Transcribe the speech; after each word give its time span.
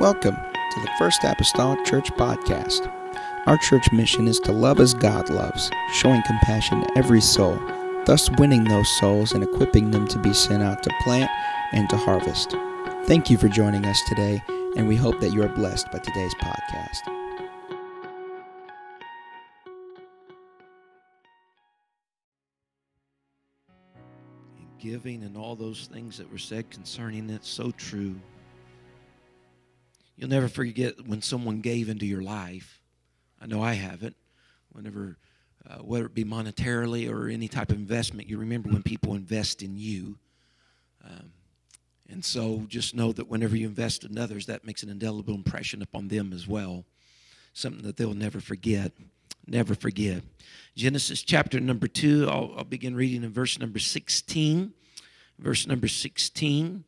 Welcome 0.00 0.36
to 0.36 0.80
the 0.80 0.90
First 0.98 1.24
Apostolic 1.24 1.84
Church 1.84 2.10
Podcast. 2.12 2.90
Our 3.46 3.58
church 3.58 3.92
mission 3.92 4.28
is 4.28 4.40
to 4.40 4.50
love 4.50 4.80
as 4.80 4.94
God 4.94 5.28
loves, 5.28 5.70
showing 5.92 6.22
compassion 6.22 6.80
to 6.80 6.96
every 6.96 7.20
soul, 7.20 7.60
thus 8.06 8.30
winning 8.38 8.64
those 8.64 8.88
souls 8.98 9.32
and 9.32 9.44
equipping 9.44 9.90
them 9.90 10.08
to 10.08 10.18
be 10.18 10.32
sent 10.32 10.62
out 10.62 10.82
to 10.84 10.90
plant 11.02 11.30
and 11.72 11.86
to 11.90 11.98
harvest. 11.98 12.56
Thank 13.04 13.28
you 13.28 13.36
for 13.36 13.48
joining 13.48 13.84
us 13.84 14.00
today, 14.08 14.42
and 14.74 14.88
we 14.88 14.96
hope 14.96 15.20
that 15.20 15.34
you 15.34 15.42
are 15.42 15.50
blessed 15.50 15.92
by 15.92 15.98
today's 15.98 16.34
podcast. 16.36 17.00
giving 24.78 25.24
and 25.24 25.36
all 25.36 25.54
those 25.54 25.90
things 25.92 26.16
that 26.16 26.32
were 26.32 26.38
said 26.38 26.70
concerning 26.70 27.28
it 27.28 27.44
so 27.44 27.70
true 27.72 28.18
you'll 30.20 30.28
never 30.28 30.48
forget 30.48 31.06
when 31.06 31.22
someone 31.22 31.60
gave 31.60 31.88
into 31.88 32.06
your 32.06 32.22
life 32.22 32.80
i 33.40 33.46
know 33.46 33.62
i 33.62 33.72
haven't 33.72 34.16
whenever 34.72 35.16
uh, 35.68 35.78
whether 35.78 36.06
it 36.06 36.14
be 36.14 36.24
monetarily 36.24 37.10
or 37.10 37.28
any 37.28 37.48
type 37.48 37.70
of 37.70 37.76
investment 37.76 38.28
you 38.28 38.38
remember 38.38 38.68
when 38.68 38.82
people 38.82 39.14
invest 39.14 39.62
in 39.62 39.76
you 39.76 40.18
um, 41.04 41.32
and 42.10 42.24
so 42.24 42.64
just 42.68 42.94
know 42.94 43.12
that 43.12 43.28
whenever 43.28 43.56
you 43.56 43.66
invest 43.66 44.04
in 44.04 44.18
others 44.18 44.46
that 44.46 44.64
makes 44.64 44.82
an 44.82 44.90
indelible 44.90 45.34
impression 45.34 45.80
upon 45.80 46.08
them 46.08 46.32
as 46.32 46.46
well 46.46 46.84
something 47.54 47.82
that 47.82 47.96
they'll 47.96 48.14
never 48.14 48.40
forget 48.40 48.92
never 49.50 49.74
forget. 49.74 50.22
Genesis 50.76 51.22
chapter 51.22 51.60
number 51.60 51.88
2, 51.88 52.28
I'll, 52.30 52.54
I'll 52.58 52.64
begin 52.64 52.94
reading 52.94 53.24
in 53.24 53.32
verse 53.32 53.58
number 53.58 53.78
16. 53.78 54.72
Verse 55.38 55.66
number 55.66 55.88
16. 55.88 56.84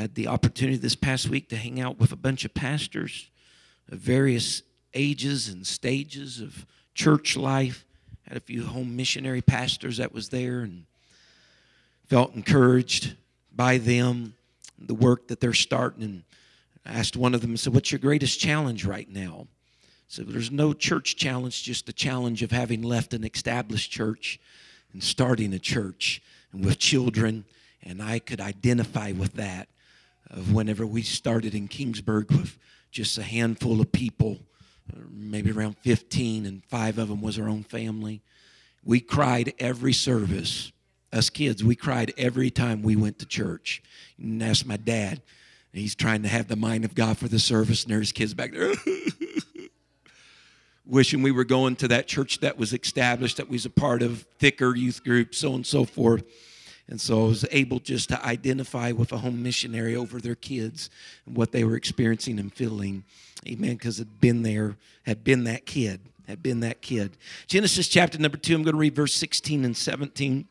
Had 0.00 0.14
the 0.14 0.28
opportunity 0.28 0.78
this 0.78 0.96
past 0.96 1.28
week 1.28 1.50
to 1.50 1.56
hang 1.56 1.78
out 1.78 1.98
with 1.98 2.10
a 2.10 2.16
bunch 2.16 2.46
of 2.46 2.54
pastors 2.54 3.28
of 3.92 3.98
various 3.98 4.62
ages 4.94 5.46
and 5.46 5.66
stages 5.66 6.40
of 6.40 6.64
church 6.94 7.36
life. 7.36 7.84
Had 8.26 8.38
a 8.38 8.40
few 8.40 8.64
home 8.64 8.96
missionary 8.96 9.42
pastors 9.42 9.98
that 9.98 10.14
was 10.14 10.30
there 10.30 10.60
and 10.60 10.86
felt 12.06 12.34
encouraged 12.34 13.14
by 13.54 13.76
them, 13.76 14.32
the 14.78 14.94
work 14.94 15.28
that 15.28 15.38
they're 15.38 15.52
starting. 15.52 16.02
And 16.02 16.22
I 16.86 16.94
asked 16.94 17.14
one 17.14 17.34
of 17.34 17.42
them, 17.42 17.52
I 17.52 17.56
said, 17.56 17.74
What's 17.74 17.92
your 17.92 17.98
greatest 17.98 18.40
challenge 18.40 18.86
right 18.86 19.10
now? 19.10 19.48
So 20.08 20.22
there's 20.22 20.50
no 20.50 20.72
church 20.72 21.16
challenge, 21.16 21.62
just 21.62 21.84
the 21.84 21.92
challenge 21.92 22.42
of 22.42 22.52
having 22.52 22.80
left 22.80 23.12
an 23.12 23.22
established 23.22 23.90
church 23.90 24.40
and 24.94 25.04
starting 25.04 25.52
a 25.52 25.58
church 25.58 26.22
and 26.54 26.64
with 26.64 26.78
children. 26.78 27.44
And 27.82 28.02
I 28.02 28.18
could 28.18 28.40
identify 28.40 29.12
with 29.12 29.34
that 29.34 29.68
of 30.30 30.52
whenever 30.52 30.86
we 30.86 31.02
started 31.02 31.54
in 31.54 31.68
Kingsburg 31.68 32.30
with 32.30 32.58
just 32.90 33.18
a 33.18 33.22
handful 33.22 33.80
of 33.80 33.92
people, 33.92 34.38
maybe 35.10 35.50
around 35.50 35.76
15, 35.78 36.46
and 36.46 36.64
five 36.64 36.98
of 36.98 37.08
them 37.08 37.20
was 37.20 37.38
our 37.38 37.48
own 37.48 37.62
family. 37.62 38.22
We 38.84 39.00
cried 39.00 39.52
every 39.58 39.92
service. 39.92 40.72
Us 41.12 41.30
kids, 41.30 41.64
we 41.64 41.74
cried 41.74 42.12
every 42.16 42.50
time 42.50 42.82
we 42.82 42.96
went 42.96 43.18
to 43.18 43.26
church. 43.26 43.82
And 44.18 44.42
ask 44.42 44.64
my 44.64 44.76
dad. 44.76 45.22
He's 45.72 45.94
trying 45.94 46.22
to 46.22 46.28
have 46.28 46.48
the 46.48 46.56
mind 46.56 46.84
of 46.84 46.94
God 46.94 47.18
for 47.18 47.28
the 47.28 47.38
service, 47.38 47.84
and 47.84 47.92
there's 47.92 48.10
kids 48.10 48.34
back 48.34 48.52
there. 48.52 48.74
wishing 50.90 51.22
we 51.22 51.30
were 51.30 51.44
going 51.44 51.76
to 51.76 51.88
that 51.88 52.08
church 52.08 52.40
that 52.40 52.58
was 52.58 52.72
established, 52.72 53.36
that 53.36 53.48
was 53.48 53.64
a 53.64 53.70
part 53.70 54.02
of 54.02 54.26
thicker 54.38 54.74
youth 54.74 55.02
groups, 55.04 55.38
so 55.38 55.50
on 55.50 55.54
and 55.56 55.66
so 55.66 55.84
forth. 55.84 56.24
And 56.90 57.00
so 57.00 57.24
I 57.24 57.28
was 57.28 57.46
able 57.52 57.78
just 57.78 58.08
to 58.08 58.26
identify 58.26 58.90
with 58.90 59.12
a 59.12 59.18
home 59.18 59.42
missionary 59.44 59.94
over 59.94 60.20
their 60.20 60.34
kids 60.34 60.90
and 61.24 61.36
what 61.36 61.52
they 61.52 61.62
were 61.62 61.76
experiencing 61.76 62.40
and 62.40 62.52
feeling. 62.52 63.04
Amen. 63.46 63.76
Because 63.76 63.98
had 63.98 64.20
been 64.20 64.42
there, 64.42 64.76
had 65.04 65.22
been 65.22 65.44
that 65.44 65.66
kid, 65.66 66.00
had 66.26 66.42
been 66.42 66.60
that 66.60 66.82
kid. 66.82 67.16
Genesis 67.46 67.86
chapter 67.86 68.18
number 68.18 68.36
two, 68.36 68.56
I'm 68.56 68.64
going 68.64 68.74
to 68.74 68.78
read 68.78 68.96
verse 68.96 69.14
16 69.14 69.64
and 69.64 69.76
17. 69.76 70.48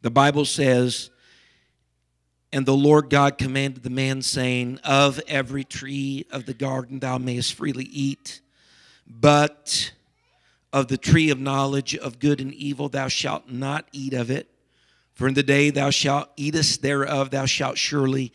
The 0.00 0.10
Bible 0.10 0.46
says, 0.46 1.10
and 2.50 2.64
the 2.64 2.74
Lord 2.74 3.10
God 3.10 3.36
commanded 3.36 3.82
the 3.82 3.90
man, 3.90 4.22
saying, 4.22 4.80
Of 4.84 5.20
every 5.28 5.64
tree 5.64 6.24
of 6.30 6.46
the 6.46 6.54
garden 6.54 6.98
thou 6.98 7.18
mayest 7.18 7.52
freely 7.52 7.84
eat, 7.84 8.40
but 9.06 9.92
of 10.72 10.88
the 10.88 10.98
tree 10.98 11.30
of 11.30 11.40
knowledge 11.40 11.96
of 11.96 12.18
good 12.18 12.40
and 12.40 12.52
evil 12.54 12.88
thou 12.88 13.08
shalt 13.08 13.48
not 13.48 13.86
eat 13.92 14.12
of 14.12 14.30
it. 14.30 14.48
For 15.14 15.26
in 15.26 15.34
the 15.34 15.42
day 15.42 15.70
thou 15.70 15.90
shalt 15.90 16.28
eatest 16.36 16.82
thereof, 16.82 17.30
thou 17.30 17.46
shalt 17.46 17.78
surely 17.78 18.32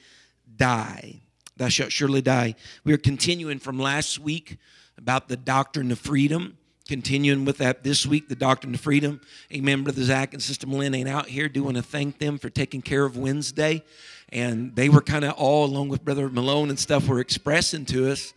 die. 0.56 1.22
Thou 1.56 1.70
shalt 1.70 1.92
surely 1.92 2.22
die. 2.22 2.56
We 2.84 2.94
are 2.94 2.98
continuing 2.98 3.60
from 3.60 3.80
last 3.80 4.20
week 4.20 4.58
about 4.98 5.28
the 5.28 5.38
doctrine 5.38 5.92
of 5.92 6.00
freedom. 6.00 6.58
Continuing 6.86 7.46
with 7.46 7.60
that 7.60 7.84
this 7.86 8.06
week, 8.06 8.28
the 8.28 8.36
Doctrine 8.36 8.74
of 8.74 8.82
Freedom. 8.82 9.22
Amen. 9.54 9.84
Brother 9.84 10.04
Zach 10.04 10.34
and 10.34 10.44
Sister 10.44 10.68
Lynn 10.68 10.94
ain't 10.94 11.08
out 11.08 11.28
here. 11.28 11.48
Do 11.48 11.64
want 11.64 11.78
to 11.78 11.82
thank 11.82 12.18
them 12.18 12.38
for 12.38 12.50
taking 12.50 12.82
care 12.82 13.06
of 13.06 13.16
Wednesday. 13.16 13.84
And 14.28 14.76
they 14.76 14.90
were 14.90 15.00
kind 15.00 15.24
of 15.24 15.32
all, 15.36 15.64
along 15.64 15.88
with 15.88 16.04
Brother 16.04 16.28
Malone 16.28 16.70
and 16.70 16.78
stuff, 16.78 17.08
were 17.08 17.22
expressing 17.22 17.86
to 17.86 18.12
us 18.12 18.34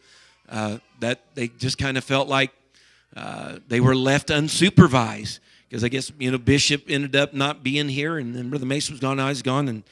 uh, 0.48 0.78
that 1.00 1.22
they 1.34 1.48
just 1.48 1.76
kind 1.76 1.98
of 1.98 2.04
felt 2.04 2.28
like 2.28 2.52
uh, 3.16 3.58
they 3.66 3.80
were 3.80 3.96
left 3.96 4.28
unsupervised. 4.28 5.40
Because 5.68 5.82
I 5.82 5.88
guess, 5.88 6.12
you 6.18 6.30
know, 6.30 6.38
Bishop 6.38 6.84
ended 6.88 7.16
up 7.16 7.34
not 7.34 7.64
being 7.64 7.88
here, 7.88 8.18
and 8.18 8.36
then 8.36 8.50
Brother 8.50 8.66
Mason 8.66 8.92
was 8.92 9.00
gone, 9.00 9.18
I 9.18 9.30
was 9.30 9.42
gone. 9.42 9.66
And, 9.68 9.82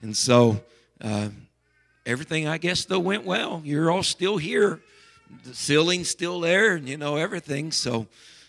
and 0.00 0.16
so 0.16 0.60
uh, 1.00 1.30
everything, 2.06 2.46
I 2.46 2.58
guess, 2.58 2.84
though, 2.84 3.00
went 3.00 3.24
well. 3.24 3.60
You're 3.64 3.90
all 3.90 4.04
still 4.04 4.36
here 4.36 4.80
the 5.44 5.54
ceiling's 5.54 6.08
still 6.08 6.40
there, 6.40 6.74
and 6.74 6.88
you 6.88 6.96
know 6.96 7.16
everything. 7.16 7.72
So 7.72 8.06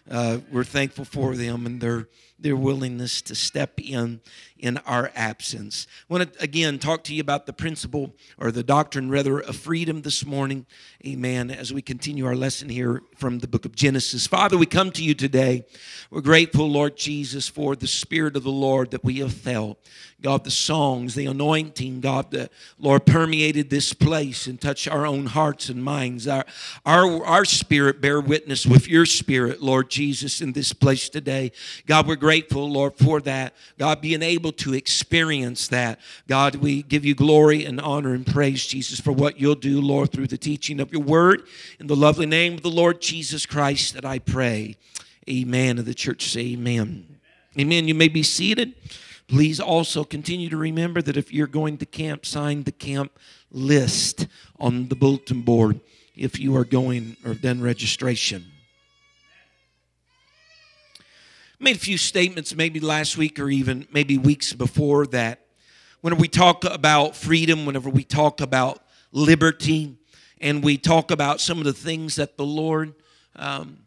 uh, 0.10 0.40
we're 0.52 0.64
thankful 0.64 1.06
for 1.06 1.36
them 1.36 1.66
and 1.66 1.82
their 1.82 2.08
their 2.38 2.56
willingness 2.56 3.22
to 3.24 3.36
step 3.36 3.80
in 3.80 4.20
in 4.58 4.78
our 4.80 5.12
absence. 5.16 5.86
I 6.10 6.14
want 6.14 6.34
to 6.34 6.42
again 6.42 6.80
talk 6.80 7.04
to 7.06 7.14
you 7.14 7.22
about 7.22 7.46
the 7.46 7.54
principle 7.54 8.16
or 8.38 8.52
the 8.52 8.64
doctrine 8.64 9.10
rather 9.10 9.40
of 9.40 9.56
freedom 9.56 10.02
this 10.02 10.26
morning. 10.26 10.66
Amen. 11.06 11.52
As 11.52 11.74
we 11.74 11.82
continue 11.82 12.26
our 12.26 12.36
lesson 12.36 12.70
here 12.70 13.04
from 13.16 13.40
the 13.40 13.48
book 13.48 13.66
of 13.66 13.76
Genesis. 13.76 14.28
Father, 14.28 14.58
we 14.58 14.66
come 14.66 14.92
to 14.92 15.04
you 15.04 15.14
today. 15.14 15.66
We're 16.10 16.22
grateful, 16.22 16.70
Lord 16.70 16.96
Jesus, 16.98 17.48
for 17.48 17.76
the 17.76 17.88
Spirit 17.88 18.36
of 18.36 18.44
the 18.44 18.50
Lord 18.52 18.92
that 18.92 19.04
we 19.04 19.20
have 19.20 19.34
felt. 19.34 19.78
God, 20.22 20.44
the 20.44 20.52
songs, 20.52 21.14
the 21.14 21.28
anointing, 21.28 22.00
God, 22.00 22.32
the 22.32 22.50
Lord 22.80 23.06
permeated 23.06 23.70
this 23.70 23.94
place 23.94 24.48
and 24.48 24.60
touched 24.60 24.88
our 24.88 25.06
own 25.06 25.28
hearts 25.28 25.70
and 25.70 25.84
minds. 25.84 26.28
Our, 26.28 26.46
our, 26.86 27.24
our 27.24 27.46
spirit 27.46 28.02
bear 28.02 28.20
witness 28.22 28.66
with 28.66 28.88
your 28.88 29.06
spirit, 29.06 29.62
Lord 29.62 29.90
Jesus, 29.92 30.42
in 30.42 30.54
this 30.54 30.74
place 30.74 31.10
today. 31.10 31.52
God, 31.86 32.08
we're 32.08 32.16
grateful, 32.16 32.68
Lord, 32.72 32.96
for 32.96 33.22
that. 33.22 33.54
God, 33.78 34.02
being 34.02 34.24
able 34.24 34.45
to 34.54 34.74
experience 34.74 35.68
that. 35.70 36.00
God, 36.28 36.56
we 36.56 36.84
give 36.84 37.06
you 37.06 37.16
glory 37.16 37.66
and 37.66 37.80
honor 37.80 38.14
and 38.14 38.26
praise, 38.26 38.66
Jesus, 38.66 39.00
for 39.00 39.12
what 39.12 39.40
you'll 39.40 39.56
do, 39.56 39.82
Lord, 39.82 40.12
through 40.12 40.28
the 40.28 40.38
teaching 40.38 40.80
of 40.80 40.92
your 40.92 41.02
word. 41.02 41.44
In 41.80 41.88
the 41.88 41.96
lovely 41.96 42.26
name 42.26 42.54
of 42.54 42.62
the 42.62 42.70
Lord 42.70 43.02
Jesus 43.02 43.46
Christ 43.46 43.94
that 43.94 44.06
I 44.06 44.20
pray. 44.20 44.78
Amen. 45.30 45.80
Of 45.80 45.86
the 45.86 45.94
church 45.94 46.32
say 46.32 46.54
amen. 46.54 47.18
Amen. 47.60 47.88
You 47.88 47.96
may 47.96 48.08
be 48.08 48.24
seated. 48.24 48.74
Please 49.28 49.60
also 49.60 50.04
continue 50.04 50.50
to 50.50 50.58
remember 50.58 51.02
that 51.02 51.18
if 51.18 51.34
you're 51.34 51.48
going 51.48 51.78
to 51.80 51.86
camp, 51.86 52.26
sign 52.26 52.64
the 52.64 52.72
camp 52.72 53.18
list 53.52 54.28
on 54.60 54.90
the 54.90 54.96
bulletin 54.96 55.42
board 55.42 55.80
if 56.16 56.40
you 56.40 56.56
are 56.56 56.66
going 56.66 57.18
or 57.24 57.30
have 57.30 57.42
done 57.42 57.62
registration. 57.62 58.46
Made 61.58 61.78
a 61.78 61.80
few 61.80 61.98
statements 61.98 62.54
maybe 62.54 62.82
last 62.82 63.18
week 63.18 63.40
or 63.40 63.50
even 63.50 63.88
maybe 63.90 64.18
weeks 64.18 64.52
before 64.52 65.08
that. 65.08 65.46
Whenever 66.02 66.20
we 66.20 66.28
talk 66.28 66.66
about 66.66 67.16
freedom, 67.16 67.66
whenever 67.66 67.90
we 67.90 68.04
talk 68.04 68.42
about 68.42 68.84
liberty, 69.14 69.98
and 70.42 70.62
we 70.62 70.78
talk 70.78 71.12
about 71.12 71.40
some 71.40 71.58
of 71.58 71.64
the 71.64 71.74
things 71.74 72.18
that 72.18 72.36
the 72.36 72.46
Lord 72.46 72.94
um, 73.38 73.78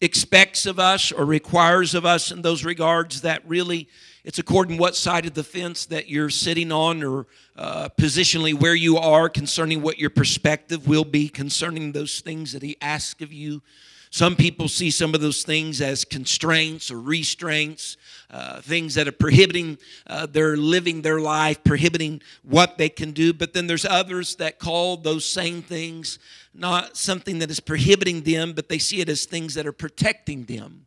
expects 0.00 0.66
of 0.66 0.80
us 0.80 1.12
or 1.12 1.24
requires 1.24 1.94
of 1.94 2.04
us 2.04 2.32
in 2.32 2.42
those 2.42 2.64
regards, 2.64 3.20
that 3.20 3.46
really 3.48 3.88
it's 4.24 4.38
according 4.38 4.78
what 4.78 4.96
side 4.96 5.26
of 5.26 5.34
the 5.34 5.44
fence 5.44 5.86
that 5.86 6.08
you're 6.08 6.30
sitting 6.30 6.72
on 6.72 7.02
or 7.04 7.26
uh, 7.56 7.90
positionally 7.90 8.54
where 8.54 8.74
you 8.74 8.96
are 8.96 9.28
concerning 9.28 9.82
what 9.82 9.98
your 9.98 10.10
perspective 10.10 10.88
will 10.88 11.04
be 11.04 11.28
concerning 11.28 11.92
those 11.92 12.20
things 12.20 12.52
that 12.52 12.62
He 12.62 12.76
asks 12.80 13.22
of 13.22 13.32
you. 13.32 13.62
Some 14.10 14.36
people 14.36 14.68
see 14.68 14.92
some 14.92 15.12
of 15.14 15.20
those 15.20 15.42
things 15.42 15.80
as 15.80 16.04
constraints 16.04 16.90
or 16.90 17.00
restraints, 17.00 17.96
uh, 18.30 18.60
things 18.60 18.94
that 18.94 19.08
are 19.08 19.12
prohibiting 19.12 19.76
uh, 20.06 20.26
their 20.26 20.56
living 20.56 21.02
their 21.02 21.20
life, 21.20 21.62
prohibiting 21.64 22.22
what 22.42 22.78
they 22.78 22.88
can 22.88 23.10
do. 23.10 23.32
But 23.32 23.54
then 23.54 23.66
there's 23.66 23.84
others 23.84 24.36
that 24.36 24.60
call 24.60 24.96
those 24.96 25.24
same 25.24 25.62
things 25.62 26.18
not 26.54 26.96
something 26.96 27.40
that 27.40 27.50
is 27.50 27.58
prohibiting 27.60 28.22
them, 28.22 28.52
but 28.52 28.68
they 28.68 28.78
see 28.78 29.00
it 29.00 29.08
as 29.08 29.24
things 29.24 29.54
that 29.54 29.66
are 29.66 29.72
protecting 29.72 30.44
them. 30.44 30.83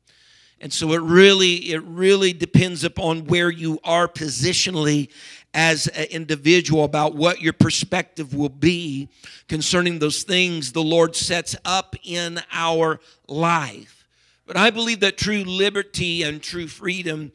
And 0.59 0.73
so 0.73 0.93
it 0.93 1.01
really, 1.01 1.71
it 1.71 1.83
really 1.83 2.33
depends 2.33 2.83
upon 2.83 3.25
where 3.25 3.49
you 3.49 3.79
are 3.83 4.07
positionally 4.07 5.09
as 5.53 5.87
an 5.87 6.05
individual 6.05 6.83
about 6.83 7.15
what 7.15 7.41
your 7.41 7.53
perspective 7.53 8.33
will 8.33 8.49
be 8.49 9.09
concerning 9.47 9.99
those 9.99 10.23
things 10.23 10.71
the 10.71 10.83
Lord 10.83 11.15
sets 11.15 11.55
up 11.63 11.95
in 12.03 12.39
our 12.51 12.99
life. 13.27 14.05
But 14.45 14.57
I 14.57 14.69
believe 14.69 15.01
that 15.01 15.17
true 15.17 15.43
liberty 15.43 16.23
and 16.23 16.41
true 16.41 16.67
freedom 16.67 17.31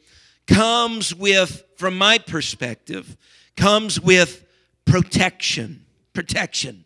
comes 0.47 1.13
with, 1.13 1.63
from 1.77 1.97
my 1.97 2.17
perspective, 2.17 3.15
comes 3.55 3.99
with 3.99 4.45
protection. 4.85 5.85
Protection. 6.13 6.85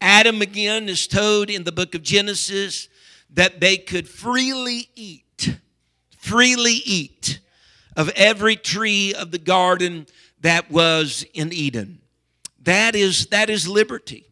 Adam 0.00 0.42
again 0.42 0.88
is 0.88 1.06
told 1.06 1.50
in 1.50 1.64
the 1.64 1.72
book 1.72 1.94
of 1.94 2.02
Genesis 2.02 2.88
that 3.30 3.60
they 3.60 3.76
could 3.76 4.08
freely 4.08 4.88
eat, 4.94 5.56
freely 6.24 6.80
eat 6.86 7.38
of 7.96 8.08
every 8.16 8.56
tree 8.56 9.12
of 9.12 9.30
the 9.30 9.38
garden 9.38 10.06
that 10.40 10.70
was 10.70 11.22
in 11.34 11.52
Eden. 11.52 12.00
That 12.62 12.96
is, 12.96 13.26
that 13.26 13.50
is 13.50 13.68
liberty. 13.68 14.24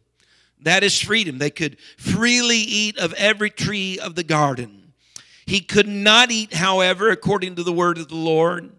That 0.63 0.83
is 0.83 0.99
freedom. 0.99 1.37
They 1.37 1.51
could 1.51 1.77
freely 1.97 2.57
eat 2.57 2.97
of 2.97 3.13
every 3.13 3.51
tree 3.51 3.99
of 3.99 4.15
the 4.15 4.23
garden. 4.23 4.93
He 5.45 5.59
could 5.59 5.87
not 5.87 6.31
eat, 6.31 6.53
however, 6.55 7.11
according 7.11 7.55
to 7.57 7.63
the 7.63 7.71
word 7.71 7.99
of 7.99 8.07
the 8.07 8.15
Lord, 8.15 8.71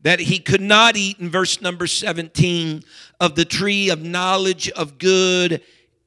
that 0.00 0.20
he 0.20 0.38
could 0.38 0.62
not 0.62 0.96
eat 0.96 1.18
in 1.18 1.28
verse 1.28 1.60
number 1.60 1.86
17 1.86 2.84
of 3.20 3.34
the 3.34 3.44
tree 3.44 3.90
of 3.90 4.02
knowledge 4.02 4.70
of 4.70 4.96
good 4.96 5.60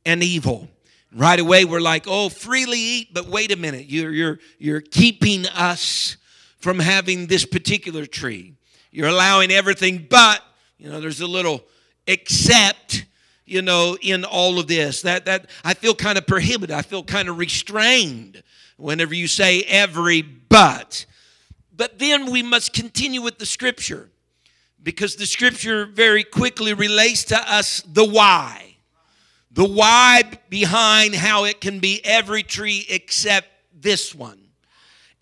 and 0.04 0.24
evil. 0.24 0.68
Right 1.14 1.40
away, 1.40 1.64
we're 1.64 1.80
like, 1.80 2.06
oh, 2.08 2.30
freely 2.30 2.80
eat, 2.80 3.14
but 3.14 3.28
wait 3.28 3.52
a 3.52 3.56
minute, 3.56 3.86
you're, 3.86 4.12
you're, 4.12 4.40
you're 4.58 4.82
keeping 4.82 5.46
us 5.50 6.18
from 6.66 6.80
having 6.80 7.28
this 7.28 7.46
particular 7.46 8.08
tree. 8.08 8.56
You're 8.90 9.10
allowing 9.10 9.52
everything, 9.52 10.08
but, 10.10 10.42
you 10.80 10.90
know, 10.90 11.00
there's 11.00 11.22
a 11.22 11.28
little 11.28 11.64
except, 12.08 13.06
you 13.46 13.62
know, 13.62 13.96
in 14.02 14.26
all 14.26 14.58
of 14.58 14.66
this. 14.66 15.04
That, 15.04 15.26
that 15.26 15.52
I 15.64 15.76
feel 15.76 15.94
kind 15.94 16.18
of 16.18 16.26
prohibited. 16.26 16.76
I 16.76 16.82
feel 16.82 17.04
kind 17.04 17.30
of 17.30 17.38
restrained 17.38 18.42
whenever 18.78 19.14
you 19.14 19.28
say 19.28 19.62
every 19.62 20.24
but. 20.24 21.06
But 21.72 22.00
then 22.00 22.32
we 22.32 22.42
must 22.42 22.74
continue 22.74 23.22
with 23.22 23.38
the 23.38 23.46
scripture 23.46 24.10
because 24.82 25.18
the 25.18 25.28
scripture 25.28 25.86
very 25.86 26.24
quickly 26.24 26.74
relates 26.74 27.26
to 27.26 27.38
us 27.38 27.84
the 27.88 28.06
why. 28.06 28.78
The 29.52 29.66
why 29.66 30.24
behind 30.50 31.14
how 31.14 31.44
it 31.44 31.62
can 31.62 31.80
be 31.80 32.02
every 32.04 32.42
tree 32.42 32.88
except 32.90 33.50
this 33.72 34.16
one. 34.16 34.45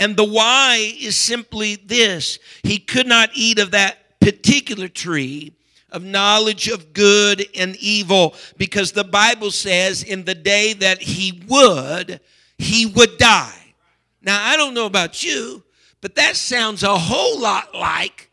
And 0.03 0.17
the 0.17 0.25
why 0.25 0.95
is 0.99 1.15
simply 1.15 1.77
this 1.77 2.37
He 2.61 2.77
could 2.77 3.07
not 3.07 3.29
eat 3.35 3.57
of 3.57 3.71
that 3.71 4.19
particular 4.19 4.89
tree 4.89 5.53
of 5.89 6.03
knowledge 6.03 6.67
of 6.67 6.91
good 6.91 7.45
and 7.55 7.77
evil 7.77 8.35
because 8.57 8.91
the 8.91 9.05
Bible 9.05 9.49
says 9.49 10.03
in 10.03 10.25
the 10.25 10.35
day 10.35 10.73
that 10.73 11.01
he 11.01 11.41
would, 11.47 12.19
he 12.57 12.85
would 12.85 13.17
die. 13.17 13.75
Now, 14.21 14.43
I 14.43 14.57
don't 14.57 14.73
know 14.73 14.87
about 14.87 15.23
you, 15.23 15.63
but 16.01 16.15
that 16.15 16.35
sounds 16.35 16.83
a 16.83 16.97
whole 16.97 17.39
lot 17.39 17.73
like 17.73 18.29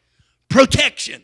protection. 0.49 1.23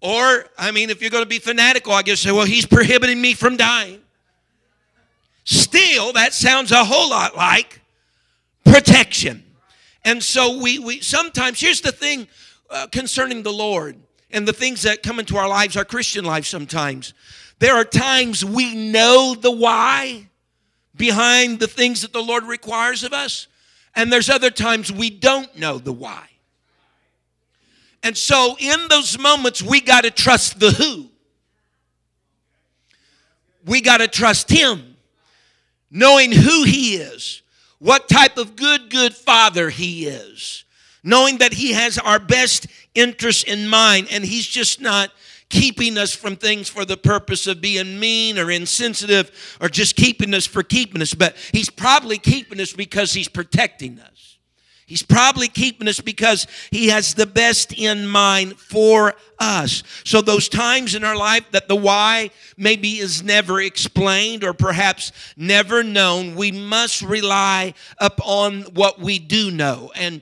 Or, 0.00 0.46
I 0.58 0.72
mean, 0.72 0.90
if 0.90 1.00
you're 1.00 1.10
going 1.10 1.22
to 1.22 1.28
be 1.28 1.38
fanatical, 1.38 1.92
I 1.92 2.02
guess 2.02 2.18
say, 2.18 2.32
well, 2.32 2.46
he's 2.46 2.66
prohibiting 2.66 3.20
me 3.20 3.34
from 3.34 3.56
dying. 3.56 4.00
Still, 5.44 6.12
that 6.14 6.32
sounds 6.32 6.72
a 6.72 6.84
whole 6.84 7.10
lot 7.10 7.36
like 7.36 7.81
protection. 8.64 9.44
And 10.04 10.22
so 10.22 10.58
we, 10.60 10.78
we 10.78 11.00
sometimes, 11.00 11.60
here's 11.60 11.80
the 11.80 11.92
thing 11.92 12.26
uh, 12.70 12.86
concerning 12.88 13.42
the 13.42 13.52
Lord 13.52 13.96
and 14.30 14.48
the 14.48 14.52
things 14.52 14.82
that 14.82 15.02
come 15.02 15.18
into 15.18 15.36
our 15.36 15.48
lives, 15.48 15.76
our 15.76 15.84
Christian 15.84 16.24
life 16.24 16.46
sometimes. 16.46 17.14
There 17.58 17.74
are 17.74 17.84
times 17.84 18.44
we 18.44 18.74
know 18.74 19.34
the 19.34 19.50
why 19.50 20.28
behind 20.96 21.60
the 21.60 21.68
things 21.68 22.02
that 22.02 22.12
the 22.12 22.22
Lord 22.22 22.44
requires 22.44 23.04
of 23.04 23.12
us. 23.12 23.46
And 23.94 24.12
there's 24.12 24.30
other 24.30 24.50
times 24.50 24.90
we 24.90 25.10
don't 25.10 25.56
know 25.58 25.78
the 25.78 25.92
why. 25.92 26.28
And 28.02 28.16
so 28.16 28.56
in 28.58 28.88
those 28.88 29.18
moments, 29.18 29.62
we 29.62 29.80
got 29.80 30.04
to 30.04 30.10
trust 30.10 30.58
the 30.58 30.70
who. 30.70 31.08
We 33.64 33.80
got 33.80 33.98
to 33.98 34.08
trust 34.08 34.50
Him, 34.50 34.96
knowing 35.90 36.32
who 36.32 36.64
He 36.64 36.96
is, 36.96 37.41
what 37.82 38.08
type 38.08 38.38
of 38.38 38.54
good, 38.54 38.90
good 38.90 39.12
Father 39.12 39.68
He 39.68 40.06
is, 40.06 40.64
knowing 41.02 41.38
that 41.38 41.52
He 41.52 41.72
has 41.72 41.98
our 41.98 42.20
best 42.20 42.68
interest 42.94 43.48
in 43.48 43.68
mind, 43.68 44.06
and 44.12 44.24
He's 44.24 44.46
just 44.46 44.80
not 44.80 45.10
keeping 45.48 45.98
us 45.98 46.14
from 46.14 46.36
things 46.36 46.68
for 46.68 46.84
the 46.84 46.96
purpose 46.96 47.48
of 47.48 47.60
being 47.60 47.98
mean 47.98 48.38
or 48.38 48.52
insensitive 48.52 49.58
or 49.60 49.68
just 49.68 49.96
keeping 49.96 50.32
us 50.32 50.46
for 50.46 50.62
keeping 50.62 51.02
us, 51.02 51.12
but 51.12 51.36
He's 51.50 51.70
probably 51.70 52.18
keeping 52.18 52.60
us 52.60 52.72
because 52.72 53.12
He's 53.12 53.26
protecting 53.28 53.98
us. 53.98 54.38
He's 54.92 55.02
probably 55.02 55.48
keeping 55.48 55.88
us 55.88 56.00
because 56.00 56.46
He 56.70 56.88
has 56.88 57.14
the 57.14 57.24
best 57.24 57.72
in 57.72 58.06
mind 58.06 58.58
for 58.58 59.14
us. 59.38 59.82
So, 60.04 60.20
those 60.20 60.48
times 60.50 60.94
in 60.94 61.02
our 61.02 61.16
life 61.16 61.50
that 61.52 61.66
the 61.66 61.76
why 61.76 62.30
maybe 62.58 62.98
is 62.98 63.22
never 63.22 63.60
explained 63.60 64.44
or 64.44 64.52
perhaps 64.52 65.12
never 65.34 65.82
known, 65.82 66.36
we 66.36 66.52
must 66.52 67.00
rely 67.00 67.72
upon 67.98 68.62
what 68.74 69.00
we 69.00 69.18
do 69.18 69.50
know. 69.50 69.90
And 69.96 70.20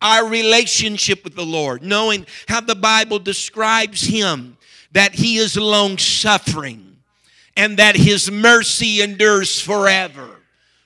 our 0.00 0.26
relationship 0.26 1.22
with 1.22 1.34
the 1.34 1.44
Lord, 1.44 1.82
knowing 1.82 2.26
how 2.48 2.62
the 2.62 2.74
Bible 2.74 3.18
describes 3.18 4.02
Him 4.02 4.56
that 4.92 5.14
he 5.14 5.36
is 5.36 5.58
long 5.58 5.98
suffering 5.98 6.96
and 7.54 7.76
that 7.76 7.96
his 7.96 8.30
mercy 8.30 9.02
endures 9.02 9.60
forever, 9.60 10.40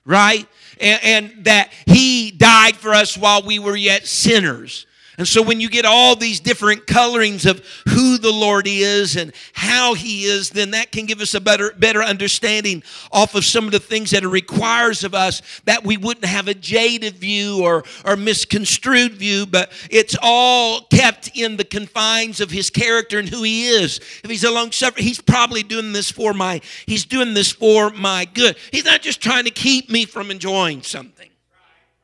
right? 0.05 0.49
And, 0.81 1.00
and, 1.03 1.44
that 1.44 1.73
he 1.87 2.31
died 2.31 2.77
for 2.77 2.94
us 2.94 3.17
while 3.17 3.43
we 3.43 3.59
were 3.59 3.77
yet 3.77 4.06
sinners. 4.06 4.87
And 5.20 5.28
so 5.28 5.43
when 5.43 5.61
you 5.61 5.69
get 5.69 5.84
all 5.84 6.17
these 6.17 6.40
different 6.40 6.87
colorings 6.87 7.44
of 7.44 7.62
who 7.87 8.17
the 8.17 8.32
Lord 8.32 8.67
is 8.67 9.17
and 9.17 9.34
how 9.52 9.93
he 9.93 10.25
is, 10.25 10.49
then 10.49 10.70
that 10.70 10.93
can 10.93 11.05
give 11.05 11.20
us 11.20 11.34
a 11.34 11.43
better, 11.43 11.75
better 11.76 12.02
understanding 12.02 12.82
off 13.12 13.34
of 13.34 13.44
some 13.44 13.67
of 13.67 13.72
the 13.72 13.81
things 13.81 14.12
that 14.12 14.22
it 14.22 14.28
requires 14.28 15.05
of 15.05 15.12
us 15.12 15.43
that 15.67 15.84
we 15.84 15.99
wouldn't 15.99 16.25
have 16.25 16.49
a 16.49 16.55
jaded 16.55 17.17
view 17.17 17.62
or, 17.62 17.84
or 18.06 18.17
misconstrued 18.17 19.12
view, 19.12 19.44
but 19.44 19.70
it's 19.90 20.17
all 20.22 20.87
kept 20.87 21.37
in 21.37 21.58
the 21.58 21.64
confines 21.64 22.40
of 22.40 22.50
his 22.50 22.70
character 22.70 23.19
and 23.19 23.28
who 23.28 23.43
he 23.43 23.66
is. 23.66 23.99
If 24.25 24.31
he's 24.31 24.44
a 24.44 24.50
long 24.50 24.73
suffering, 24.73 25.05
he's 25.05 25.20
probably 25.20 25.62
doing 25.62 25.93
this 25.93 26.11
for 26.11 26.33
my, 26.33 26.62
he's 26.87 27.04
doing 27.04 27.35
this 27.35 27.52
for 27.52 27.90
my 27.90 28.25
good. 28.25 28.56
He's 28.73 28.87
not 28.87 29.02
just 29.02 29.21
trying 29.21 29.45
to 29.45 29.50
keep 29.50 29.90
me 29.90 30.06
from 30.06 30.30
enjoying 30.30 30.80
something. 30.80 31.28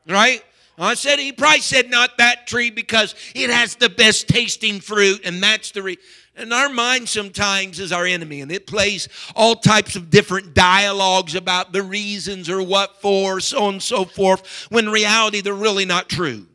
Right? 0.07 0.43
I 0.77 0.93
said 0.93 1.17
he 1.17 1.31
probably 1.31 1.61
said 1.61 1.89
not 1.89 2.17
that 2.19 2.45
tree 2.45 2.69
because 2.69 3.15
it 3.33 3.49
has 3.49 3.75
the 3.75 3.89
best 3.89 4.27
tasting 4.27 4.79
fruit, 4.79 5.21
and 5.25 5.41
that's 5.41 5.71
the 5.71 5.97
and 6.35 6.53
our 6.53 6.69
mind 6.69 7.09
sometimes 7.09 7.79
is 7.79 7.91
our 7.91 8.05
enemy, 8.05 8.41
and 8.41 8.51
it 8.51 8.67
plays 8.67 9.09
all 9.35 9.55
types 9.55 9.95
of 9.95 10.11
different 10.11 10.53
dialogues 10.53 11.33
about 11.33 11.73
the 11.73 11.81
reasons 11.81 12.47
or 12.47 12.61
what 12.61 13.01
for, 13.01 13.39
so 13.39 13.63
on 13.63 13.73
and 13.73 13.83
so 13.83 14.05
forth, 14.05 14.67
when 14.69 14.87
reality 14.89 15.41
they're 15.41 15.53
really 15.53 15.85
not 15.85 16.09
true. 16.09 16.45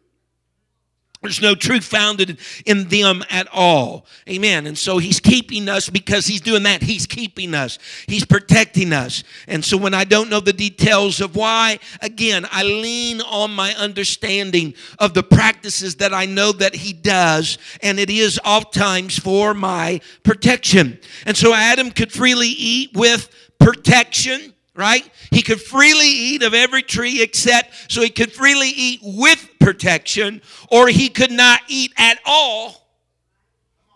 There's 1.22 1.40
no 1.40 1.54
truth 1.54 1.84
founded 1.84 2.38
in 2.66 2.88
them 2.88 3.22
at 3.30 3.46
all. 3.52 4.06
Amen. 4.28 4.66
And 4.66 4.76
so 4.76 4.98
he's 4.98 5.20
keeping 5.20 5.68
us 5.68 5.88
because 5.88 6.26
he's 6.26 6.40
doing 6.40 6.64
that. 6.64 6.82
He's 6.82 7.06
keeping 7.06 7.54
us, 7.54 7.78
he's 8.08 8.24
protecting 8.24 8.92
us. 8.92 9.22
And 9.46 9.64
so 9.64 9.76
when 9.76 9.94
I 9.94 10.04
don't 10.04 10.28
know 10.28 10.40
the 10.40 10.52
details 10.52 11.20
of 11.20 11.36
why, 11.36 11.78
again, 12.00 12.44
I 12.50 12.64
lean 12.64 13.20
on 13.20 13.52
my 13.52 13.72
understanding 13.74 14.74
of 14.98 15.14
the 15.14 15.22
practices 15.22 15.96
that 15.96 16.12
I 16.12 16.26
know 16.26 16.50
that 16.52 16.74
he 16.74 16.92
does, 16.92 17.56
and 17.82 18.00
it 18.00 18.10
is 18.10 18.40
oftentimes 18.44 19.18
for 19.18 19.54
my 19.54 20.00
protection. 20.24 20.98
And 21.24 21.36
so 21.36 21.54
Adam 21.54 21.90
could 21.90 22.12
freely 22.12 22.48
eat 22.48 22.90
with 22.94 23.28
protection 23.60 24.54
right? 24.74 25.08
He 25.30 25.42
could 25.42 25.60
freely 25.60 26.08
eat 26.08 26.42
of 26.42 26.54
every 26.54 26.82
tree 26.82 27.22
except, 27.22 27.92
so 27.92 28.02
he 28.02 28.08
could 28.08 28.32
freely 28.32 28.68
eat 28.68 29.00
with 29.02 29.48
protection, 29.60 30.42
or 30.70 30.88
he 30.88 31.08
could 31.08 31.30
not 31.30 31.60
eat 31.68 31.92
at 31.96 32.18
all 32.24 32.88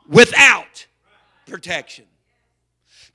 without 0.09 0.87
protection. 1.47 2.04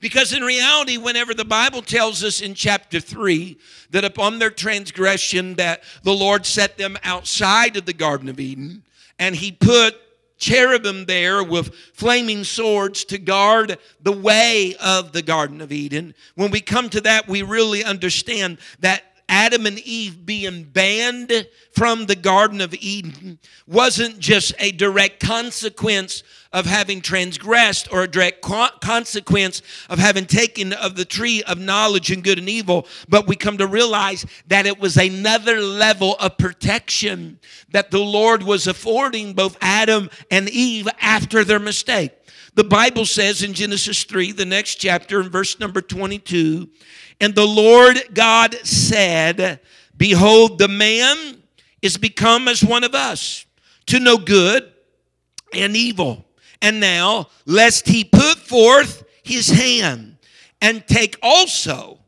Because 0.00 0.32
in 0.32 0.42
reality, 0.42 0.96
whenever 0.96 1.32
the 1.32 1.44
Bible 1.44 1.80
tells 1.80 2.24
us 2.24 2.40
in 2.40 2.54
chapter 2.54 2.98
3 2.98 3.56
that 3.90 4.04
upon 4.04 4.40
their 4.40 4.50
transgression 4.50 5.54
that 5.54 5.84
the 6.02 6.12
Lord 6.12 6.44
set 6.44 6.76
them 6.76 6.98
outside 7.04 7.76
of 7.76 7.86
the 7.86 7.92
Garden 7.92 8.28
of 8.28 8.40
Eden, 8.40 8.82
and 9.20 9.36
he 9.36 9.52
put 9.52 9.94
cherubim 10.42 11.06
there 11.06 11.42
with 11.42 11.72
flaming 11.94 12.42
swords 12.42 13.04
to 13.04 13.16
guard 13.16 13.78
the 14.02 14.12
way 14.12 14.74
of 14.82 15.12
the 15.12 15.22
Garden 15.22 15.60
of 15.60 15.70
Eden. 15.70 16.14
When 16.34 16.50
we 16.50 16.60
come 16.60 16.90
to 16.90 17.00
that, 17.02 17.28
we 17.28 17.42
really 17.42 17.84
understand 17.84 18.58
that 18.80 19.04
Adam 19.28 19.66
and 19.66 19.78
Eve 19.80 20.26
being 20.26 20.64
banned 20.64 21.46
from 21.72 22.06
the 22.06 22.16
Garden 22.16 22.60
of 22.60 22.74
Eden 22.74 23.38
wasn't 23.66 24.18
just 24.18 24.54
a 24.58 24.72
direct 24.72 25.20
consequence 25.20 26.22
of 26.52 26.66
having 26.66 27.00
transgressed 27.00 27.90
or 27.90 28.02
a 28.02 28.08
direct 28.08 28.42
consequence 28.42 29.62
of 29.88 29.98
having 29.98 30.26
taken 30.26 30.72
of 30.74 30.96
the 30.96 31.04
tree 31.04 31.42
of 31.44 31.58
knowledge 31.58 32.10
and 32.10 32.22
good 32.22 32.38
and 32.38 32.48
evil, 32.48 32.86
but 33.08 33.26
we 33.26 33.34
come 33.34 33.56
to 33.58 33.66
realize 33.66 34.26
that 34.46 34.66
it 34.66 34.78
was 34.78 34.96
another 34.96 35.60
level 35.60 36.14
of 36.16 36.36
protection 36.36 37.38
that 37.70 37.90
the 37.90 37.98
Lord 37.98 38.42
was 38.42 38.66
affording 38.66 39.32
both 39.32 39.56
Adam 39.62 40.10
and 40.30 40.48
Eve 40.50 40.88
after 41.00 41.42
their 41.42 41.58
mistake. 41.58 42.12
The 42.54 42.64
Bible 42.64 43.06
says 43.06 43.42
in 43.42 43.54
Genesis 43.54 44.04
3, 44.04 44.32
the 44.32 44.44
next 44.44 44.74
chapter, 44.74 45.22
in 45.22 45.30
verse 45.30 45.58
number 45.58 45.80
22, 45.80 46.68
and 47.22 47.36
the 47.36 47.46
Lord 47.46 48.02
God 48.12 48.52
said, 48.66 49.60
Behold, 49.96 50.58
the 50.58 50.66
man 50.66 51.40
is 51.80 51.96
become 51.96 52.48
as 52.48 52.64
one 52.64 52.82
of 52.82 52.96
us 52.96 53.46
to 53.86 54.00
know 54.00 54.18
good 54.18 54.72
and 55.54 55.76
evil. 55.76 56.26
And 56.60 56.80
now, 56.80 57.28
lest 57.46 57.86
he 57.86 58.02
put 58.02 58.38
forth 58.38 59.04
his 59.22 59.48
hand 59.48 60.16
and 60.60 60.84
take 60.88 61.16
also 61.22 62.00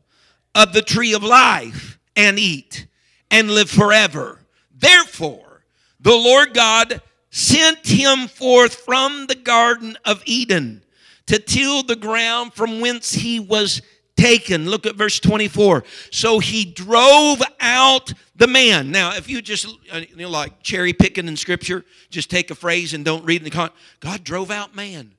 of 0.53 0.73
the 0.73 0.81
tree 0.81 1.13
of 1.13 1.23
life 1.23 1.97
and 2.17 2.37
eat 2.37 2.85
and 3.31 3.49
live 3.49 3.69
forever. 3.69 4.41
Therefore, 4.77 5.63
the 6.01 6.15
Lord 6.15 6.53
God 6.53 7.01
sent 7.29 7.87
him 7.87 8.27
forth 8.27 8.75
from 8.75 9.27
the 9.27 9.35
Garden 9.35 9.97
of 10.03 10.21
Eden 10.25 10.83
to 11.27 11.39
till 11.39 11.83
the 11.83 11.95
ground 11.95 12.53
from 12.53 12.81
whence 12.81 13.13
he 13.13 13.39
was 13.39 13.81
taken. 14.15 14.69
Look 14.69 14.85
at 14.85 14.95
verse 14.95 15.19
24. 15.19 15.83
So 16.11 16.39
he 16.39 16.65
drove 16.65 17.41
out 17.59 18.13
the 18.35 18.47
man. 18.47 18.91
Now, 18.91 19.15
if 19.15 19.29
you 19.29 19.41
just, 19.41 19.67
uh, 19.91 20.01
you 20.09 20.15
know, 20.15 20.29
like 20.29 20.61
cherry 20.61 20.93
picking 20.93 21.27
in 21.27 21.37
scripture, 21.37 21.85
just 22.09 22.29
take 22.29 22.51
a 22.51 22.55
phrase 22.55 22.93
and 22.93 23.05
don't 23.05 23.25
read 23.25 23.41
in 23.41 23.43
the 23.43 23.49
con, 23.49 23.69
God 23.99 24.23
drove 24.23 24.51
out 24.51 24.75
man. 24.75 25.11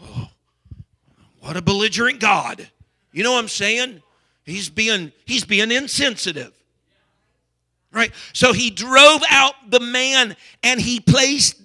Oh, 0.00 0.28
what 1.40 1.56
a 1.56 1.62
belligerent 1.62 2.20
God. 2.20 2.68
You 3.12 3.22
know 3.22 3.32
what 3.32 3.38
I'm 3.40 3.48
saying? 3.48 4.02
He's 4.44 4.68
being, 4.68 5.12
he's 5.24 5.44
being 5.44 5.70
insensitive. 5.70 6.52
Right? 7.92 8.12
So 8.32 8.52
he 8.52 8.70
drove 8.70 9.22
out 9.30 9.54
the 9.70 9.80
man 9.80 10.36
and 10.62 10.80
he 10.80 10.98
placed 10.98 11.60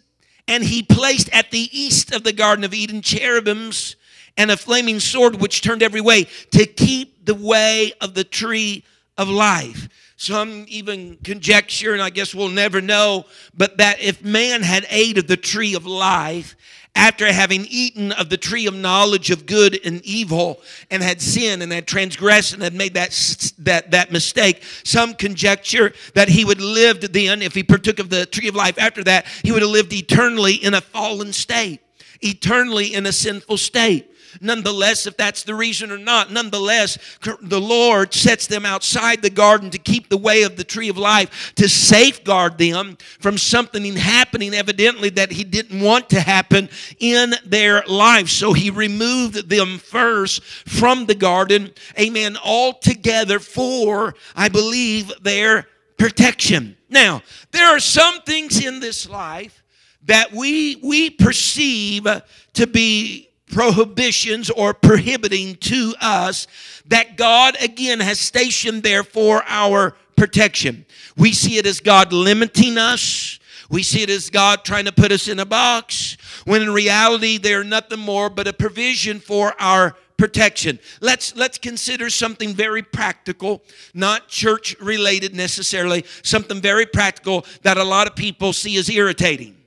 and 0.47 0.63
he 0.63 0.81
placed 0.81 1.29
at 1.31 1.51
the 1.51 1.69
east 1.71 2.11
of 2.11 2.23
the 2.23 2.33
Garden 2.33 2.65
of 2.65 2.73
Eden 2.73 3.01
cherubims 3.01 3.95
and 4.39 4.49
a 4.49 4.57
flaming 4.57 5.01
sword 5.01 5.39
which 5.39 5.61
turned 5.61 5.83
every 5.83 5.99
way 5.99 6.25
to 6.51 6.65
keep 6.65 7.25
the 7.25 7.35
way 7.35 7.91
of 7.99 8.13
the 8.13 8.23
tree 8.23 8.83
of 9.17 9.29
life. 9.29 9.89
Some 10.15 10.65
even 10.69 11.17
conjecture, 11.17 11.93
and 11.93 12.01
I 12.01 12.09
guess 12.09 12.33
we'll 12.33 12.47
never 12.47 12.79
know, 12.81 13.25
but 13.53 13.77
that 13.77 14.01
if 14.01 14.23
man 14.23 14.63
had 14.63 14.87
ate 14.89 15.17
of 15.17 15.27
the 15.27 15.37
tree 15.37 15.75
of 15.75 15.85
life, 15.85 16.55
after 16.95 17.31
having 17.31 17.65
eaten 17.69 18.13
of 18.13 18.29
the 18.29 18.37
tree 18.37 18.65
of 18.65 18.73
knowledge 18.73 19.29
of 19.29 19.45
good 19.45 19.79
and 19.85 20.01
evil 20.03 20.59
and 20.89 21.03
had 21.03 21.21
sinned 21.21 21.61
and 21.61 21.71
had 21.71 21.85
transgressed 21.85 22.53
and 22.53 22.63
had 22.63 22.73
made 22.73 22.93
that, 22.93 23.11
that, 23.59 23.91
that 23.91 24.11
mistake, 24.11 24.63
some 24.83 25.13
conjecture 25.13 25.93
that 26.15 26.29
he 26.29 26.43
would 26.43 26.59
lived 26.59 27.13
then, 27.13 27.41
if 27.41 27.53
he 27.53 27.63
partook 27.63 27.99
of 27.99 28.09
the 28.09 28.25
tree 28.25 28.47
of 28.47 28.55
life 28.55 28.79
after 28.79 29.03
that, 29.03 29.27
he 29.43 29.51
would 29.51 29.61
have 29.61 29.71
lived 29.71 29.93
eternally 29.93 30.55
in 30.55 30.73
a 30.73 30.81
fallen 30.81 31.31
state, 31.31 31.81
eternally 32.21 32.93
in 32.93 33.05
a 33.05 33.11
sinful 33.11 33.57
state. 33.57 34.09
Nonetheless, 34.41 35.07
if 35.07 35.17
that's 35.17 35.43
the 35.43 35.55
reason 35.55 35.91
or 35.91 35.97
not, 35.97 36.31
nonetheless, 36.31 36.97
the 37.41 37.61
Lord 37.61 38.13
sets 38.13 38.47
them 38.47 38.65
outside 38.65 39.21
the 39.21 39.29
garden 39.29 39.69
to 39.71 39.77
keep 39.77 40.09
the 40.09 40.17
way 40.17 40.43
of 40.43 40.55
the 40.55 40.63
tree 40.63 40.89
of 40.89 40.97
life, 40.97 41.53
to 41.55 41.67
safeguard 41.67 42.57
them 42.57 42.97
from 43.19 43.37
something 43.37 43.95
happening, 43.95 44.53
evidently, 44.53 45.09
that 45.09 45.31
He 45.31 45.43
didn't 45.43 45.81
want 45.81 46.09
to 46.09 46.21
happen 46.21 46.69
in 46.99 47.33
their 47.45 47.83
life. 47.87 48.29
So 48.29 48.53
He 48.53 48.69
removed 48.69 49.49
them 49.49 49.77
first 49.77 50.43
from 50.43 51.05
the 51.05 51.15
garden, 51.15 51.71
amen, 51.99 52.37
altogether 52.37 53.39
for, 53.39 54.15
I 54.35 54.49
believe, 54.49 55.11
their 55.21 55.67
protection. 55.97 56.77
Now, 56.89 57.21
there 57.51 57.67
are 57.67 57.79
some 57.79 58.21
things 58.21 58.63
in 58.63 58.79
this 58.79 59.07
life 59.07 59.63
that 60.05 60.31
we 60.31 60.77
we 60.77 61.09
perceive 61.09 62.07
to 62.53 62.67
be 62.67 63.28
prohibitions 63.49 64.49
or 64.49 64.73
prohibiting 64.73 65.55
to 65.55 65.93
us 65.99 66.47
that 66.87 67.17
God 67.17 67.57
again 67.61 67.99
has 67.99 68.19
stationed 68.19 68.83
there 68.83 69.03
for 69.03 69.43
our 69.47 69.95
protection. 70.15 70.85
We 71.17 71.33
see 71.33 71.57
it 71.57 71.65
as 71.65 71.79
God 71.79 72.13
limiting 72.13 72.77
us. 72.77 73.39
We 73.69 73.83
see 73.83 74.01
it 74.01 74.09
as 74.09 74.29
God 74.29 74.63
trying 74.65 74.85
to 74.85 74.91
put 74.91 75.11
us 75.11 75.27
in 75.27 75.39
a 75.39 75.45
box, 75.45 76.17
when 76.45 76.61
in 76.61 76.71
reality 76.71 77.37
they're 77.37 77.63
nothing 77.63 77.99
more 77.99 78.29
but 78.29 78.47
a 78.47 78.53
provision 78.53 79.19
for 79.19 79.53
our 79.59 79.95
protection. 80.17 80.79
Let's 81.01 81.35
let's 81.35 81.57
consider 81.57 82.09
something 82.09 82.53
very 82.53 82.81
practical, 82.81 83.63
not 83.93 84.27
church 84.27 84.75
related 84.81 85.35
necessarily, 85.35 86.03
something 86.23 86.59
very 86.59 86.85
practical 86.85 87.45
that 87.61 87.77
a 87.77 87.83
lot 87.83 88.07
of 88.07 88.15
people 88.15 88.53
see 88.53 88.77
as 88.77 88.89
irritating. 88.89 89.58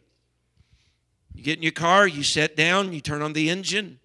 You 1.42 1.46
get 1.46 1.58
in 1.58 1.64
your 1.64 1.72
car, 1.72 2.06
you 2.06 2.22
sit 2.22 2.56
down, 2.56 2.92
you 2.92 3.00
turn 3.00 3.20
on 3.20 3.32
the 3.32 3.50
engine, 3.50 3.98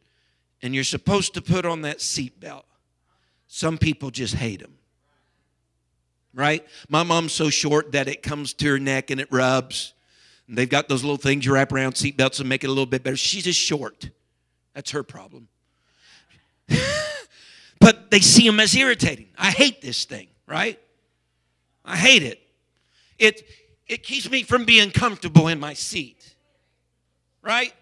and 0.64 0.74
you're 0.74 0.84
supposed 0.84 1.36
to 1.36 1.42
put 1.44 1.68
on 1.68 1.84
that 1.84 2.00
seatbelt. 2.00 2.64
Some 3.46 3.78
people 3.78 4.10
just 4.10 4.34
hate 4.34 4.60
them. 4.60 4.74
Right? 6.34 6.66
My 6.90 7.04
mom's 7.04 7.34
so 7.34 7.52
short 7.52 7.92
that 7.92 8.08
it 8.08 8.24
comes 8.24 8.54
to 8.56 8.70
her 8.70 8.80
neck 8.80 9.12
and 9.12 9.22
it 9.22 9.28
rubs. 9.30 9.94
And 10.48 10.58
they've 10.58 10.68
got 10.68 10.90
those 10.90 11.04
little 11.04 11.18
things 11.18 11.46
you 11.46 11.54
wrap 11.54 11.72
around 11.72 11.94
seatbelts 11.94 12.40
and 12.40 12.50
make 12.50 12.64
it 12.64 12.68
a 12.68 12.72
little 12.72 12.88
bit 12.88 13.04
better. 13.04 13.16
She's 13.16 13.44
just 13.44 13.60
short. 13.60 14.10
That's 14.74 14.90
her 14.90 15.04
problem. 15.04 15.48
but 17.80 18.10
they 18.10 18.20
see 18.20 18.48
them 18.48 18.60
as 18.60 18.76
irritating. 18.76 19.28
I 19.38 19.52
hate 19.52 19.80
this 19.84 20.06
thing, 20.06 20.30
right? 20.48 20.80
I 21.86 21.98
hate 21.98 22.24
it. 22.24 22.42
It 23.20 23.44
it 23.86 24.02
keeps 24.02 24.28
me 24.28 24.42
from 24.42 24.66
being 24.66 24.90
comfortable 24.90 25.48
in 25.48 25.60
my 25.60 25.76
seat 25.76 26.34
right? 27.48 27.74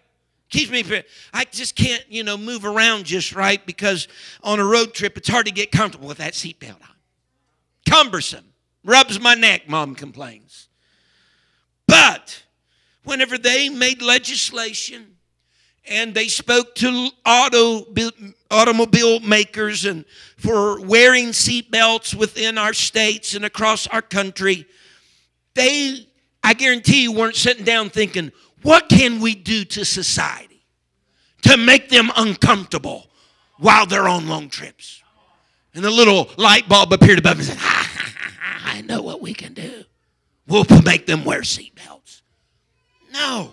Keeps 0.48 0.70
me, 0.70 1.02
I 1.34 1.44
just 1.44 1.74
can't, 1.74 2.04
you 2.08 2.22
know, 2.22 2.38
move 2.38 2.64
around 2.64 3.04
just 3.04 3.34
right 3.34 3.64
because 3.66 4.06
on 4.44 4.60
a 4.60 4.64
road 4.64 4.94
trip, 4.94 5.16
it's 5.16 5.28
hard 5.28 5.46
to 5.46 5.52
get 5.52 5.72
comfortable 5.72 6.06
with 6.06 6.18
that 6.18 6.34
seatbelt 6.34 6.80
on. 6.82 6.94
Cumbersome. 7.88 8.44
Rubs 8.84 9.18
my 9.20 9.34
neck, 9.34 9.68
mom 9.68 9.96
complains. 9.96 10.68
But 11.88 12.44
whenever 13.02 13.36
they 13.36 13.68
made 13.68 14.00
legislation 14.00 15.16
and 15.88 16.14
they 16.14 16.28
spoke 16.28 16.76
to 16.76 17.10
auto 17.24 17.86
automobile 18.48 19.18
makers 19.20 19.84
and 19.84 20.04
for 20.36 20.80
wearing 20.80 21.28
seatbelts 21.28 22.14
within 22.14 22.58
our 22.58 22.72
states 22.72 23.34
and 23.34 23.44
across 23.44 23.88
our 23.88 24.02
country, 24.02 24.66
they, 25.54 26.06
I 26.44 26.54
guarantee 26.54 27.02
you, 27.02 27.12
weren't 27.12 27.34
sitting 27.34 27.64
down 27.64 27.90
thinking, 27.90 28.30
what 28.66 28.88
can 28.88 29.20
we 29.20 29.36
do 29.36 29.64
to 29.64 29.84
society 29.84 30.64
to 31.42 31.56
make 31.56 31.88
them 31.88 32.10
uncomfortable 32.16 33.06
while 33.58 33.86
they're 33.86 34.08
on 34.08 34.26
long 34.26 34.48
trips? 34.48 35.04
And 35.72 35.84
the 35.84 35.90
little 35.90 36.28
light 36.36 36.68
bulb 36.68 36.92
appeared 36.92 37.20
above 37.20 37.36
me 37.36 37.44
and 37.44 37.48
said, 37.50 37.58
ha, 37.58 37.90
ha, 37.94 38.12
ha, 38.40 38.72
I 38.74 38.80
know 38.80 39.02
what 39.02 39.20
we 39.20 39.34
can 39.34 39.54
do. 39.54 39.84
We'll 40.48 40.64
make 40.84 41.06
them 41.06 41.24
wear 41.24 41.42
seatbelts. 41.42 42.22
No. 43.12 43.52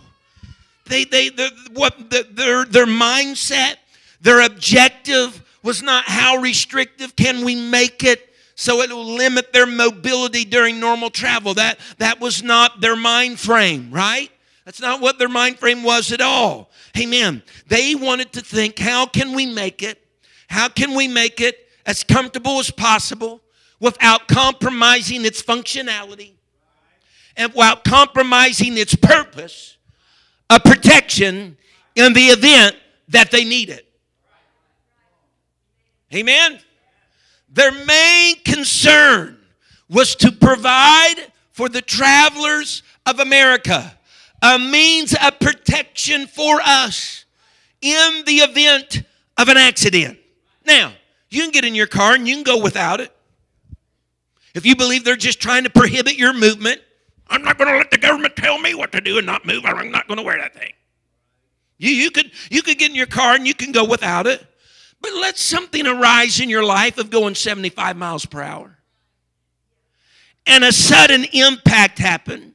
They, 0.88 1.06
they, 1.06 1.30
what, 1.74 2.10
the, 2.10 2.28
their, 2.32 2.66
their 2.66 2.88
mindset, 2.88 3.76
their 4.20 4.42
objective 4.42 5.44
was 5.62 5.84
not 5.84 6.06
how 6.08 6.38
restrictive 6.38 7.16
can 7.16 7.46
we 7.46 7.56
make 7.56 8.04
it 8.04 8.34
so 8.56 8.82
it 8.82 8.90
will 8.90 9.06
limit 9.06 9.54
their 9.54 9.68
mobility 9.68 10.44
during 10.44 10.80
normal 10.80 11.12
travel. 11.12 11.54
That, 11.54 11.78
that 12.00 12.20
was 12.20 12.42
not 12.42 12.82
their 12.82 12.96
mind 12.96 13.40
frame, 13.40 13.92
right? 13.92 14.32
That's 14.66 14.80
not 14.80 15.02
what 15.02 15.20
their 15.20 15.30
mind 15.30 15.60
frame 15.60 15.84
was 15.84 16.12
at 16.12 16.22
all. 16.22 16.72
Amen. 16.98 17.44
They 17.68 17.96
wanted 17.96 18.32
to 18.34 18.42
think, 18.42 18.80
how 18.80 19.06
can 19.06 19.34
we 19.34 19.46
make 19.46 19.84
it? 19.84 20.00
How 20.48 20.70
can 20.70 20.96
we 20.96 21.08
make 21.08 21.42
it 21.42 21.68
as 21.86 22.04
comfortable 22.04 22.60
as 22.60 22.72
possible 22.72 23.42
without 23.80 24.28
compromising 24.28 25.26
its 25.26 25.42
functionality 25.42 26.32
and 27.36 27.52
without 27.54 27.84
compromising 27.84 28.78
its 28.78 28.96
purpose 28.96 29.78
of 30.50 30.64
protection 30.64 31.58
in 31.96 32.14
the 32.14 32.28
event 32.28 32.76
that 33.10 33.32
they 33.32 33.44
need 33.44 33.70
it? 33.70 33.86
Amen. 36.14 36.60
Their 37.50 37.72
main 37.86 38.36
concern 38.44 39.38
was 39.90 40.16
to 40.18 40.32
provide 40.32 41.16
for 41.52 41.70
the 41.70 41.82
travelers 41.82 42.82
of 43.06 43.20
America 43.20 43.98
a 44.44 44.60
means 44.60 45.16
of 45.16 45.40
protection 45.40 46.28
for 46.28 46.60
us 46.62 47.24
in 47.82 48.24
the 48.26 48.36
event 48.40 49.04
of 49.38 49.48
an 49.48 49.56
accident. 49.56 50.20
Now, 50.66 50.92
you 51.30 51.42
can 51.44 51.52
get 51.52 51.64
in 51.64 51.74
your 51.74 51.88
car 51.88 52.14
and 52.14 52.28
you 52.28 52.36
can 52.36 52.44
go 52.44 52.62
without 52.62 53.00
it. 53.00 53.12
if 54.54 54.66
you 54.66 54.76
believe 54.76 55.04
they're 55.04 55.16
just 55.16 55.42
trying 55.42 55.64
to 55.64 55.70
prohibit 55.70 56.18
your 56.18 56.34
movement, 56.34 56.82
I'm 57.28 57.42
not 57.42 57.58
going 57.58 57.72
to 57.72 57.78
let 57.78 57.90
the 57.90 57.98
government 57.98 58.36
tell 58.36 58.60
me 58.60 58.76
what 58.76 58.92
to 58.92 59.02
do 59.02 59.18
and 59.18 59.26
not 59.26 59.46
move. 59.46 59.66
I'm 59.66 59.92
not 59.92 60.08
going 60.08 60.18
to 60.18 60.24
wear 60.24 60.38
that 60.38 60.54
thing. 60.54 60.74
You, 61.78 61.90
you, 61.90 62.12
could, 62.12 62.32
you 62.52 62.62
could 62.62 62.78
get 62.78 62.90
in 62.90 62.96
your 62.96 63.08
car 63.08 63.36
and 63.36 63.48
you 63.48 63.56
can 63.56 63.72
go 63.72 63.86
without 63.86 64.28
it. 64.28 64.46
But 65.02 65.14
let 65.14 65.38
something 65.38 65.88
arise 65.88 66.40
in 66.40 66.50
your 66.50 66.64
life 66.64 66.98
of 66.98 67.10
going 67.10 67.36
75 67.36 67.98
miles 67.98 68.26
per 68.26 68.42
hour. 68.42 68.78
And 70.46 70.64
a 70.64 70.72
sudden 70.72 71.24
impact 71.32 71.98
happen. 71.98 72.54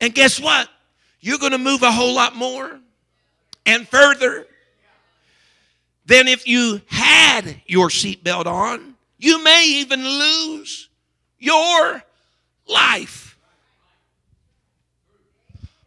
And 0.00 0.14
guess 0.14 0.40
what? 0.40 0.68
You're 1.20 1.38
going 1.38 1.52
to 1.52 1.58
move 1.58 1.82
a 1.82 1.92
whole 1.92 2.14
lot 2.14 2.34
more 2.34 2.80
and 3.66 3.86
further 3.88 4.46
than 6.06 6.28
if 6.28 6.46
you 6.46 6.80
had 6.86 7.60
your 7.66 7.88
seatbelt 7.88 8.46
on. 8.46 8.94
You 9.18 9.42
may 9.44 9.66
even 9.66 10.02
lose 10.02 10.88
your 11.38 12.02
life. 12.66 13.38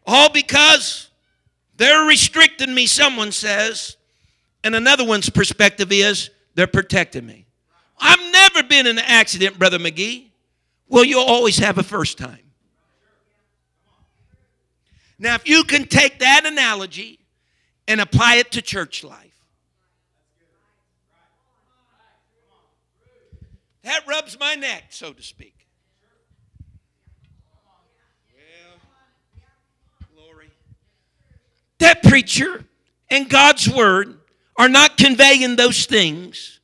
All 0.06 0.30
because 0.30 1.10
they're 1.78 2.06
restricting 2.06 2.74
me, 2.74 2.86
someone 2.86 3.32
says. 3.32 3.98
And 4.64 4.76
another 4.76 5.06
one's 5.06 5.30
perspective 5.30 5.92
is 5.92 6.30
they're 6.56 6.68
protecting 6.68 7.26
me. 7.26 7.46
I've 8.00 8.32
never 8.32 8.64
been 8.64 8.86
in 8.86 8.98
an 8.98 9.04
accident, 9.06 9.58
Brother 9.58 9.80
McGee. 9.80 10.28
Well, 10.88 11.04
you'll 11.04 11.24
always 11.24 11.58
have 11.58 11.78
a 11.78 11.84
first 11.84 12.18
time. 12.18 12.43
Now, 15.24 15.36
if 15.36 15.48
you 15.48 15.64
can 15.64 15.86
take 15.86 16.20
that 16.20 16.46
analogy 16.46 17.18
and 17.88 18.02
apply 18.02 18.36
it 18.36 18.52
to 18.52 18.62
church 18.62 19.06
life, 19.06 19.40
that 23.84 24.06
rubs 24.06 24.38
my 24.38 24.56
neck, 24.56 24.88
so 24.90 25.14
to 25.14 25.24
speak. 25.24 25.66
Well, 28.36 28.82
glory. 30.14 30.52
that 31.80 32.04
preacher 32.04 32.66
and 33.10 33.30
God's 33.30 33.70
word 33.70 34.20
are 34.58 34.68
not 34.68 34.98
conveying 34.98 35.56
those 35.56 35.86
things 35.86 36.60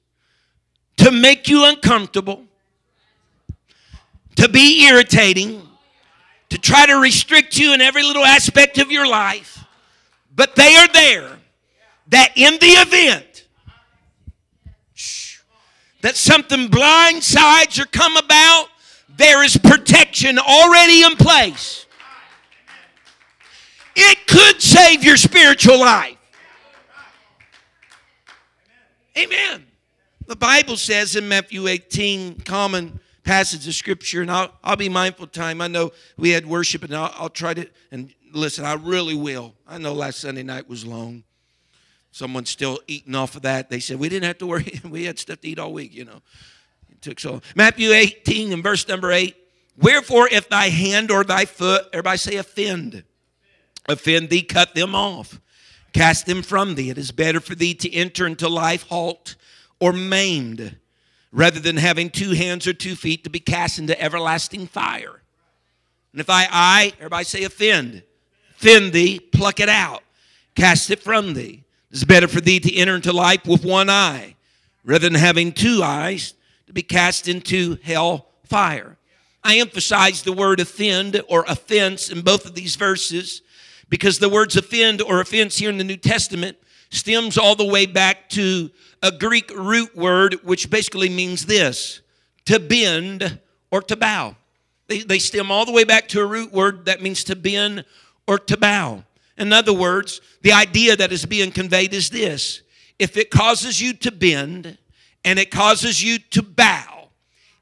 to 0.98 1.12
make 1.12 1.48
you 1.48 1.64
uncomfortable, 1.64 2.44
to 4.36 4.50
be 4.50 4.86
irritating, 4.86 5.69
to 6.50 6.58
try 6.58 6.86
to 6.86 6.96
restrict 6.96 7.58
you 7.58 7.74
in 7.74 7.82
every 7.82 8.04
little 8.04 8.26
aspect 8.26 8.78
of 8.78 8.92
your 8.92 9.08
life, 9.08 9.64
but 10.36 10.56
they 10.56 10.76
are 10.76 10.88
there 10.88 11.30
that 12.08 12.32
in 12.36 12.54
the 12.54 12.68
event 12.68 13.46
that 16.02 16.16
something 16.16 16.68
blindsides 16.70 17.80
or 17.80 17.86
come 17.86 18.18
about, 18.18 18.68
there 19.10 19.44
is 19.44 19.58
protection 19.58 20.40
already 20.40 21.04
in 21.04 21.16
place 21.18 21.86
it 24.00 24.28
could 24.28 24.62
save 24.62 25.04
your 25.04 25.18
spiritual 25.18 25.80
life. 25.80 26.16
Amen. 29.18 29.66
The 30.28 30.36
Bible 30.36 30.78
says 30.78 31.16
in 31.16 31.28
Matthew 31.28 31.68
18, 31.68 32.42
common 32.42 33.00
passage 33.24 33.68
of 33.68 33.74
scripture, 33.74 34.22
and 34.22 34.32
I'll, 34.32 34.52
I'll 34.64 34.76
be 34.76 34.90
mindful 34.90 35.26
of 35.26 35.32
time. 35.32 35.62
I 35.62 35.68
know 35.68 35.92
we 36.18 36.32
had 36.32 36.46
worship, 36.46 36.84
and 36.84 36.96
I'll, 36.96 37.14
I'll 37.18 37.30
try 37.30 37.54
to, 37.54 37.68
and 37.92 38.14
listen, 38.34 38.66
I 38.66 38.74
really 38.74 39.16
will. 39.16 39.56
I 39.68 39.78
know 39.78 39.94
last 39.94 40.20
Sunday 40.20 40.44
night 40.44 40.70
was 40.70 40.86
long. 40.86 41.24
Someone's 42.12 42.50
still 42.50 42.80
eating 42.88 43.16
off 43.16 43.36
of 43.36 43.44
that. 43.44 43.70
They 43.70 43.80
said 43.80 44.00
we 44.00 44.10
didn't 44.10 44.26
have 44.26 44.40
to 44.40 44.48
worry. 44.48 44.82
we 44.90 45.06
had 45.06 45.20
stuff 45.20 45.42
to 45.42 45.48
eat 45.48 45.60
all 45.60 45.74
week, 45.74 45.94
you 45.94 46.06
know. 46.06 46.22
It 46.90 47.02
took 47.02 47.20
so 47.20 47.42
Matthew 47.56 47.92
18 47.92 48.52
and 48.52 48.64
verse 48.64 48.88
number 48.88 49.12
8. 49.12 49.36
Wherefore, 49.78 50.28
if 50.30 50.50
thy 50.50 50.70
hand 50.70 51.12
or 51.12 51.24
thy 51.24 51.46
foot, 51.46 51.86
everybody 51.94 52.18
say 52.18 52.36
offend 52.38 53.04
offend 53.88 54.30
thee, 54.30 54.42
cut 54.42 54.76
them 54.76 54.96
off. 54.96 55.40
Cast 55.94 56.26
them 56.26 56.44
from 56.44 56.76
thee. 56.76 56.90
It 56.90 56.98
is 56.98 57.12
better 57.12 57.40
for 57.40 57.56
thee 57.56 57.74
to 57.76 57.94
enter 57.94 58.28
into 58.28 58.48
life 58.48 58.84
halt 58.88 59.36
or 59.80 59.92
maimed 59.92 60.78
rather 61.32 61.60
than 61.60 61.78
having 61.78 62.10
two 62.10 62.32
hands 62.32 62.68
or 62.68 62.74
two 62.74 62.96
feet 62.96 63.24
to 63.24 63.30
be 63.30 63.40
cast 63.40 63.80
into 63.80 64.00
everlasting 64.02 64.68
fire. 64.68 65.22
And 66.12 66.22
if 66.22 66.30
I, 66.30 66.48
I, 66.50 66.94
everybody 66.98 67.24
say 67.24 67.44
offend, 67.44 68.04
offend 68.56 68.94
thee, 68.94 69.20
pluck 69.20 69.60
it 69.60 69.70
out, 69.70 70.04
cast 70.56 70.90
it 70.90 71.02
from 71.02 71.34
thee. 71.34 71.64
It 71.92 71.98
is 71.98 72.04
better 72.04 72.28
for 72.28 72.42
thee 72.42 72.60
to 72.60 72.76
enter 72.76 72.96
into 72.96 73.14
life 73.14 73.46
with 73.46 73.64
one 73.64 73.90
eye 73.90 74.36
rather 74.84 75.08
than 75.08 75.20
having 75.20 75.52
two 75.52 75.82
eyes 75.84 76.34
to 76.68 76.74
be 76.74 76.82
cast 76.82 77.28
into 77.28 77.78
hell 77.84 78.28
fire. 78.44 78.98
I 79.44 79.60
emphasize 79.60 80.24
the 80.24 80.34
word 80.34 80.60
offend 80.60 81.22
or 81.30 81.46
offense 81.48 82.10
in 82.10 82.22
both 82.22 82.46
of 82.46 82.56
these 82.56 82.76
verses 82.76 83.42
because 83.88 84.20
the 84.20 84.30
words 84.30 84.56
offend 84.56 85.02
or 85.02 85.22
offense 85.22 85.58
here 85.58 85.70
in 85.70 85.78
the 85.78 85.84
New 85.84 85.98
Testament 85.98 86.58
stems 86.90 87.38
all 87.38 87.56
the 87.56 87.66
way 87.66 87.86
back 87.86 88.30
to 88.30 88.70
a 89.02 89.12
Greek 89.12 89.52
root 89.56 89.96
word, 89.96 90.36
which 90.44 90.70
basically 90.70 91.10
means 91.10 91.46
this 91.46 92.02
to 92.46 92.60
bend 92.60 93.40
or 93.72 93.82
to 93.84 93.96
bow. 93.96 94.36
They, 94.88 95.00
they 95.00 95.20
stem 95.20 95.52
all 95.52 95.66
the 95.66 95.72
way 95.72 95.84
back 95.84 96.08
to 96.10 96.22
a 96.22 96.26
root 96.26 96.52
word 96.52 96.86
that 96.86 97.02
means 97.02 97.24
to 97.26 97.36
bend 97.36 97.86
or 98.28 98.40
to 98.40 98.58
bow. 98.58 99.04
In 99.38 99.54
other 99.54 99.74
words, 99.74 100.20
the 100.42 100.52
idea 100.52 100.96
that 100.96 101.12
is 101.12 101.26
being 101.26 101.52
conveyed 101.52 101.94
is 101.94 102.10
this 102.10 102.62
if 102.98 103.16
it 103.16 103.32
causes 103.32 103.82
you 103.82 103.94
to 103.94 104.12
bend 104.12 104.78
and 105.24 105.40
it 105.40 105.52
causes 105.52 106.04
you 106.04 106.20
to 106.32 106.42
bow, 106.42 107.10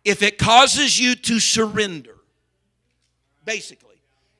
if 0.04 0.23
it 0.23 0.38
causes 0.38 1.00
you 1.00 1.15
to 1.15 1.39
surrender, 1.39 2.15
basically 3.45 3.88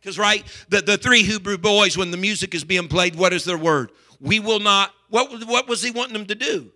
because, 0.08 0.18
right, 0.18 0.46
the, 0.70 0.82
the 0.82 0.98
three 0.98 1.22
Hebrew 1.22 1.58
boys, 1.58 1.98
when 1.98 2.12
the 2.12 2.18
music 2.18 2.56
is 2.56 2.64
being 2.64 2.88
played, 2.88 3.18
what 3.18 3.34
is 3.34 3.44
their 3.44 3.58
word? 3.58 3.92
We 4.22 4.40
will 4.40 4.62
not, 4.62 4.94
what, 5.10 5.46
what 5.46 5.68
was 5.68 5.84
he 5.84 5.92
wanting 5.92 6.14
them 6.14 6.26
to 6.28 6.36
do? 6.36 6.72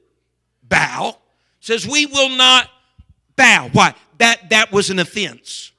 Bow. 0.71 1.17
Says, 1.59 1.87
we 1.87 2.07
will 2.07 2.29
not 2.29 2.67
bow. 3.35 3.69
Why? 3.71 3.93
That, 4.17 4.49
that 4.49 4.71
was 4.71 4.89
an 4.89 4.97
offense. 4.97 5.71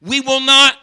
We 0.00 0.20
will 0.20 0.40
not 0.40 0.76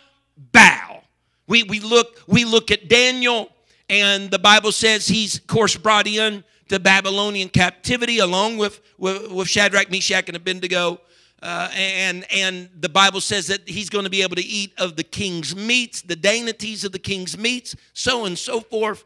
bow. 0.54 1.02
We, 1.48 1.64
we, 1.64 1.82
look, 1.82 2.22
we 2.28 2.46
look 2.46 2.72
at 2.72 2.88
Daniel, 2.88 3.50
and 3.90 4.32
the 4.32 4.40
Bible 4.40 4.72
says 4.72 5.08
he's, 5.08 5.38
of 5.38 5.48
course, 5.48 5.76
brought 5.76 6.08
in 6.08 6.44
to 6.70 6.80
Babylonian 6.80 7.50
captivity 7.50 8.20
along 8.20 8.58
with, 8.58 8.82
with, 8.98 9.30
with 9.30 9.48
Shadrach, 9.50 9.92
Meshach, 9.92 10.28
and 10.28 10.38
Abednego. 10.38 11.02
Uh, 11.44 11.70
and 11.76 12.26
and 12.32 12.70
the 12.80 12.90
Bible 12.90 13.22
says 13.22 13.48
that 13.48 13.68
he's 13.70 13.90
going 13.90 14.06
to 14.06 14.10
be 14.10 14.24
able 14.24 14.36
to 14.36 14.46
eat 14.46 14.74
of 14.80 14.96
the 14.96 15.04
king's 15.04 15.56
meats, 15.56 16.02
the 16.02 16.16
dainties 16.16 16.84
of 16.84 16.92
the 16.92 16.98
king's 16.98 17.38
meats, 17.38 17.76
so 17.94 18.26
and 18.26 18.40
so 18.40 18.62
forth. 18.62 19.04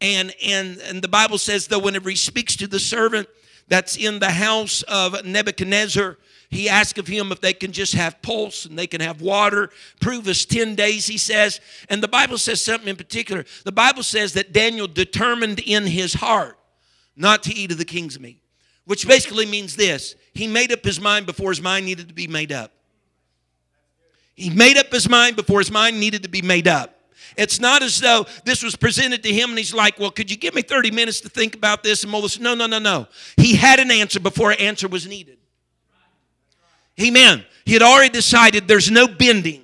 And 0.00 0.32
and 0.42 0.78
and 0.78 1.02
the 1.02 1.08
Bible 1.08 1.36
says 1.36 1.66
that 1.66 1.80
whenever 1.80 2.08
he 2.08 2.16
speaks 2.16 2.56
to 2.56 2.66
the 2.66 2.78
servant 2.78 3.28
that's 3.72 3.96
in 3.96 4.18
the 4.18 4.30
house 4.30 4.82
of 4.82 5.24
Nebuchadnezzar, 5.24 6.18
he 6.50 6.68
asks 6.68 6.98
of 6.98 7.06
him 7.06 7.32
if 7.32 7.40
they 7.40 7.54
can 7.54 7.72
just 7.72 7.94
have 7.94 8.20
pulse 8.20 8.66
and 8.66 8.78
they 8.78 8.86
can 8.86 9.00
have 9.00 9.22
water. 9.22 9.70
Prove 9.98 10.28
us 10.28 10.44
10 10.44 10.74
days, 10.74 11.06
he 11.06 11.16
says. 11.16 11.58
And 11.88 12.02
the 12.02 12.08
Bible 12.08 12.36
says 12.36 12.62
something 12.62 12.86
in 12.86 12.96
particular. 12.96 13.46
The 13.64 13.72
Bible 13.72 14.02
says 14.02 14.34
that 14.34 14.52
Daniel 14.52 14.86
determined 14.86 15.58
in 15.60 15.86
his 15.86 16.12
heart 16.12 16.58
not 17.16 17.42
to 17.44 17.54
eat 17.54 17.72
of 17.72 17.78
the 17.78 17.86
king's 17.86 18.20
meat, 18.20 18.42
which 18.84 19.08
basically 19.08 19.46
means 19.46 19.74
this 19.74 20.16
he 20.34 20.46
made 20.46 20.70
up 20.70 20.84
his 20.84 21.00
mind 21.00 21.24
before 21.24 21.48
his 21.48 21.62
mind 21.62 21.86
needed 21.86 22.08
to 22.08 22.14
be 22.14 22.26
made 22.26 22.52
up. 22.52 22.72
He 24.34 24.50
made 24.50 24.76
up 24.76 24.92
his 24.92 25.08
mind 25.08 25.34
before 25.34 25.60
his 25.60 25.70
mind 25.70 25.98
needed 25.98 26.24
to 26.24 26.28
be 26.28 26.42
made 26.42 26.68
up. 26.68 26.91
It's 27.36 27.60
not 27.60 27.82
as 27.82 28.00
though 28.00 28.26
this 28.44 28.62
was 28.62 28.76
presented 28.76 29.22
to 29.22 29.32
him 29.32 29.50
and 29.50 29.58
he's 29.58 29.74
like, 29.74 29.98
Well, 29.98 30.10
could 30.10 30.30
you 30.30 30.36
give 30.36 30.54
me 30.54 30.62
30 30.62 30.90
minutes 30.90 31.20
to 31.22 31.28
think 31.28 31.54
about 31.54 31.82
this 31.82 32.04
and 32.04 32.12
this? 32.14 32.38
No, 32.38 32.54
no, 32.54 32.66
no, 32.66 32.78
no. 32.78 33.06
He 33.36 33.54
had 33.54 33.78
an 33.78 33.90
answer 33.90 34.20
before 34.20 34.52
an 34.52 34.58
answer 34.58 34.88
was 34.88 35.06
needed. 35.06 35.38
Amen. 37.00 37.44
He 37.64 37.72
had 37.72 37.82
already 37.82 38.10
decided 38.10 38.68
there's 38.68 38.90
no 38.90 39.08
bending, 39.08 39.62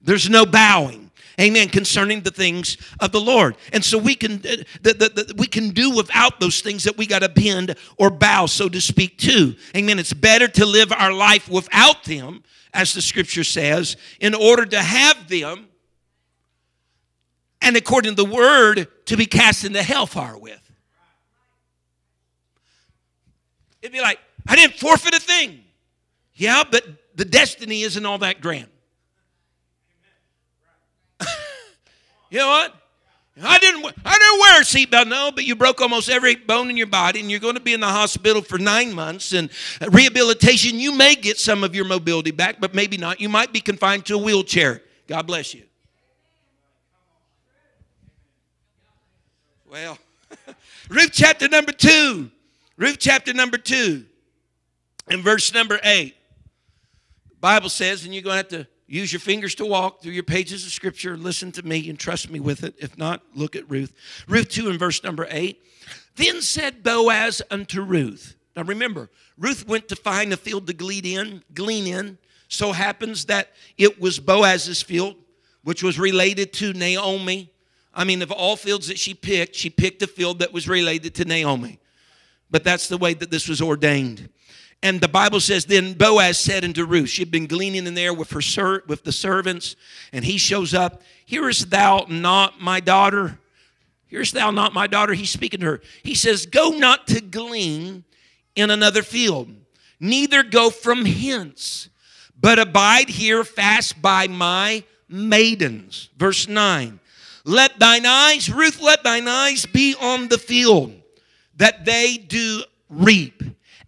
there's 0.00 0.28
no 0.28 0.44
bowing 0.44 1.04
amen 1.40 1.68
concerning 1.68 2.20
the 2.20 2.30
things 2.30 2.76
of 3.00 3.12
the 3.12 3.20
lord 3.20 3.56
and 3.72 3.84
so 3.84 3.98
we 3.98 4.14
can 4.14 4.34
uh, 4.34 4.56
the, 4.82 4.94
the, 4.94 5.08
the, 5.08 5.34
we 5.36 5.46
can 5.46 5.70
do 5.70 5.90
without 5.90 6.38
those 6.40 6.60
things 6.60 6.84
that 6.84 6.96
we 6.96 7.06
got 7.06 7.22
to 7.22 7.28
bend 7.28 7.74
or 7.98 8.10
bow 8.10 8.46
so 8.46 8.68
to 8.68 8.80
speak 8.80 9.18
to 9.18 9.54
amen 9.76 9.98
it's 9.98 10.12
better 10.12 10.46
to 10.46 10.64
live 10.64 10.92
our 10.92 11.12
life 11.12 11.48
without 11.48 12.04
them 12.04 12.42
as 12.72 12.94
the 12.94 13.02
scripture 13.02 13.44
says 13.44 13.96
in 14.20 14.34
order 14.34 14.64
to 14.64 14.80
have 14.80 15.28
them 15.28 15.66
and 17.64 17.76
according 17.76 18.14
to 18.14 18.22
the 18.22 18.30
word 18.30 18.88
to 19.06 19.16
be 19.16 19.26
cast 19.26 19.64
into 19.64 19.82
hellfire 19.82 20.38
with 20.38 20.60
it'd 23.82 23.92
be 23.92 24.00
like 24.00 24.18
i 24.46 24.54
didn't 24.54 24.74
forfeit 24.74 25.14
a 25.14 25.20
thing 25.20 25.62
yeah 26.34 26.62
but 26.70 26.84
the 27.16 27.24
destiny 27.24 27.82
isn't 27.82 28.06
all 28.06 28.18
that 28.18 28.40
grand 28.40 28.68
You 32.30 32.40
know 32.40 32.48
what? 32.48 32.74
I 33.42 33.58
didn't, 33.58 33.84
I 34.04 34.18
didn't 34.18 34.40
wear 34.40 34.60
a 34.60 34.64
seatbelt. 34.64 35.08
No, 35.08 35.30
but 35.32 35.44
you 35.44 35.54
broke 35.54 35.80
almost 35.80 36.08
every 36.08 36.34
bone 36.34 36.68
in 36.68 36.76
your 36.76 36.88
body, 36.88 37.20
and 37.20 37.30
you're 37.30 37.38
going 37.38 37.54
to 37.54 37.60
be 37.60 37.74
in 37.74 37.80
the 37.80 37.86
hospital 37.86 38.42
for 38.42 38.58
nine 38.58 38.92
months. 38.92 39.32
And 39.32 39.50
rehabilitation, 39.88 40.80
you 40.80 40.92
may 40.92 41.14
get 41.14 41.38
some 41.38 41.62
of 41.62 41.76
your 41.76 41.84
mobility 41.84 42.32
back, 42.32 42.60
but 42.60 42.74
maybe 42.74 42.96
not. 42.96 43.20
You 43.20 43.28
might 43.28 43.52
be 43.52 43.60
confined 43.60 44.06
to 44.06 44.14
a 44.14 44.18
wheelchair. 44.18 44.82
God 45.06 45.28
bless 45.28 45.54
you. 45.54 45.62
Well, 49.74 49.98
Ruth 50.88 51.10
chapter 51.12 51.48
number 51.48 51.72
two. 51.72 52.30
Ruth 52.76 52.98
chapter 53.00 53.32
number 53.34 53.58
two, 53.58 54.04
and 55.08 55.20
verse 55.20 55.52
number 55.52 55.80
eight. 55.82 56.14
The 57.28 57.36
Bible 57.40 57.68
says, 57.68 58.04
and 58.04 58.14
you're 58.14 58.22
going 58.22 58.34
to 58.34 58.56
have 58.56 58.66
to 58.66 58.68
use 58.86 59.12
your 59.12 59.18
fingers 59.18 59.56
to 59.56 59.66
walk 59.66 60.00
through 60.00 60.12
your 60.12 60.22
pages 60.22 60.64
of 60.64 60.70
scripture, 60.70 61.16
listen 61.16 61.50
to 61.50 61.64
me, 61.64 61.90
and 61.90 61.98
trust 61.98 62.30
me 62.30 62.38
with 62.38 62.62
it. 62.62 62.76
If 62.78 62.96
not, 62.96 63.22
look 63.34 63.56
at 63.56 63.68
Ruth. 63.68 63.92
Ruth 64.28 64.48
2 64.48 64.70
and 64.70 64.78
verse 64.78 65.02
number 65.02 65.26
8. 65.28 65.60
Then 66.14 66.40
said 66.40 66.84
Boaz 66.84 67.42
unto 67.50 67.82
Ruth. 67.82 68.36
Now 68.54 68.62
remember, 68.62 69.10
Ruth 69.36 69.66
went 69.66 69.88
to 69.88 69.96
find 69.96 70.32
a 70.32 70.36
field 70.36 70.68
to 70.68 70.72
glean 70.72 71.04
in, 71.04 71.42
glean 71.52 71.88
in. 71.88 72.18
So 72.46 72.70
happens 72.70 73.24
that 73.24 73.50
it 73.76 74.00
was 74.00 74.20
Boaz's 74.20 74.82
field, 74.82 75.16
which 75.64 75.82
was 75.82 75.98
related 75.98 76.52
to 76.52 76.72
Naomi. 76.74 77.50
I 77.94 78.04
mean, 78.04 78.22
of 78.22 78.32
all 78.32 78.56
fields 78.56 78.88
that 78.88 78.98
she 78.98 79.14
picked, 79.14 79.54
she 79.54 79.70
picked 79.70 80.02
a 80.02 80.06
field 80.06 80.40
that 80.40 80.52
was 80.52 80.68
related 80.68 81.14
to 81.16 81.24
Naomi. 81.24 81.78
But 82.50 82.64
that's 82.64 82.88
the 82.88 82.98
way 82.98 83.14
that 83.14 83.30
this 83.30 83.48
was 83.48 83.62
ordained. 83.62 84.28
And 84.82 85.00
the 85.00 85.08
Bible 85.08 85.40
says, 85.40 85.64
then 85.64 85.94
Boaz 85.94 86.38
said 86.38 86.62
unto 86.62 86.84
Ruth, 86.84 87.08
she 87.08 87.22
had 87.22 87.30
been 87.30 87.46
gleaning 87.46 87.86
in 87.86 87.94
there 87.94 88.12
with 88.12 88.30
her 88.32 88.42
ser- 88.42 88.82
with 88.86 89.02
the 89.04 89.12
servants, 89.12 89.76
and 90.12 90.24
he 90.24 90.36
shows 90.36 90.74
up. 90.74 91.02
Hearest 91.24 91.70
thou 91.70 92.04
not 92.08 92.60
my 92.60 92.80
daughter? 92.80 93.38
Hearest 94.08 94.34
thou 94.34 94.50
not 94.50 94.74
my 94.74 94.86
daughter? 94.86 95.14
He's 95.14 95.30
speaking 95.30 95.60
to 95.60 95.66
her. 95.66 95.80
He 96.02 96.14
says, 96.14 96.44
Go 96.44 96.70
not 96.70 97.06
to 97.06 97.22
glean 97.22 98.04
in 98.54 98.70
another 98.70 99.02
field, 99.02 99.48
neither 99.98 100.42
go 100.42 100.68
from 100.68 101.06
hence, 101.06 101.88
but 102.38 102.58
abide 102.58 103.08
here 103.08 103.42
fast 103.42 104.02
by 104.02 104.28
my 104.28 104.84
maidens. 105.08 106.10
Verse 106.16 106.46
9. 106.46 107.00
Let 107.44 107.78
thine 107.78 108.06
eyes, 108.06 108.50
Ruth, 108.50 108.80
let 108.80 109.04
thine 109.04 109.28
eyes 109.28 109.66
be 109.66 109.94
on 110.00 110.28
the 110.28 110.38
field, 110.38 110.94
that 111.56 111.84
they 111.84 112.16
do 112.16 112.64
reap. 112.88 113.42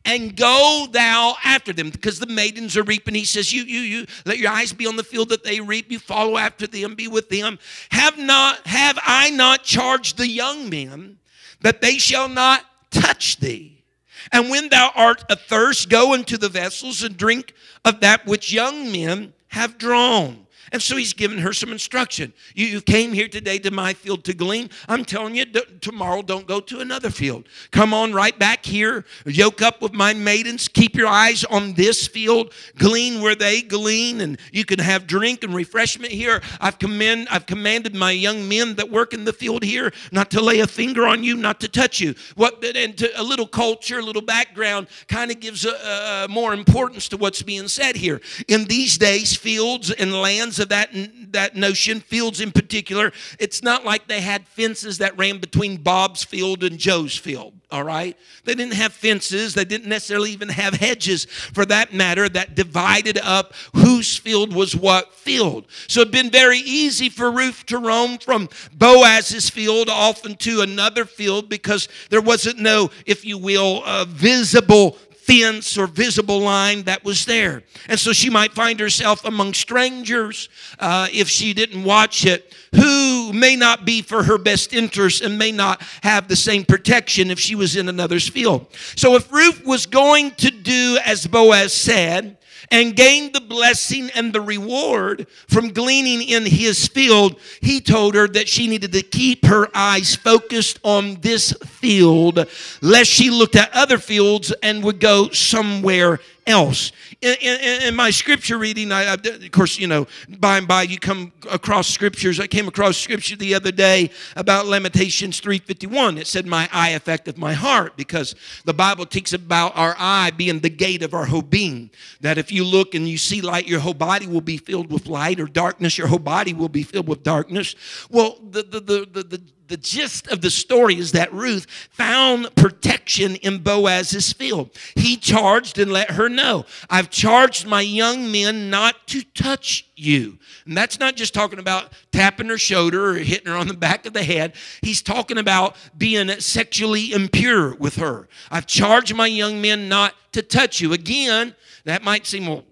And 0.05 0.37
go 0.37 0.87
thou 0.89 1.35
after 1.43 1.73
them 1.73 1.91
because 1.91 2.21
the 2.21 2.27
maidens 2.27 2.77
are 2.77 2.85
reaping. 2.85 3.17
He 3.17 3.25
says 3.25 3.53
you 3.53 3.65
you 3.65 3.81
you 3.81 4.07
let 4.25 4.39
your 4.39 4.53
eyes 4.53 4.73
be 4.73 4.87
on 4.87 4.95
the 4.95 5.03
field 5.03 5.31
that 5.31 5.43
they 5.43 5.61
reap. 5.61 5.91
You 5.91 5.99
follow 5.99 6.37
after 6.37 6.69
them 6.69 6.95
be 6.95 7.09
with 7.09 7.29
them. 7.29 7.59
Have 7.91 8.17
not 8.17 8.65
have 8.69 9.01
i 9.03 9.31
not 9.31 9.65
charged 9.65 10.17
the 10.17 10.29
young 10.29 10.71
men 10.71 11.19
that 11.63 11.81
they 11.81 11.99
shall 11.99 12.29
not 12.29 12.65
touch 12.93 13.39
thee? 13.39 13.83
And 14.31 14.49
when 14.49 14.69
thou 14.69 14.93
art 14.95 15.25
athirst 15.29 15.89
go 15.89 16.15
into 16.15 16.39
the 16.39 16.49
vessels 16.49 17.03
and 17.03 17.17
drink 17.17 17.53
of 17.85 17.99
that 17.99 18.27
which 18.27 18.53
young 18.53 18.93
men 18.93 19.33
have 19.49 19.77
drawn 19.77 20.46
and 20.73 20.83
so 20.83 20.97
he's 20.97 21.13
given 21.13 21.39
her 21.39 21.53
some 21.53 21.73
instruction. 21.73 22.33
You, 22.55 22.67
you 22.67 22.81
came 22.81 23.13
here 23.13 23.29
today 23.29 23.59
to 23.61 23.71
my 23.71 23.95
field 23.95 24.25
to 24.25 24.35
glean. 24.35 24.71
I'm 24.89 25.05
telling 25.05 25.35
you, 25.35 25.45
d- 25.45 25.63
tomorrow 25.81 26.23
don't 26.23 26.47
go 26.47 26.61
to 26.61 26.81
another 26.81 27.11
field. 27.11 27.49
Come 27.71 27.95
on 27.95 28.13
right 28.13 28.39
back 28.39 28.65
here, 28.65 29.05
yoke 29.25 29.63
up 29.63 29.83
with 29.83 29.93
my 29.93 30.15
maidens, 30.15 30.69
keep 30.69 30.97
your 30.97 31.09
eyes 31.09 31.45
on 31.45 31.75
this 31.75 32.07
field, 32.07 32.53
glean 32.79 33.21
where 33.21 33.35
they 33.35 33.63
glean, 33.63 34.21
and 34.21 34.39
you 34.53 34.65
can 34.65 34.79
have 34.79 35.07
drink 35.07 35.45
and 35.45 35.55
refreshment 35.55 36.13
here. 36.13 36.43
I've, 36.61 36.79
commend, 36.79 37.29
I've 37.31 37.47
commanded 37.47 37.95
my 37.95 38.11
young 38.11 38.49
men 38.49 38.77
that 38.77 38.91
work 38.91 39.15
in 39.15 39.25
the 39.25 39.33
field 39.33 39.63
here 39.63 39.93
not 40.13 40.31
to 40.33 40.41
lay 40.41 40.61
a 40.61 40.67
finger 40.67 41.07
on 41.07 41.25
you, 41.25 41.37
not 41.37 41.61
to 41.61 41.69
touch 41.69 42.01
you. 42.01 42.15
What, 42.35 42.65
and 42.65 42.97
to, 42.99 43.21
a 43.21 43.23
little 43.23 43.47
culture, 43.47 43.99
a 43.99 44.03
little 44.03 44.23
background 44.23 44.89
kind 45.09 45.31
of 45.31 45.41
gives 45.41 45.65
a, 45.65 46.25
a 46.25 46.29
more 46.29 46.53
importance 46.53 47.09
to 47.09 47.17
what's 47.17 47.43
being 47.43 47.69
said 47.69 47.97
here. 47.97 48.21
In 48.49 48.65
these 48.65 48.99
days, 48.99 49.37
fields 49.37 49.91
and 49.91 50.13
lands 50.13 50.56
of 50.59 50.69
that, 50.71 50.91
that 51.33 51.57
notion, 51.57 52.01
fields 52.01 52.41
in 52.41 52.53
particular, 52.53 53.13
it's 53.39 53.63
not 53.63 53.85
like 53.85 54.09
they 54.09 54.21
had 54.21 54.47
fences 54.49 54.99
that 54.99 55.17
ran 55.17 55.39
between 55.39 55.77
Bob's 55.77 56.25
field 56.25 56.63
and 56.65 56.79
Joe's 56.79 57.17
field, 57.17 57.55
all 57.71 57.83
right? 57.83 58.17
They 58.45 58.55
didn't 58.55 58.75
have 58.75 58.93
fences. 58.93 59.55
They 59.55 59.65
didn't 59.65 59.89
necessarily 59.89 60.33
even 60.33 60.49
have 60.49 60.75
hedges, 60.75 61.25
for 61.25 61.67
that 61.67 61.93
matter, 61.93 62.29
that 62.29 62.55
divided 62.55 63.19
up 63.19 63.55
whose 63.75 64.17
field 64.17 64.55
was 64.55 64.75
what 64.75 65.15
field. 65.15 65.67
So 65.89 66.01
it'd 66.01 66.13
been 66.13 66.31
very 66.31 66.59
easy 66.59 67.09
for 67.09 67.31
Ruth 67.31 67.67
to 67.67 67.79
roam 67.79 68.19
from 68.19 68.49
Boaz's 68.73 69.51
field 69.51 69.89
off 69.89 70.25
into 70.25 70.61
another 70.61 71.05
field 71.05 71.49
because 71.49 71.89
there 72.11 72.21
wasn't 72.21 72.59
no, 72.59 72.91
if 73.05 73.25
you 73.25 73.39
will, 73.39 73.83
uh, 73.85 74.05
visible 74.07 74.97
fence 75.27 75.77
or 75.77 75.87
visible 75.87 76.41
line 76.41 76.85
that 76.85 77.05
was 77.05 77.25
there. 77.27 77.63
And 77.89 77.99
so 77.99 78.13
she 78.13 78.31
might 78.31 78.53
find 78.53 78.79
herself 78.79 79.25
among 79.25 79.55
strangers 79.55 80.49
uh, 80.79 81.09
if 81.13 81.29
she 81.29 81.53
didn't 81.53 81.83
watch 81.83 82.25
it, 82.25 82.55
who 82.75 83.33
may 83.33 83.57
not 83.57 83.85
be 83.85 84.03
for 84.03 84.23
her 84.23 84.39
best 84.39 84.73
interest 84.73 85.23
and 85.23 85.39
may 85.39 85.51
not 85.51 85.83
have 86.03 86.29
the 86.29 86.37
same 86.37 86.65
protection 86.65 87.31
if 87.31 87.41
she 87.41 87.57
was 87.57 87.75
in 87.75 87.89
another's 87.89 88.29
field. 88.29 88.67
So 88.95 89.17
if 89.17 89.31
Ruth 89.33 89.65
was 89.65 89.87
going 89.87 90.31
to 90.33 90.51
do 90.51 90.99
as 91.05 91.27
Boaz 91.27 91.73
said, 91.73 92.39
and 92.71 92.97
gain 92.97 93.33
the 93.33 93.41
blessing 93.49 94.11
and 94.15 94.33
the 94.33 94.41
reward 94.41 95.27
from 95.49 95.73
gleaning 95.73 96.23
in 96.23 96.47
his 96.47 96.87
field, 96.89 97.39
he 97.61 97.81
told 97.81 98.15
her 98.15 98.29
that 98.29 98.49
she 98.49 98.67
needed 98.67 98.93
to 98.93 99.03
keep 99.03 99.45
her 99.47 99.69
eyes 99.75 100.15
focused 100.15 100.79
on 100.83 101.21
this 101.21 101.53
field, 101.65 102.47
lest 102.83 103.11
she 103.11 103.31
looked 103.31 103.57
at 103.57 103.73
other 103.73 103.99
fields 103.99 104.53
and 104.63 104.83
would 104.85 105.01
go 105.01 105.29
somewhere 105.31 106.21
else. 106.47 106.93
In, 107.21 107.35
in, 107.41 107.83
in 107.83 107.97
my 107.97 108.11
scripture 108.11 108.59
reading, 108.59 108.93
I, 108.93 109.07
I, 109.07 109.15
of 109.15 109.51
course, 109.51 109.79
you 109.79 109.87
know, 109.87 110.07
by 110.39 110.59
and 110.59 110.69
by 110.69 110.83
you 110.83 110.99
come 110.99 111.33
across 111.51 111.89
scriptures. 111.89 112.39
I 112.39 112.47
came 112.47 112.69
across 112.69 112.97
scripture 112.97 113.37
the 113.37 113.55
other 113.55 113.73
day 113.73 114.11
about 114.37 114.67
Lamentations 114.67 115.41
3.51. 115.41 116.19
It 116.19 116.27
said, 116.27 116.47
my 116.47 116.69
eye 116.73 116.91
affecteth 116.91 117.37
my 117.37 117.53
heart, 117.53 117.97
because 117.97 118.35
the 118.65 118.75
Bible 118.75 119.07
talks 119.07 119.33
about 119.33 119.77
our 119.77 119.97
eye 119.99 120.31
being 120.37 120.61
the 120.61 120.71
gate 120.71 121.03
of 121.03 121.15
our 121.15 121.27
whole 121.27 121.43
being. 121.43 121.91
That 122.21 122.39
if 122.39 122.53
you 122.53 122.65
look 122.65 122.95
and 122.95 123.09
you 123.09 123.19
see 123.19 123.36
light, 123.41 123.67
your 123.67 123.81
whole 123.81 123.95
body 123.95 124.27
will 124.27 124.41
be 124.41 124.57
filled 124.57 124.91
with 124.91 125.07
light, 125.07 125.41
or 125.41 125.47
darkness, 125.47 125.99
your 125.99 126.07
whole 126.09 126.19
body 126.19 126.53
will 126.53 126.69
be 126.69 126.83
filled 126.83 127.09
with 127.09 127.23
darkness. 127.23 127.75
Well, 128.11 128.39
the, 128.43 128.63
the, 128.63 128.81
the, 128.81 129.09
the, 129.13 129.23
the 129.23 129.43
the 129.69 129.77
gist 129.77 130.29
of 130.29 130.41
the 130.41 130.51
story 130.51 130.97
is 130.97 131.13
that 131.13 131.33
Ruth 131.33 131.67
found 131.91 132.55
protection 132.55 133.37
in 133.37 133.59
Boaz's 133.59 134.33
field. 134.33 134.71
He 134.95 135.17
charged 135.17 135.79
and 135.79 135.93
let 135.93 136.13
her 136.13 136.29
know, 136.29 136.65
I've 136.89 137.11
charged 137.11 137.67
my 137.67 137.81
young 137.81 138.31
men 138.31 138.71
not 138.71 139.07
to 139.09 139.23
touch 139.23 139.89
you. 139.97 140.39
And 140.67 140.77
that's 140.77 140.99
not 140.99 141.17
just 141.17 141.35
talking 141.35 141.59
about 141.59 141.93
tapping 142.13 142.49
her 142.49 142.59
shoulder 142.59 143.11
or 143.11 143.15
hitting 143.15 143.51
her 143.51 143.59
on 143.59 143.69
the 143.69 143.75
back 143.75 144.07
of 144.07 144.13
the 144.13 144.23
head. 144.23 144.55
He's 144.83 145.03
talking 145.03 145.39
about 145.39 145.77
being 145.97 146.29
sexually 146.41 147.13
impure 147.13 147.75
with 147.75 147.97
her. 147.97 148.29
I've 148.51 148.67
charged 148.67 149.15
my 149.15 149.27
young 149.27 149.61
men 149.61 149.89
not 149.89 150.15
to 150.33 150.43
touch 150.43 150.81
you. 150.81 150.93
Again, 150.93 151.55
that 151.85 152.03
might 152.03 152.27
seem, 152.27 152.47
well, 152.47 152.65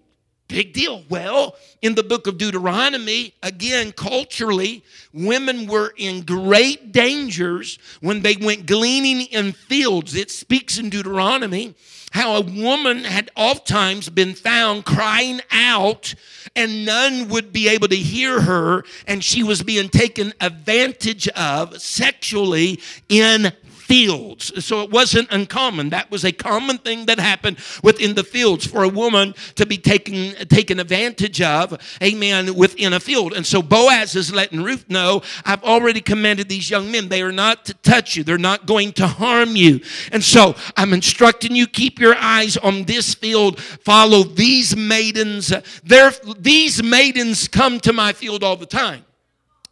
Big 0.49 0.75
deal. 0.75 1.05
Well, 1.09 1.57
in 1.81 1.95
the 1.95 2.03
book 2.03 2.27
of 2.27 2.37
Deuteronomy, 2.37 3.35
again, 3.43 3.93
culturally, 3.93 4.85
women 5.13 5.67
were 5.67 5.95
in 5.97 6.23
great 6.23 6.93
dangers 6.93 7.79
when 8.01 8.21
they 8.21 8.37
went 8.37 8.67
gleaning 8.67 9.23
in 9.23 9.53
fields. 9.53 10.15
It 10.15 10.31
speaks 10.31 10.79
in 10.79 10.91
Deuteronomy 10.91 11.75
how 12.13 12.37
a 12.37 12.43
woman 12.43 13.05
had 13.05 13.31
oftentimes 13.35 14.09
been 14.11 14.35
found 14.35 14.85
crying 14.85 15.41
out 15.51 16.15
and 16.55 16.85
none 16.85 17.29
would 17.29 17.53
be 17.53 17.69
able 17.69 17.89
to 17.89 17.97
hear 17.97 18.43
her, 18.43 18.85
and 19.07 19.25
she 19.25 19.43
was 19.43 19.63
being 19.63 19.89
taken 19.89 20.33
advantage 20.41 21.27
of 21.29 21.81
sexually 21.81 22.81
in 23.09 23.53
fields. 23.85 24.65
So 24.65 24.83
it 24.83 24.91
wasn't 24.91 25.31
uncommon. 25.31 25.91
That 25.91 26.11
was 26.11 26.25
a 26.25 26.33
common 26.33 26.79
thing 26.79 27.05
that 27.07 27.19
happened 27.21 27.59
within 27.83 28.15
the 28.15 28.25
fields 28.25 28.67
for 28.67 28.83
a 28.83 28.89
woman 28.89 29.35
to 29.57 29.67
be 29.67 29.77
taken, 29.77 30.35
taken 30.49 30.81
advantage 30.81 31.43
of, 31.43 31.79
amen, 32.03 32.55
within 32.55 32.95
a 32.95 33.01
field. 33.01 33.35
And 33.35 33.45
so 33.45 33.61
Boaz 33.61 34.17
is 34.17 34.33
letting 34.33 34.63
Ruth 34.63 34.89
know, 34.89 35.21
I've 35.45 35.63
already 35.63 36.01
commanded 36.01 36.49
these 36.49 36.71
young 36.71 36.91
men, 36.91 37.09
they 37.09 37.21
are 37.21 37.31
not 37.31 37.67
to 37.67 37.75
touch 37.75 38.17
you, 38.17 38.25
they're 38.25 38.39
not 38.39 38.67
going 38.67 38.93
to 38.95 39.07
harm 39.07 39.55
you. 39.55 39.81
And 40.11 40.25
so 40.25 40.55
I'm 40.79 40.95
instructing 40.95 41.55
you, 41.55 41.67
keep 41.67 41.99
your 41.99 42.17
eyes 42.17 42.57
on 42.57 42.85
this 42.85 43.15
field, 43.15 43.61
follow 43.61 44.23
these 44.23 44.75
maidens. 44.75 45.53
They're, 45.85 46.13
these 46.39 46.83
maidens 46.83 47.49
come 47.49 47.81
to 47.81 47.93
my 47.93 48.15
field 48.15 48.43
all 48.43 48.57
the 48.57 48.67
time. 48.67 49.05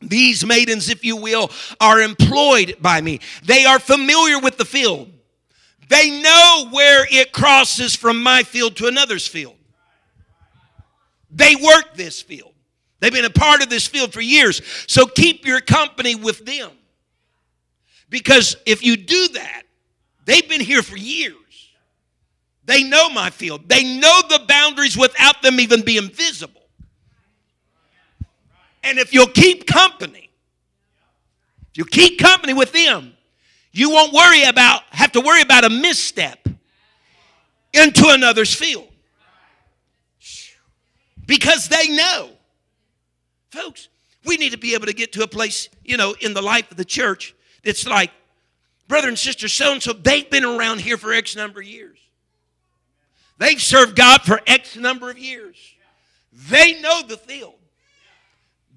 These 0.03 0.45
maidens, 0.45 0.89
if 0.89 1.05
you 1.05 1.17
will, 1.17 1.51
are 1.81 2.01
employed 2.01 2.77
by 2.81 3.01
me. 3.01 3.21
They 3.45 3.65
are 3.65 3.79
familiar 3.79 4.39
with 4.39 4.59
the 4.59 4.65
field. 4.65 5.11
They 5.89 6.23
know 6.23 6.69
where 6.71 7.07
it 7.11 7.33
crosses 7.33 7.95
from 7.95 8.23
my 8.23 8.43
field 8.43 8.77
to 8.77 8.87
another's 8.87 9.27
field. 9.27 9.57
They 11.31 11.55
work 11.57 11.95
this 11.95 12.21
field. 12.21 12.53
They've 13.01 13.13
been 13.13 13.25
a 13.25 13.31
part 13.31 13.63
of 13.63 13.69
this 13.69 13.87
field 13.87 14.13
for 14.13 14.21
years. 14.21 14.63
So 14.87 15.07
keep 15.07 15.45
your 15.45 15.61
company 15.61 16.15
with 16.15 16.45
them. 16.45 16.71
Because 18.09 18.57
if 18.65 18.85
you 18.85 18.97
do 18.97 19.29
that, 19.35 19.63
they've 20.25 20.49
been 20.49 20.61
here 20.61 20.83
for 20.83 20.97
years. 20.97 21.37
They 22.65 22.85
know 22.85 23.11
my 23.11 23.31
field. 23.31 23.69
They 23.69 23.83
know 23.99 24.21
the 24.29 24.45
boundaries 24.47 24.97
without 24.97 25.43
them 25.43 25.59
even 25.59 25.83
being 25.83 26.09
visible. 26.11 26.62
And 28.83 28.99
if 28.99 29.13
you'll 29.13 29.27
keep 29.27 29.67
company, 29.67 30.31
if 31.71 31.79
you 31.79 31.85
keep 31.85 32.19
company 32.19 32.53
with 32.53 32.73
them, 32.73 33.15
you 33.73 33.91
won't 33.91 34.13
worry 34.13 34.45
about 34.45 34.83
have 34.91 35.13
to 35.13 35.21
worry 35.21 35.41
about 35.41 35.65
a 35.65 35.71
misstep 35.71 36.47
into 37.73 38.09
another's 38.09 38.55
field. 38.55 38.89
Because 41.27 41.69
they 41.69 41.89
know. 41.89 42.31
Folks, 43.51 43.89
we 44.25 44.37
need 44.37 44.53
to 44.53 44.59
be 44.59 44.75
able 44.75 44.87
to 44.87 44.93
get 44.93 45.13
to 45.13 45.23
a 45.23 45.29
place, 45.29 45.69
you 45.85 45.97
know, 45.97 46.15
in 46.21 46.35
the 46.35 46.43
life 46.43 46.71
of 46.71 46.77
the 46.77 46.85
church 46.85 47.35
that's 47.65 47.87
like, 47.87 48.11
brother 48.89 49.09
and 49.09 49.19
sister 49.19 49.49
so 49.49 49.73
and 49.73 49.83
so, 49.83 49.93
they've 49.93 50.29
been 50.29 50.45
around 50.45 50.81
here 50.81 50.97
for 50.97 51.13
X 51.13 51.37
number 51.37 51.61
of 51.61 51.67
years. 51.67 51.99
They've 53.39 53.61
served 53.61 53.97
God 53.97 54.23
for 54.23 54.41
X 54.47 54.77
number 54.77 55.11
of 55.11 55.19
years. 55.19 55.57
They 56.33 56.81
know 56.81 57.03
the 57.03 57.17
field. 57.17 57.55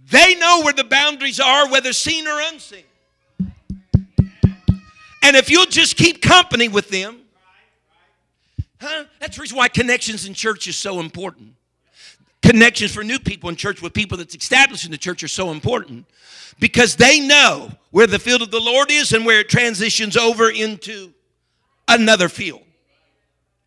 They 0.09 0.35
know 0.35 0.61
where 0.63 0.73
the 0.73 0.83
boundaries 0.83 1.39
are, 1.39 1.69
whether 1.69 1.93
seen 1.93 2.27
or 2.27 2.39
unseen. 2.41 2.83
And 5.23 5.35
if 5.35 5.49
you'll 5.49 5.65
just 5.65 5.95
keep 5.95 6.21
company 6.21 6.67
with 6.67 6.89
them, 6.89 7.21
huh? 8.79 9.05
That's 9.19 9.37
the 9.37 9.41
reason 9.41 9.57
why 9.57 9.69
connections 9.69 10.27
in 10.27 10.35
church 10.35 10.67
is 10.67 10.75
so 10.75 10.99
important. 10.99 11.55
Connections 12.43 12.93
for 12.93 13.03
new 13.03 13.17
people 13.17 13.49
in 13.49 13.55
church 13.55 13.81
with 13.81 13.93
people 13.93 14.19
that's 14.19 14.35
established 14.35 14.85
in 14.85 14.91
the 14.91 14.99
church 14.99 15.23
are 15.23 15.27
so 15.27 15.49
important 15.49 16.05
because 16.59 16.95
they 16.95 17.19
know 17.19 17.71
where 17.89 18.05
the 18.05 18.19
field 18.19 18.43
of 18.43 18.51
the 18.51 18.59
Lord 18.59 18.91
is 18.91 19.13
and 19.13 19.25
where 19.25 19.39
it 19.39 19.49
transitions 19.49 20.15
over 20.15 20.51
into 20.51 21.11
another 21.87 22.29
field. 22.29 22.61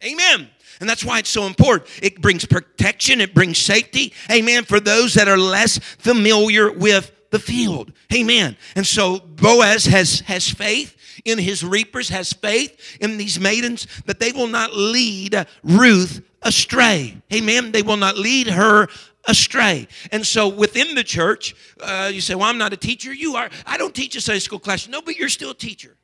Amen. 0.05 0.49
And 0.81 0.89
that's 0.89 1.05
why 1.05 1.19
it's 1.19 1.31
so 1.31 1.47
important. 1.47 1.91
It 2.03 2.21
brings 2.21 2.45
protection, 2.45 3.21
it 3.21 3.35
brings 3.35 3.59
safety. 3.59 4.13
Amen. 4.31 4.65
For 4.65 4.81
those 4.81 5.15
that 5.15 5.29
are 5.29 5.39
less 5.39 5.79
familiar 5.79 6.71
with 6.73 7.13
the 7.31 7.39
field. 7.39 7.93
Amen. 8.13 8.57
And 8.75 8.87
so 8.87 9.19
Boaz 9.19 9.85
has, 9.87 10.21
has 10.21 10.49
faith 10.49 10.97
in 11.25 11.39
his 11.39 11.65
reapers, 11.65 12.09
has 12.09 12.33
faith 12.33 12.99
in 13.01 13.19
these 13.19 13.39
maidens 13.39 13.87
that 14.07 14.21
they 14.21 14.33
will 14.33 14.47
not 14.47 14.75
lead 14.75 15.47
Ruth 15.63 16.23
astray. 16.43 17.21
Amen. 17.33 17.73
They 17.73 17.83
will 17.83 17.97
not 17.97 18.17
lead 18.17 18.49
her 18.49 18.89
astray. 19.27 19.89
And 20.11 20.27
so 20.27 20.49
within 20.49 20.95
the 20.95 21.05
church, 21.05 21.55
uh, 21.81 22.11
you 22.13 22.21
say, 22.21 22.35
Well, 22.35 22.49
I'm 22.49 22.59
not 22.59 22.73
a 22.73 22.77
teacher. 22.77 23.13
You 23.13 23.37
are. 23.37 23.51
I 23.67 23.77
don't 23.77 23.95
teach 23.95 24.17
a 24.17 24.21
Sunday 24.21 24.41
school 24.41 24.59
class. 24.59 24.89
No, 24.89 25.03
but 25.03 25.17
you're 25.17 25.29
still 25.29 25.51
a 25.51 25.55
teacher. 25.55 25.97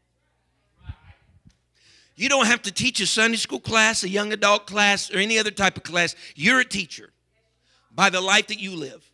You 2.16 2.28
don't 2.28 2.46
have 2.46 2.62
to 2.62 2.72
teach 2.72 3.00
a 3.00 3.06
Sunday 3.06 3.36
school 3.36 3.60
class, 3.60 4.04
a 4.04 4.08
young 4.08 4.32
adult 4.32 4.66
class, 4.66 5.12
or 5.12 5.18
any 5.18 5.38
other 5.38 5.50
type 5.50 5.76
of 5.76 5.82
class. 5.82 6.14
You're 6.36 6.60
a 6.60 6.64
teacher 6.64 7.10
by 7.92 8.10
the 8.10 8.20
life 8.20 8.48
that 8.48 8.60
you 8.60 8.76
live. 8.76 9.04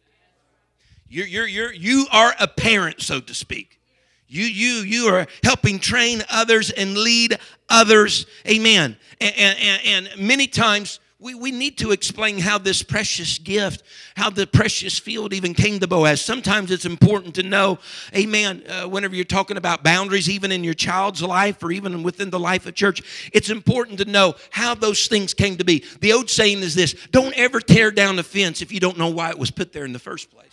You're, 1.08 1.26
you're, 1.26 1.46
you're, 1.46 1.72
you 1.72 2.06
are 2.12 2.34
a 2.38 2.46
parent, 2.46 3.00
so 3.00 3.20
to 3.20 3.34
speak. 3.34 3.80
You, 4.28 4.44
you, 4.44 4.82
you 4.82 5.06
are 5.06 5.26
helping 5.42 5.80
train 5.80 6.22
others 6.30 6.70
and 6.70 6.96
lead 6.96 7.38
others. 7.68 8.26
Amen. 8.46 8.96
And, 9.20 9.34
and, 9.36 9.82
and 9.84 10.20
many 10.20 10.46
times 10.46 11.00
we, 11.20 11.34
we 11.34 11.50
need 11.50 11.76
to 11.78 11.90
explain 11.92 12.38
how 12.38 12.56
this 12.56 12.82
precious 12.82 13.38
gift, 13.38 13.82
how 14.16 14.30
the 14.30 14.46
precious 14.46 14.98
field 14.98 15.34
even 15.34 15.52
came 15.52 15.78
to 15.78 15.86
Boaz. 15.86 16.22
Sometimes 16.22 16.70
it's 16.70 16.86
important 16.86 17.34
to 17.34 17.42
know, 17.42 17.78
amen, 18.16 18.62
uh, 18.66 18.88
whenever 18.88 19.14
you're 19.14 19.26
talking 19.26 19.58
about 19.58 19.84
boundaries, 19.84 20.30
even 20.30 20.50
in 20.50 20.64
your 20.64 20.74
child's 20.74 21.22
life 21.22 21.62
or 21.62 21.70
even 21.72 22.02
within 22.02 22.30
the 22.30 22.38
life 22.38 22.64
of 22.66 22.74
church, 22.74 23.30
it's 23.34 23.50
important 23.50 23.98
to 23.98 24.06
know 24.06 24.34
how 24.48 24.74
those 24.74 25.06
things 25.08 25.34
came 25.34 25.58
to 25.58 25.64
be. 25.64 25.84
The 26.00 26.14
old 26.14 26.30
saying 26.30 26.60
is 26.60 26.74
this 26.74 26.94
don't 27.10 27.34
ever 27.36 27.60
tear 27.60 27.90
down 27.90 28.18
a 28.18 28.22
fence 28.22 28.62
if 28.62 28.72
you 28.72 28.80
don't 28.80 28.96
know 28.96 29.10
why 29.10 29.28
it 29.28 29.38
was 29.38 29.50
put 29.50 29.74
there 29.74 29.84
in 29.84 29.92
the 29.92 29.98
first 29.98 30.30
place. 30.30 30.46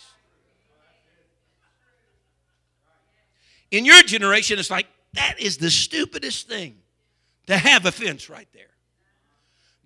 In 3.70 3.84
your 3.84 4.02
generation, 4.02 4.58
it's 4.58 4.70
like, 4.70 4.86
that 5.14 5.40
is 5.40 5.56
the 5.56 5.70
stupidest 5.70 6.46
thing 6.48 6.76
to 7.46 7.56
have 7.56 7.86
a 7.86 7.92
fence 7.92 8.28
right 8.28 8.48
there. 8.52 8.67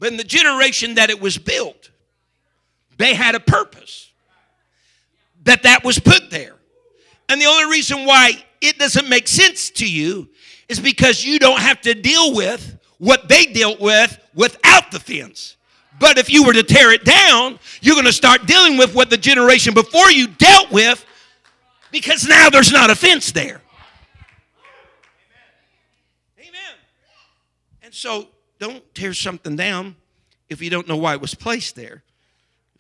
But 0.02 0.10
in 0.10 0.16
the 0.16 0.24
generation 0.24 0.96
that 0.96 1.10
it 1.10 1.20
was 1.20 1.38
built, 1.38 1.92
they 2.98 3.14
had 3.14 3.36
a 3.36 3.40
purpose 3.40 4.10
that 5.44 5.62
that 5.62 5.84
was 5.84 6.00
put 6.00 6.28
there. 6.28 6.56
And 7.28 7.40
the 7.40 7.44
only 7.44 7.70
reason 7.70 8.04
why 8.04 8.32
it 8.60 8.80
doesn't 8.80 9.08
make 9.08 9.28
sense 9.28 9.70
to 9.70 9.88
you 9.88 10.28
is 10.68 10.80
because 10.80 11.24
you 11.24 11.38
don't 11.38 11.60
have 11.60 11.80
to 11.82 11.94
deal 11.94 12.34
with 12.34 12.80
what 12.98 13.28
they 13.28 13.46
dealt 13.46 13.80
with 13.80 14.18
without 14.34 14.90
the 14.90 14.98
fence. 14.98 15.56
But 16.00 16.18
if 16.18 16.28
you 16.28 16.42
were 16.42 16.52
to 16.52 16.64
tear 16.64 16.90
it 16.90 17.04
down, 17.04 17.60
you're 17.80 17.94
going 17.94 18.04
to 18.06 18.12
start 18.12 18.44
dealing 18.44 18.78
with 18.78 18.96
what 18.96 19.08
the 19.08 19.16
generation 19.16 19.72
before 19.72 20.10
you 20.10 20.26
dealt 20.26 20.72
with 20.72 21.06
because 21.92 22.26
now 22.26 22.50
there's 22.50 22.72
not 22.72 22.90
a 22.90 22.96
fence 22.96 23.30
there. 23.30 23.60
Amen. 26.40 26.74
And 27.84 27.94
so 27.94 28.26
don't 28.62 28.94
tear 28.94 29.12
something 29.12 29.56
down 29.56 29.96
if 30.48 30.62
you 30.62 30.70
don't 30.70 30.86
know 30.86 30.96
why 30.96 31.14
it 31.14 31.20
was 31.20 31.34
placed 31.34 31.74
there. 31.74 32.04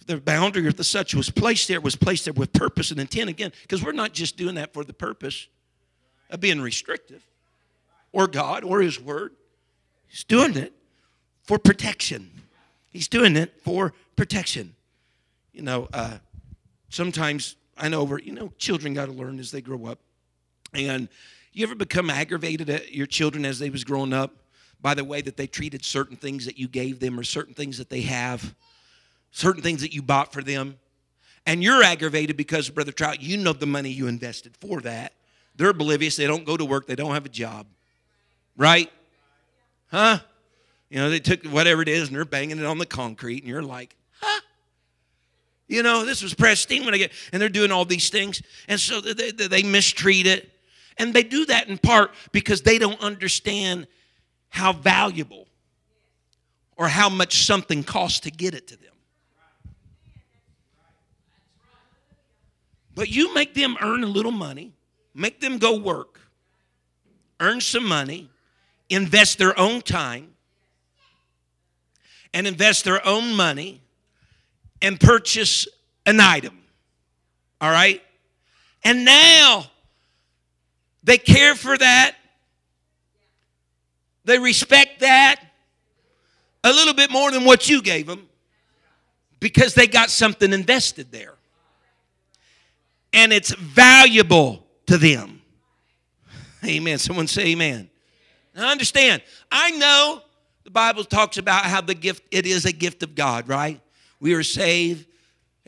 The 0.06 0.18
boundary 0.18 0.64
or 0.66 0.72
the 0.72 0.84
such 0.84 1.12
was 1.12 1.28
placed 1.28 1.66
there, 1.66 1.80
was 1.80 1.96
placed 1.96 2.24
there 2.24 2.34
with 2.34 2.52
purpose 2.52 2.92
and 2.92 3.00
intent 3.00 3.28
again, 3.28 3.52
because 3.62 3.84
we're 3.84 3.90
not 3.90 4.12
just 4.12 4.36
doing 4.36 4.54
that 4.54 4.72
for 4.72 4.84
the 4.84 4.92
purpose 4.92 5.48
of 6.30 6.38
being 6.38 6.60
restrictive 6.60 7.26
or 8.12 8.28
God 8.28 8.62
or 8.62 8.80
His 8.80 9.00
Word. 9.00 9.32
He's 10.06 10.22
doing 10.22 10.56
it 10.56 10.72
for 11.42 11.58
protection. 11.58 12.30
He's 12.90 13.08
doing 13.08 13.36
it 13.36 13.60
for 13.64 13.92
protection. 14.14 14.76
You 15.52 15.62
know, 15.62 15.88
uh, 15.92 16.18
sometimes 16.90 17.56
I 17.76 17.88
know 17.88 18.02
over, 18.02 18.20
you 18.20 18.32
know, 18.32 18.52
children 18.56 18.94
got 18.94 19.06
to 19.06 19.12
learn 19.12 19.40
as 19.40 19.50
they 19.50 19.60
grow 19.60 19.86
up. 19.86 19.98
And 20.74 21.08
you 21.52 21.64
ever 21.64 21.74
become 21.74 22.08
aggravated 22.08 22.70
at 22.70 22.92
your 22.92 23.06
children 23.06 23.44
as 23.44 23.58
they 23.58 23.68
was 23.68 23.82
growing 23.82 24.12
up? 24.12 24.36
By 24.82 24.94
the 24.94 25.04
way 25.04 25.20
that 25.22 25.36
they 25.36 25.46
treated 25.46 25.84
certain 25.84 26.16
things 26.16 26.44
that 26.44 26.58
you 26.58 26.68
gave 26.68 26.98
them 26.98 27.18
or 27.18 27.22
certain 27.22 27.54
things 27.54 27.78
that 27.78 27.88
they 27.88 28.02
have, 28.02 28.54
certain 29.30 29.62
things 29.62 29.80
that 29.80 29.94
you 29.94 30.02
bought 30.02 30.32
for 30.32 30.42
them. 30.42 30.76
And 31.46 31.62
you're 31.62 31.82
aggravated 31.82 32.36
because, 32.36 32.68
Brother 32.68 32.92
Trout, 32.92 33.22
you 33.22 33.36
know 33.36 33.52
the 33.52 33.66
money 33.66 33.90
you 33.90 34.08
invested 34.08 34.56
for 34.58 34.80
that. 34.82 35.12
They're 35.56 35.70
oblivious. 35.70 36.16
They 36.16 36.26
don't 36.26 36.44
go 36.44 36.56
to 36.56 36.64
work. 36.64 36.86
They 36.86 36.94
don't 36.94 37.14
have 37.14 37.26
a 37.26 37.30
job. 37.30 37.66
Right? 38.56 38.90
Huh? 39.90 40.18
You 40.90 40.98
know, 40.98 41.10
they 41.10 41.20
took 41.20 41.44
whatever 41.46 41.80
it 41.82 41.88
is 41.88 42.08
and 42.08 42.16
they're 42.16 42.24
banging 42.24 42.58
it 42.58 42.64
on 42.64 42.78
the 42.78 42.86
concrete, 42.86 43.38
and 43.38 43.48
you're 43.48 43.62
like, 43.62 43.96
huh? 44.20 44.40
You 45.66 45.82
know, 45.82 46.04
this 46.04 46.22
was 46.22 46.34
pristine 46.34 46.84
when 46.84 46.92
I 46.92 46.98
get, 46.98 47.12
and 47.32 47.40
they're 47.40 47.48
doing 47.48 47.72
all 47.72 47.84
these 47.84 48.10
things. 48.10 48.42
And 48.68 48.78
so 48.78 49.00
they, 49.00 49.30
they, 49.30 49.46
they 49.46 49.62
mistreat 49.62 50.26
it. 50.26 50.50
And 50.98 51.14
they 51.14 51.22
do 51.22 51.46
that 51.46 51.68
in 51.68 51.78
part 51.78 52.12
because 52.32 52.60
they 52.60 52.78
don't 52.78 53.00
understand 53.00 53.86
how 54.52 54.70
valuable 54.70 55.48
or 56.76 56.86
how 56.86 57.08
much 57.08 57.44
something 57.44 57.82
costs 57.82 58.20
to 58.20 58.30
get 58.30 58.54
it 58.54 58.68
to 58.68 58.76
them. 58.76 58.92
But 62.94 63.10
you 63.10 63.32
make 63.32 63.54
them 63.54 63.78
earn 63.80 64.04
a 64.04 64.06
little 64.06 64.30
money, 64.30 64.74
make 65.14 65.40
them 65.40 65.56
go 65.56 65.78
work, 65.78 66.20
earn 67.40 67.62
some 67.62 67.88
money, 67.88 68.28
invest 68.90 69.38
their 69.38 69.58
own 69.58 69.80
time, 69.80 70.34
and 72.34 72.46
invest 72.46 72.84
their 72.84 73.04
own 73.06 73.34
money 73.34 73.80
and 74.82 75.00
purchase 75.00 75.66
an 76.04 76.20
item. 76.20 76.58
All 77.58 77.70
right? 77.70 78.02
And 78.84 79.06
now 79.06 79.64
they 81.02 81.16
care 81.16 81.54
for 81.54 81.78
that 81.78 82.16
they 84.24 84.38
respect 84.38 85.00
that 85.00 85.40
a 86.64 86.70
little 86.70 86.94
bit 86.94 87.10
more 87.10 87.30
than 87.30 87.44
what 87.44 87.68
you 87.68 87.82
gave 87.82 88.06
them 88.06 88.28
because 89.40 89.74
they 89.74 89.86
got 89.86 90.10
something 90.10 90.52
invested 90.52 91.10
there. 91.10 91.34
And 93.12 93.32
it's 93.32 93.54
valuable 93.54 94.64
to 94.86 94.96
them. 94.96 95.42
Amen. 96.64 96.98
Someone 96.98 97.26
say 97.26 97.48
amen. 97.48 97.90
Now 98.54 98.70
understand, 98.70 99.22
I 99.50 99.72
know 99.72 100.22
the 100.64 100.70
Bible 100.70 101.04
talks 101.04 101.38
about 101.38 101.64
how 101.64 101.80
the 101.80 101.94
gift, 101.94 102.22
it 102.30 102.46
is 102.46 102.64
a 102.64 102.72
gift 102.72 103.02
of 103.02 103.14
God, 103.14 103.48
right? 103.48 103.80
We 104.20 104.34
are 104.34 104.44
saved, 104.44 105.06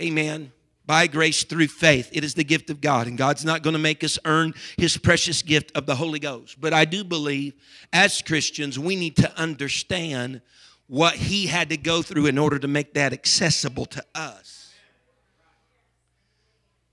amen, 0.01 0.53
by 0.87 1.07
grace 1.07 1.45
through 1.45 1.69
faith. 1.69 2.11
It 2.13 2.25
is 2.25 2.35
the 2.35 2.45
gift 2.45 2.71
of 2.71 2.81
God, 2.81 3.07
and 3.07 3.17
God's 3.17 3.45
not 3.45 3.63
going 3.63 3.73
to 3.73 3.81
make 3.81 4.05
us 4.05 4.19
earn 4.25 4.55
His 4.77 4.97
precious 4.97 5.43
gift 5.43 5.73
of 5.75 5.87
the 5.87 5.97
Holy 5.97 6.19
Ghost. 6.19 6.61
But 6.61 6.73
I 6.73 6.85
do 6.85 7.05
believe 7.05 7.55
as 7.93 8.21
Christians, 8.23 8.79
we 8.79 8.97
need 8.97 9.17
to 9.17 9.39
understand 9.39 10.43
what 10.87 11.15
He 11.15 11.47
had 11.47 11.71
to 11.71 11.77
go 11.77 12.03
through 12.03 12.27
in 12.27 12.39
order 12.39 12.59
to 12.59 12.69
make 12.69 12.95
that 12.95 13.13
accessible 13.13 13.87
to 13.87 14.05
us. 14.15 14.75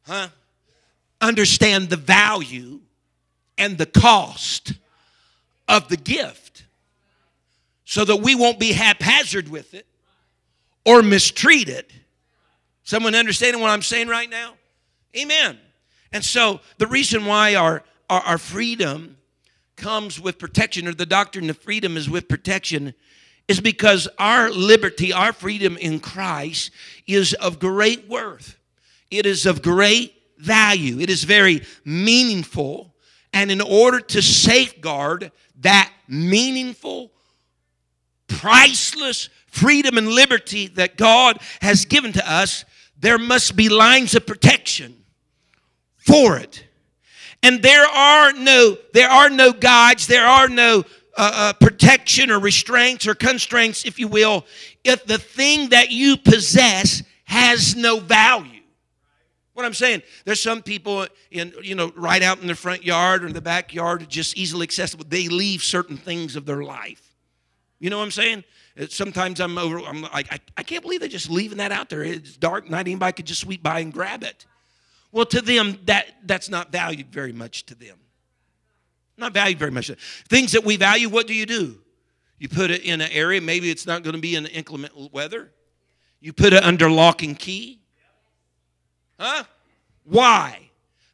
Huh? 0.08 0.30
Understand 1.20 1.90
the 1.90 1.98
value 1.98 2.80
and 3.58 3.78
the 3.78 3.86
cost 3.86 4.74
of 5.68 5.88
the 5.90 5.98
gift 5.98 6.66
so 7.86 8.06
that 8.06 8.18
we 8.18 8.36
won't 8.36 8.60
be 8.60 8.72
haphazard 8.72 9.50
with 9.50 9.74
it 9.74 9.86
or 10.86 11.02
mistreated. 11.02 11.86
Someone 12.92 13.16
understanding 13.16 13.62
what 13.62 13.72
I'm 13.72 13.84
saying 13.84 14.10
right 14.10 14.30
now? 14.30 14.56
Amen. 15.16 15.58
And 16.12 16.26
so 16.26 16.60
the 16.78 16.88
reason 16.88 17.26
why 17.26 17.56
our, 17.56 17.86
our, 18.10 18.20
our 18.20 18.38
freedom 18.38 19.16
comes 19.78 20.20
with 20.20 20.38
protection, 20.38 20.90
or 20.90 20.94
the 20.94 21.06
doctrine 21.06 21.50
of 21.50 21.58
freedom 21.58 21.96
is 21.96 22.10
with 22.10 22.28
protection, 22.28 22.94
is 23.48 23.62
because 23.62 24.10
our 24.20 24.50
liberty, 24.50 25.14
our 25.14 25.32
freedom 25.32 25.78
in 25.78 26.02
Christ 26.02 26.72
is 27.08 27.32
of 27.36 27.60
great 27.60 28.10
worth. 28.10 28.58
It 29.10 29.26
is 29.26 29.46
of 29.46 29.62
great 29.62 30.14
value. 30.38 31.00
It 31.00 31.10
is 31.10 31.24
very 31.24 31.62
meaningful. 31.86 32.94
And 33.32 33.52
in 33.52 33.62
order 33.62 34.02
to 34.02 34.22
safeguard 34.22 35.32
that 35.62 35.90
meaningful, 36.10 37.14
priceless 38.28 39.30
freedom 39.48 39.98
and 39.98 40.10
liberty 40.10 40.68
that 40.68 40.98
God 40.98 41.40
has 41.62 41.86
given 41.86 42.12
to 42.12 42.30
us, 42.30 42.66
there 43.02 43.18
must 43.18 43.56
be 43.56 43.68
lines 43.68 44.16
of 44.16 44.26
protection 44.26 44.96
for 45.98 46.38
it. 46.38 46.64
And 47.44 47.62
there 47.62 47.86
are 47.86 48.32
no 48.34 48.78
there 48.94 49.10
are 49.10 49.30
no 49.30 49.52
guides, 49.52 50.08
there 50.08 50.26
are 50.26 50.48
no 50.48 50.84
uh, 51.18 51.32
uh, 51.34 51.54
protection 51.54 52.32
or 52.32 52.40
restraints 52.40 53.06
or 53.06 53.16
constraints, 53.16 53.84
if 53.84 54.00
you 54.00 54.08
will, 54.08 54.46
if 54.84 55.06
the 55.06 55.18
thing 55.18 55.70
that 55.70 55.92
you 55.92 56.16
possess 56.16 57.04
has 57.26 57.76
no 57.76 58.00
value. 58.00 58.62
What 59.54 59.66
I'm 59.66 59.74
saying, 59.74 60.04
there's 60.24 60.42
some 60.42 60.62
people 60.62 61.08
in, 61.30 61.54
you 61.62 61.76
know, 61.76 61.92
right 61.96 62.22
out 62.22 62.40
in 62.42 62.48
the 62.48 62.56
front 62.56 62.84
yard 62.86 63.24
or 63.24 63.28
in 63.28 63.34
the 63.34 63.42
backyard, 63.42 64.08
just 64.10 64.38
easily 64.38 64.64
accessible. 64.64 65.06
They 65.08 65.28
leave 65.28 65.62
certain 65.62 65.98
things 65.98 66.36
of 66.36 66.46
their 66.46 66.64
life. 66.64 67.16
You 67.80 67.90
know 67.90 67.98
what 67.98 68.06
I'm 68.06 68.12
saying? 68.12 68.44
Sometimes 68.90 69.40
I'm 69.42 69.58
over, 69.58 69.80
I'm 69.80 70.04
like, 70.04 70.32
I, 70.32 70.40
I 70.58 70.64
can't 70.64 70.82
believe 70.82 71.02
they're 71.02 71.10
just 71.10 71.30
leaving 71.30 71.58
that 71.58 71.72
out 71.72 71.90
there. 71.90 72.04
It's 72.04 72.38
dark 72.38 72.70
night, 72.70 72.88
anybody 72.88 73.14
could 73.14 73.26
just 73.26 73.42
sweep 73.42 73.62
by 73.62 73.80
and 73.80 73.92
grab 73.92 74.24
it. 74.24 74.46
Well, 75.12 75.26
to 75.26 75.42
them, 75.42 75.78
that, 75.86 76.08
that's 76.26 76.50
not 76.50 76.72
valued 76.72 77.12
very 77.12 77.34
much 77.34 77.66
to 77.66 77.76
them. 77.76 77.98
Not 79.18 79.34
valued 79.34 79.60
very 79.60 79.72
much. 79.72 79.92
Things 80.30 80.54
that 80.54 80.64
we 80.64 80.78
value, 80.78 81.10
what 81.10 81.28
do 81.28 81.34
you 81.34 81.46
do? 81.46 81.80
You 82.40 82.50
put 82.50 82.72
it 82.72 82.84
in 82.84 83.02
an 83.02 83.12
area, 83.12 83.42
maybe 83.42 83.70
it's 83.70 83.86
not 83.86 84.04
going 84.04 84.16
to 84.16 84.22
be 84.22 84.36
in 84.36 84.46
inclement 84.48 84.94
weather. 85.12 85.52
You 86.22 86.34
put 86.34 86.54
it 86.54 86.64
under 86.64 86.90
lock 86.90 87.24
and 87.24 87.38
key. 87.38 87.82
Huh? 89.20 89.44
Why? 90.06 90.72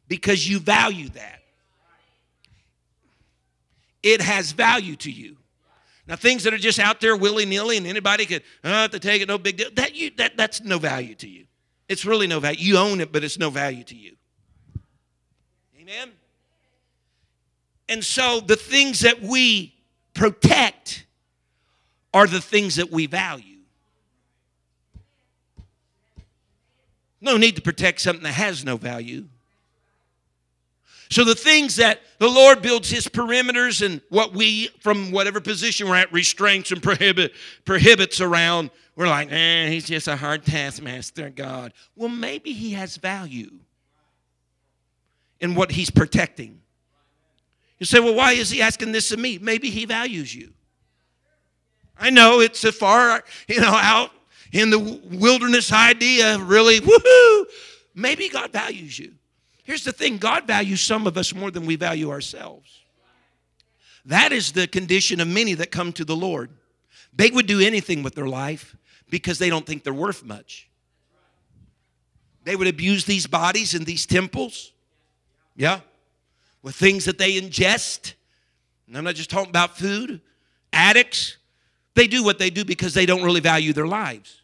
Because 0.08 0.48
you 0.48 0.60
value 0.60 1.10
that. 1.10 1.42
It 4.04 4.22
has 4.22 4.52
value 4.52 4.96
to 4.98 5.12
you. 5.12 5.38
Now, 6.08 6.16
things 6.16 6.44
that 6.44 6.54
are 6.54 6.58
just 6.58 6.80
out 6.80 7.02
there 7.02 7.16
willy 7.18 7.46
nilly 7.46 7.76
and 7.76 7.86
anybody 7.86 8.26
could 8.26 8.44
have 8.64 8.92
to 8.92 9.00
take 9.00 9.22
it, 9.22 9.28
no 9.28 9.38
big 9.38 9.58
deal. 9.58 9.70
That 9.76 9.94
you 9.96 10.12
that 10.18 10.38
that's 10.38 10.62
no 10.62 10.80
value 10.80 11.16
to 11.16 11.28
you. 11.28 11.46
It's 11.90 12.06
really 12.06 12.28
no 12.28 12.40
value. 12.40 12.60
You 12.60 12.78
own 12.78 13.02
it, 13.02 13.12
but 13.12 13.24
it's 13.24 13.38
no 13.38 13.50
value 13.50 13.84
to 13.84 13.96
you. 13.96 14.16
Amen. 15.82 16.12
And 17.90 18.04
so 18.04 18.40
the 18.40 18.56
things 18.56 19.02
that 19.02 19.22
we 19.22 19.74
protect 20.14 21.06
are 22.14 22.28
the 22.28 22.42
things 22.42 22.76
that 22.76 22.90
we 22.90 23.06
value. 23.06 23.58
No 27.20 27.38
need 27.38 27.56
to 27.56 27.62
protect 27.62 28.02
something 28.02 28.24
that 28.24 28.34
has 28.34 28.64
no 28.64 28.78
value. 28.78 29.26
So 31.10 31.24
the 31.24 31.36
things 31.36 31.78
that 31.78 32.02
the 32.20 32.28
Lord 32.28 32.62
builds 32.62 32.90
his 32.90 33.08
perimeters 33.08 33.86
and 33.86 34.02
what 34.10 34.34
we, 34.34 34.68
from 34.82 35.12
whatever 35.12 35.40
position 35.40 35.88
we're 35.88 35.96
at, 35.96 36.12
restraints 36.12 36.72
and 36.72 36.84
prohibit, 36.84 37.34
prohibits 37.66 38.20
around, 38.20 38.72
we're 38.96 39.08
like, 39.08 39.32
eh, 39.32 39.70
he's 39.70 39.86
just 39.86 40.08
a 40.08 40.16
hard 40.16 40.46
taskmaster, 40.46 41.30
God. 41.30 41.74
Well, 41.96 42.10
maybe 42.10 42.52
he 42.52 42.74
has 42.74 42.98
value 42.98 43.52
in 45.40 45.56
what 45.56 45.72
he's 45.72 45.90
protecting. 45.90 46.62
You 47.80 47.86
say, 47.86 48.00
well, 48.00 48.16
why 48.16 48.34
is 48.34 48.50
he 48.50 48.62
asking 48.62 48.92
this 48.92 49.12
of 49.12 49.20
me? 49.20 49.38
Maybe 49.38 49.70
he 49.70 49.86
values 49.86 50.34
you. 50.34 50.54
I 52.00 52.10
know 52.10 52.40
it's 52.40 52.64
a 52.64 52.72
far, 52.72 53.24
you 53.48 53.62
know, 53.62 53.74
out 53.74 54.12
in 54.52 54.70
the 54.70 54.80
wilderness 55.12 55.72
idea, 55.72 56.40
really, 56.40 56.80
woohoo. 56.80 57.46
Maybe 57.96 58.30
God 58.30 58.52
values 58.52 58.98
you. 58.98 59.14
Here's 59.68 59.84
the 59.84 59.92
thing 59.92 60.18
God 60.18 60.48
values 60.48 60.82
some 60.82 61.06
of 61.06 61.16
us 61.16 61.36
more 61.36 61.52
than 61.52 61.68
we 61.68 61.76
value 61.76 62.10
ourselves. 62.10 62.72
That 64.06 64.32
is 64.32 64.54
the 64.54 64.66
condition 64.66 65.20
of 65.20 65.28
many 65.28 65.54
that 65.54 65.70
come 65.70 65.94
to 65.94 66.06
the 66.06 66.16
Lord. 66.16 66.50
They 67.14 67.30
would 67.30 67.46
do 67.46 67.60
anything 67.60 68.02
with 68.02 68.16
their 68.16 68.28
life 68.28 68.76
because 69.10 69.38
they 69.38 69.52
don't 69.52 69.66
think 69.66 69.84
they're 69.84 69.94
worth 69.94 70.24
much. 70.24 70.68
They 72.44 72.56
would 72.56 72.68
abuse 72.68 73.06
these 73.06 73.28
bodies 73.28 73.76
and 73.76 73.86
these 73.86 74.08
temples. 74.08 74.72
Yeah 75.56 75.82
with 76.68 76.76
things 76.76 77.06
that 77.06 77.18
they 77.18 77.40
ingest. 77.40 78.14
And 78.88 78.98
I'm 78.98 79.06
not 79.06 79.16
just 79.16 79.30
talking 79.30 79.50
about 79.50 79.78
food, 79.78 80.20
addicts. 80.74 81.38
They 81.96 82.08
do 82.08 82.26
what 82.26 82.40
they 82.40 82.50
do 82.50 82.66
because 82.66 82.94
they 82.94 83.06
don't 83.06 83.24
really 83.24 83.40
value 83.40 83.72
their 83.72 83.88
lives. 83.88 84.42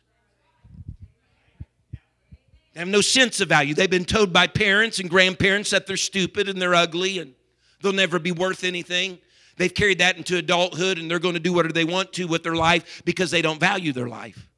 They 2.74 2.80
have 2.80 2.88
no 2.88 3.02
sense 3.02 3.40
of 3.40 3.50
value. 3.50 3.74
They've 3.74 3.90
been 3.90 4.06
told 4.06 4.34
by 4.34 4.48
parents 4.48 5.00
and 5.00 5.10
grandparents 5.10 5.70
that 5.70 5.86
they're 5.86 5.98
stupid 5.98 6.50
and 6.50 6.62
they're 6.62 6.74
ugly 6.74 7.20
and 7.20 7.34
they'll 7.82 7.94
never 7.94 8.18
be 8.20 8.32
worth 8.32 8.64
anything. 8.64 9.20
They've 9.58 9.74
carried 9.74 10.00
that 10.00 10.18
into 10.18 10.38
adulthood 10.38 10.98
and 10.98 11.10
they're 11.10 11.20
going 11.20 11.36
to 11.36 11.40
do 11.40 11.54
whatever 11.54 11.74
they 11.74 11.84
want 11.84 12.14
to 12.14 12.26
with 12.26 12.44
their 12.44 12.56
life 12.56 13.04
because 13.06 13.30
they 13.30 13.44
don't 13.44 13.60
value 13.60 13.94
their 13.94 14.08
life. 14.08 14.50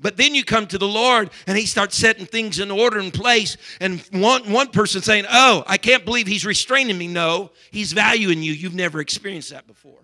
But 0.00 0.16
then 0.16 0.34
you 0.34 0.44
come 0.44 0.66
to 0.68 0.78
the 0.78 0.88
Lord 0.88 1.30
and 1.46 1.56
He 1.56 1.66
starts 1.66 1.96
setting 1.96 2.26
things 2.26 2.58
in 2.58 2.70
order 2.70 2.98
and 2.98 3.12
place. 3.12 3.56
And 3.80 4.00
one, 4.12 4.50
one 4.50 4.68
person 4.68 5.02
saying, 5.02 5.24
Oh, 5.30 5.64
I 5.66 5.76
can't 5.76 6.04
believe 6.04 6.26
He's 6.26 6.46
restraining 6.46 6.98
me. 6.98 7.08
No, 7.08 7.50
He's 7.70 7.92
valuing 7.92 8.42
you. 8.42 8.52
You've 8.52 8.74
never 8.74 9.00
experienced 9.00 9.50
that 9.50 9.66
before. 9.66 10.03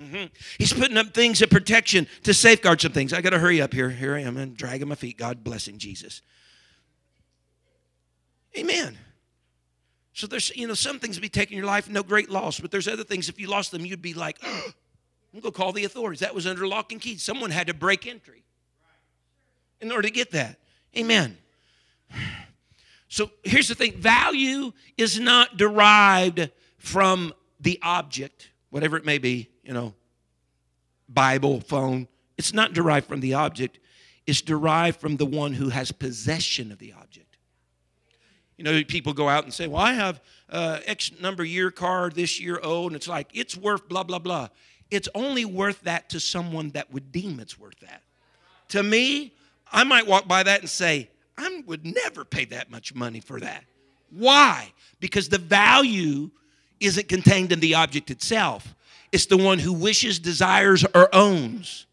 Mm-hmm. 0.00 0.26
He's 0.58 0.72
putting 0.72 0.96
up 0.96 1.12
things 1.12 1.42
of 1.42 1.50
protection 1.50 2.06
to 2.22 2.32
safeguard 2.32 2.80
some 2.80 2.92
things. 2.92 3.12
I 3.12 3.20
got 3.20 3.30
to 3.30 3.38
hurry 3.38 3.60
up 3.60 3.74
here. 3.74 3.90
Here 3.90 4.14
I 4.14 4.20
am 4.20 4.36
and 4.36 4.56
dragging 4.56 4.88
my 4.88 4.94
feet. 4.94 5.18
God 5.18 5.42
blessing 5.42 5.78
Jesus. 5.78 6.22
Amen. 8.56 8.96
So 10.12 10.26
there's, 10.26 10.54
you 10.56 10.66
know, 10.66 10.74
some 10.74 10.98
things 10.98 11.18
be 11.18 11.28
taking 11.28 11.56
your 11.56 11.66
life, 11.66 11.88
no 11.88 12.02
great 12.02 12.28
loss, 12.28 12.58
but 12.58 12.70
there's 12.70 12.88
other 12.88 13.04
things, 13.04 13.28
if 13.28 13.38
you 13.38 13.48
lost 13.48 13.70
them, 13.70 13.84
you'd 13.84 14.02
be 14.02 14.14
like, 14.14 14.38
oh, 14.44 14.62
I'm 15.32 15.40
going 15.40 15.52
to 15.52 15.56
call 15.56 15.72
the 15.72 15.84
authorities. 15.84 16.20
That 16.20 16.34
was 16.34 16.46
under 16.46 16.66
lock 16.66 16.90
and 16.90 17.00
key. 17.00 17.18
Someone 17.18 17.50
had 17.50 17.66
to 17.68 17.74
break 17.74 18.06
entry 18.06 18.44
in 19.80 19.92
order 19.92 20.08
to 20.08 20.10
get 20.10 20.32
that. 20.32 20.58
Amen. 20.96 21.38
So 23.08 23.30
here's 23.42 23.68
the 23.68 23.74
thing 23.74 23.92
value 23.92 24.72
is 24.96 25.20
not 25.20 25.56
derived 25.56 26.50
from 26.78 27.32
the 27.60 27.78
object, 27.82 28.50
whatever 28.70 28.96
it 28.96 29.04
may 29.04 29.18
be, 29.18 29.50
you 29.68 29.74
know, 29.74 29.94
Bible, 31.08 31.60
phone. 31.60 32.08
It's 32.36 32.52
not 32.52 32.72
derived 32.72 33.06
from 33.06 33.20
the 33.20 33.34
object, 33.34 33.78
it's 34.26 34.42
derived 34.42 35.00
from 35.00 35.16
the 35.16 35.26
one 35.26 35.52
who 35.52 35.68
has 35.68 35.92
possession 35.92 36.72
of 36.72 36.78
the 36.78 36.92
object. 36.92 37.36
You 38.56 38.64
know, 38.64 38.82
people 38.82 39.12
go 39.12 39.28
out 39.28 39.44
and 39.44 39.54
say, 39.54 39.68
Well, 39.68 39.80
I 39.80 39.92
have 39.92 40.20
uh, 40.50 40.80
X 40.84 41.12
number 41.20 41.44
year 41.44 41.70
car 41.70 42.10
this 42.10 42.40
year 42.40 42.58
old, 42.60 42.90
and 42.90 42.96
it's 42.96 43.06
like, 43.06 43.28
it's 43.32 43.56
worth 43.56 43.88
blah, 43.88 44.02
blah, 44.02 44.18
blah 44.18 44.48
it's 44.90 45.08
only 45.14 45.44
worth 45.44 45.82
that 45.82 46.08
to 46.10 46.20
someone 46.20 46.70
that 46.70 46.92
would 46.92 47.12
deem 47.12 47.40
it's 47.40 47.58
worth 47.58 47.78
that. 47.80 48.02
To 48.68 48.82
me, 48.82 49.32
I 49.70 49.84
might 49.84 50.06
walk 50.06 50.26
by 50.26 50.42
that 50.42 50.60
and 50.60 50.68
say, 50.68 51.10
I 51.36 51.62
would 51.66 51.84
never 51.84 52.24
pay 52.24 52.46
that 52.46 52.70
much 52.70 52.94
money 52.94 53.20
for 53.20 53.40
that. 53.40 53.64
Why? 54.10 54.72
Because 55.00 55.28
the 55.28 55.38
value 55.38 56.30
isn't 56.80 57.08
contained 57.08 57.52
in 57.52 57.60
the 57.60 57.74
object 57.74 58.10
itself, 58.10 58.74
it's 59.12 59.26
the 59.26 59.36
one 59.36 59.58
who 59.58 59.72
wishes, 59.72 60.18
desires, 60.18 60.84
or 60.94 61.14
owns 61.14 61.86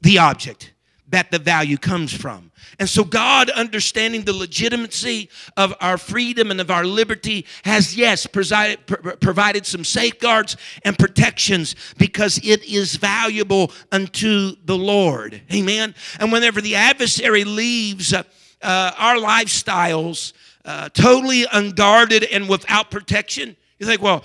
the 0.00 0.18
object 0.18 0.72
that 1.10 1.30
the 1.30 1.38
value 1.38 1.78
comes 1.78 2.12
from. 2.12 2.50
And 2.78 2.88
so, 2.88 3.02
God, 3.02 3.50
understanding 3.50 4.22
the 4.22 4.32
legitimacy 4.32 5.30
of 5.56 5.74
our 5.80 5.96
freedom 5.96 6.50
and 6.50 6.60
of 6.60 6.70
our 6.70 6.84
liberty, 6.84 7.46
has, 7.64 7.96
yes, 7.96 8.26
presided, 8.26 8.86
pr- 8.86 9.12
provided 9.12 9.64
some 9.64 9.84
safeguards 9.84 10.56
and 10.84 10.98
protections 10.98 11.74
because 11.96 12.38
it 12.44 12.62
is 12.64 12.96
valuable 12.96 13.72
unto 13.90 14.54
the 14.64 14.76
Lord. 14.76 15.40
Amen. 15.52 15.94
And 16.20 16.30
whenever 16.30 16.60
the 16.60 16.74
adversary 16.74 17.44
leaves 17.44 18.12
uh, 18.12 18.22
uh, 18.60 18.92
our 18.98 19.16
lifestyles 19.16 20.34
uh, 20.64 20.88
totally 20.90 21.46
unguarded 21.50 22.24
and 22.24 22.48
without 22.48 22.90
protection, 22.90 23.56
you 23.78 23.86
think, 23.86 24.02
well, 24.02 24.24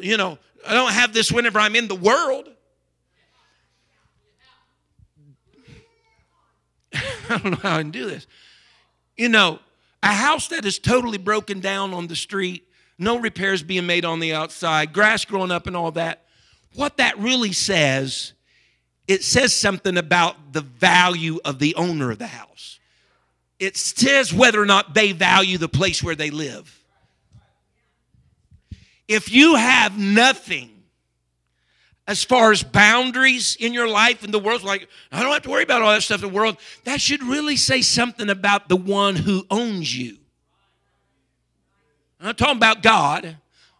you 0.00 0.16
know, 0.16 0.38
I 0.66 0.74
don't 0.74 0.92
have 0.92 1.12
this 1.12 1.32
whenever 1.32 1.58
I'm 1.58 1.74
in 1.76 1.88
the 1.88 1.94
world. 1.94 2.48
I 6.94 7.38
don't 7.38 7.44
know 7.52 7.56
how 7.56 7.76
I 7.76 7.82
can 7.82 7.90
do 7.90 8.06
this. 8.06 8.26
You 9.16 9.28
know, 9.28 9.58
A 10.02 10.12
house 10.12 10.48
that 10.48 10.64
is 10.64 10.78
totally 10.78 11.18
broken 11.18 11.60
down 11.60 11.92
on 11.92 12.06
the 12.06 12.16
street, 12.16 12.66
no 12.98 13.18
repairs 13.18 13.62
being 13.62 13.86
made 13.86 14.04
on 14.04 14.20
the 14.20 14.34
outside, 14.34 14.92
grass 14.92 15.24
growing 15.24 15.50
up 15.50 15.66
and 15.66 15.76
all 15.76 15.92
that. 15.92 16.24
What 16.74 16.98
that 16.98 17.18
really 17.18 17.52
says, 17.52 18.32
it 19.08 19.22
says 19.24 19.54
something 19.54 19.96
about 19.96 20.52
the 20.52 20.60
value 20.60 21.40
of 21.44 21.58
the 21.58 21.74
owner 21.74 22.10
of 22.10 22.18
the 22.18 22.28
house. 22.28 22.78
It 23.58 23.76
says 23.76 24.32
whether 24.32 24.60
or 24.60 24.66
not 24.66 24.94
they 24.94 25.12
value 25.12 25.58
the 25.58 25.68
place 25.68 26.02
where 26.02 26.14
they 26.14 26.30
live. 26.30 26.79
If 29.10 29.32
you 29.32 29.56
have 29.56 29.98
nothing 29.98 30.70
as 32.06 32.22
far 32.22 32.52
as 32.52 32.62
boundaries 32.62 33.56
in 33.58 33.74
your 33.74 33.88
life 33.88 34.22
and 34.22 34.32
the 34.32 34.38
world, 34.38 34.62
like, 34.62 34.88
I 35.10 35.20
don't 35.20 35.32
have 35.32 35.42
to 35.42 35.50
worry 35.50 35.64
about 35.64 35.82
all 35.82 35.90
that 35.90 36.04
stuff 36.04 36.22
in 36.22 36.28
the 36.28 36.34
world, 36.34 36.58
that 36.84 37.00
should 37.00 37.20
really 37.24 37.56
say 37.56 37.82
something 37.82 38.30
about 38.30 38.68
the 38.68 38.76
one 38.76 39.16
who 39.16 39.44
owns 39.50 39.98
you. 39.98 40.16
I'm 42.20 42.26
not 42.26 42.38
talking 42.38 42.56
about 42.56 42.84
God. 42.84 43.24
I'm 43.24 43.36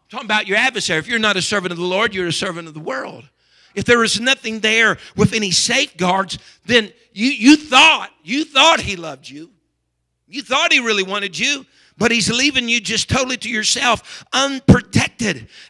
talking 0.08 0.26
about 0.26 0.48
your 0.48 0.56
adversary. 0.56 0.98
If 0.98 1.06
you're 1.06 1.20
not 1.20 1.36
a 1.36 1.42
servant 1.42 1.70
of 1.70 1.78
the 1.78 1.84
Lord, 1.84 2.12
you're 2.12 2.26
a 2.26 2.32
servant 2.32 2.66
of 2.66 2.74
the 2.74 2.80
world. 2.80 3.28
If 3.76 3.84
there 3.84 4.02
is 4.02 4.20
nothing 4.20 4.58
there 4.58 4.98
with 5.14 5.32
any 5.32 5.52
safeguards, 5.52 6.40
then 6.66 6.92
you, 7.12 7.30
you 7.30 7.56
thought, 7.56 8.10
you 8.24 8.44
thought 8.44 8.80
he 8.80 8.96
loved 8.96 9.28
you. 9.28 9.50
You 10.26 10.42
thought 10.42 10.72
he 10.72 10.80
really 10.80 11.04
wanted 11.04 11.38
you, 11.38 11.66
but 11.98 12.10
he's 12.10 12.30
leaving 12.30 12.68
you 12.68 12.80
just 12.80 13.10
totally 13.10 13.36
to 13.36 13.50
yourself, 13.50 14.24
unprotected. 14.32 14.89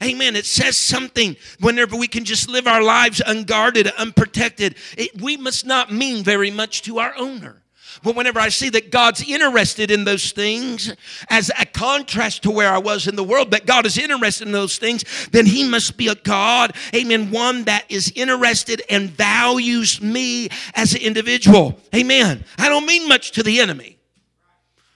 Amen. 0.03 0.37
It 0.37 0.47
says 0.47 0.77
something 0.77 1.37
whenever 1.61 1.97
we 1.97 2.09
can 2.09 2.25
just 2.25 2.49
live 2.49 2.67
our 2.67 2.83
lives 2.83 3.21
unguarded, 3.25 3.89
unprotected. 3.99 4.77
It, 4.97 5.21
we 5.21 5.37
must 5.37 5.67
not 5.67 5.93
mean 5.93 6.23
very 6.25 6.51
much 6.51 6.83
to 6.83 6.99
our 6.99 7.15
owner. 7.17 7.63
But 8.03 8.17
whenever 8.17 8.39
I 8.39 8.49
see 8.49 8.71
that 8.71 8.91
God's 8.91 9.29
interested 9.29 9.91
in 9.91 10.05
those 10.05 10.33
things, 10.33 10.95
as 11.29 11.51
a 11.59 11.67
contrast 11.67 12.45
to 12.45 12.51
where 12.51 12.73
I 12.73 12.79
was 12.79 13.07
in 13.07 13.17
the 13.17 13.25
world, 13.25 13.51
that 13.51 13.67
God 13.67 13.85
is 13.85 13.99
interested 13.99 14.47
in 14.47 14.53
those 14.53 14.79
things, 14.79 15.05
then 15.33 15.45
He 15.45 15.69
must 15.69 15.97
be 15.97 16.09
a 16.09 16.15
God, 16.15 16.75
amen, 16.95 17.31
one 17.31 17.65
that 17.65 17.85
is 17.89 18.13
interested 18.15 18.83
and 18.89 19.11
values 19.11 20.01
me 20.01 20.49
as 20.75 20.95
an 20.95 21.03
individual. 21.03 21.79
Amen. 21.95 22.45
I 22.59 22.69
don't 22.69 22.87
mean 22.87 23.09
much 23.09 23.33
to 23.33 23.43
the 23.43 23.61
enemy. 23.61 23.99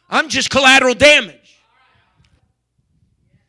I'm 0.09 0.29
just 0.29 0.49
collateral 0.49 0.95
damage. 0.95 1.61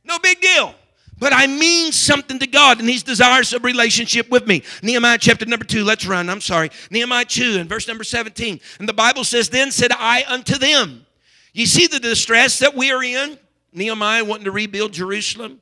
No 0.03 0.19
big 0.19 0.41
deal. 0.41 0.73
But 1.17 1.31
I 1.33 1.47
mean 1.47 1.91
something 1.91 2.39
to 2.39 2.47
God, 2.47 2.79
and 2.79 2.89
He's 2.89 3.03
desirous 3.03 3.53
of 3.53 3.63
relationship 3.63 4.29
with 4.29 4.47
me. 4.47 4.63
Nehemiah 4.83 5.17
chapter 5.17 5.45
number 5.45 5.65
2, 5.65 5.83
let's 5.83 6.05
run. 6.05 6.29
I'm 6.29 6.41
sorry. 6.41 6.71
Nehemiah 6.91 7.25
2 7.25 7.57
and 7.59 7.69
verse 7.69 7.87
number 7.87 8.03
17. 8.03 8.59
And 8.79 8.89
the 8.89 8.93
Bible 8.93 9.23
says, 9.23 9.49
Then 9.49 9.71
said 9.71 9.91
I 9.93 10.25
unto 10.27 10.57
them, 10.57 11.05
You 11.53 11.65
see 11.65 11.87
the 11.87 11.99
distress 11.99 12.59
that 12.59 12.75
we 12.75 12.91
are 12.91 13.03
in? 13.03 13.39
Nehemiah 13.71 14.25
wanting 14.25 14.45
to 14.45 14.51
rebuild 14.51 14.93
Jerusalem. 14.93 15.61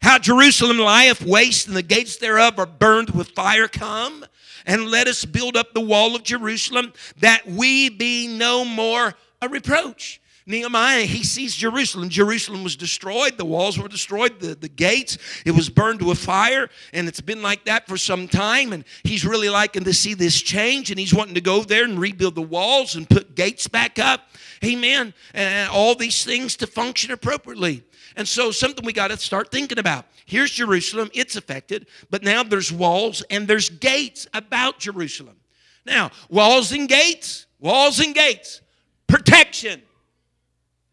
How 0.00 0.18
Jerusalem 0.18 0.78
lieth 0.78 1.22
waste, 1.22 1.68
and 1.68 1.76
the 1.76 1.82
gates 1.82 2.16
thereof 2.16 2.58
are 2.58 2.66
burned 2.66 3.10
with 3.10 3.30
fire. 3.30 3.68
Come 3.68 4.24
and 4.66 4.86
let 4.86 5.08
us 5.08 5.24
build 5.24 5.56
up 5.56 5.74
the 5.74 5.80
wall 5.80 6.16
of 6.16 6.22
Jerusalem, 6.22 6.92
that 7.20 7.46
we 7.46 7.88
be 7.88 8.28
no 8.28 8.64
more 8.64 9.14
a 9.40 9.48
reproach. 9.48 10.20
Nehemiah, 10.48 11.02
he 11.02 11.24
sees 11.24 11.56
Jerusalem. 11.56 12.08
Jerusalem 12.08 12.62
was 12.62 12.76
destroyed. 12.76 13.36
The 13.36 13.44
walls 13.44 13.80
were 13.80 13.88
destroyed. 13.88 14.38
The, 14.38 14.54
the 14.54 14.68
gates, 14.68 15.18
it 15.44 15.50
was 15.50 15.68
burned 15.68 16.02
with 16.02 16.18
fire. 16.18 16.70
And 16.92 17.08
it's 17.08 17.20
been 17.20 17.42
like 17.42 17.64
that 17.64 17.88
for 17.88 17.96
some 17.96 18.28
time. 18.28 18.72
And 18.72 18.84
he's 19.02 19.26
really 19.26 19.48
liking 19.48 19.82
to 19.82 19.92
see 19.92 20.14
this 20.14 20.40
change. 20.40 20.92
And 20.92 21.00
he's 21.00 21.12
wanting 21.12 21.34
to 21.34 21.40
go 21.40 21.64
there 21.64 21.82
and 21.82 21.98
rebuild 21.98 22.36
the 22.36 22.42
walls 22.42 22.94
and 22.94 23.10
put 23.10 23.34
gates 23.34 23.66
back 23.66 23.98
up. 23.98 24.28
Amen. 24.64 25.14
And 25.34 25.68
all 25.70 25.96
these 25.96 26.24
things 26.24 26.54
to 26.58 26.68
function 26.68 27.10
appropriately. 27.10 27.82
And 28.14 28.26
so, 28.26 28.52
something 28.52 28.84
we 28.86 28.92
got 28.92 29.08
to 29.08 29.16
start 29.16 29.50
thinking 29.50 29.78
about. 29.78 30.06
Here's 30.26 30.52
Jerusalem, 30.52 31.10
it's 31.12 31.36
affected, 31.36 31.86
but 32.08 32.22
now 32.22 32.42
there's 32.42 32.72
walls 32.72 33.22
and 33.30 33.46
there's 33.46 33.68
gates 33.68 34.26
about 34.32 34.78
Jerusalem. 34.78 35.36
Now, 35.84 36.10
walls 36.30 36.72
and 36.72 36.88
gates, 36.88 37.46
walls 37.60 38.00
and 38.00 38.14
gates, 38.14 38.60
protection 39.06 39.82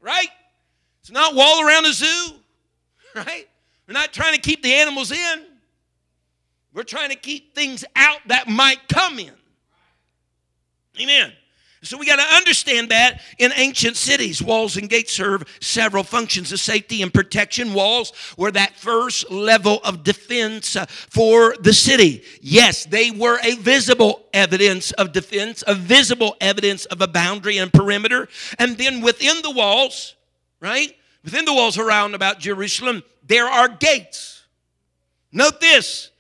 right? 0.04 0.28
It's 1.02 1.12
not 1.12 1.34
wall 1.34 1.66
around 1.66 1.86
a 1.86 1.94
zoo, 1.94 2.34
right? 3.16 3.48
We're 3.88 3.94
not 3.94 4.14
trying 4.14 4.36
to 4.36 4.42
keep 4.42 4.62
the 4.62 4.74
animals 4.74 5.12
in. 5.12 5.46
We're 6.74 6.84
trying 6.84 7.10
to 7.10 7.16
keep 7.16 7.56
things 7.56 7.86
out 7.96 8.20
that 8.28 8.48
might 8.48 8.88
come 8.88 9.20
in. 9.20 9.32
Amen. 11.00 11.34
So 11.84 11.98
we 11.98 12.06
got 12.06 12.16
to 12.16 12.36
understand 12.36 12.90
that 12.90 13.22
in 13.38 13.52
ancient 13.58 13.98
cities, 13.98 14.42
walls 14.42 14.78
and 14.78 14.90
gates 14.90 15.12
serve 15.12 15.44
several 15.60 16.06
functions 16.06 16.54
of 16.54 16.62
safety 16.62 17.02
and 17.02 17.14
protection. 17.14 17.74
Walls 17.74 18.14
were 18.38 18.52
that 18.52 18.78
first 18.78 19.30
level 19.30 19.82
of 19.84 20.02
defense 20.02 20.78
uh, 20.78 20.86
for 20.86 21.56
the 21.60 21.74
city. 21.74 22.24
Yes, 22.42 22.86
they 22.86 23.12
were 23.12 23.38
a 23.44 23.56
visible 23.56 24.24
evidence 24.34 24.94
of 24.94 25.12
defense, 25.12 25.62
a 25.68 25.76
visible 25.76 26.38
evidence 26.40 26.86
of 26.86 27.02
a 27.02 27.08
boundary 27.08 27.58
and 27.58 27.72
perimeter. 27.72 28.30
And 28.58 28.78
then 28.78 29.02
within 29.02 29.42
the 29.42 29.52
walls, 29.52 30.16
right? 30.62 30.96
Within 31.26 31.44
the 31.44 31.54
walls 31.54 31.78
around 31.78 32.16
about 32.16 32.40
Jerusalem, 32.40 33.04
there 33.28 33.48
are 33.48 33.68
gates. 33.68 34.44
Note 35.34 35.60
this 35.60 36.12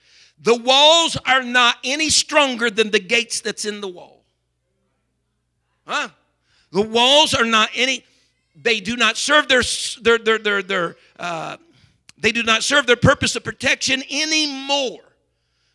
the 0.41 0.55
walls 0.55 1.16
are 1.26 1.41
not 1.41 1.78
any 1.86 2.09
stronger 2.09 2.70
than 2.70 2.91
the 2.91 2.99
gates 2.99 3.39
that's 3.39 3.64
in 3.64 3.80
the 3.80 3.88
wall. 3.88 4.12
Huh? 5.86 6.09
The 6.71 6.81
walls 6.81 7.34
are 7.34 7.45
not 7.45 7.69
any, 7.75 8.03
they 8.55 8.79
do 8.79 8.95
not 8.95 9.17
serve 9.17 9.47
their, 9.47 9.61
their, 10.01 10.17
their, 10.17 10.38
their, 10.39 10.61
their 10.63 10.95
uh, 11.19 11.57
they 12.17 12.31
do 12.31 12.41
not 12.41 12.63
serve 12.63 12.88
their 12.88 12.95
purpose 12.95 13.36
of 13.36 13.43
protection 13.43 14.01
any 14.09 14.47
more 14.65 15.01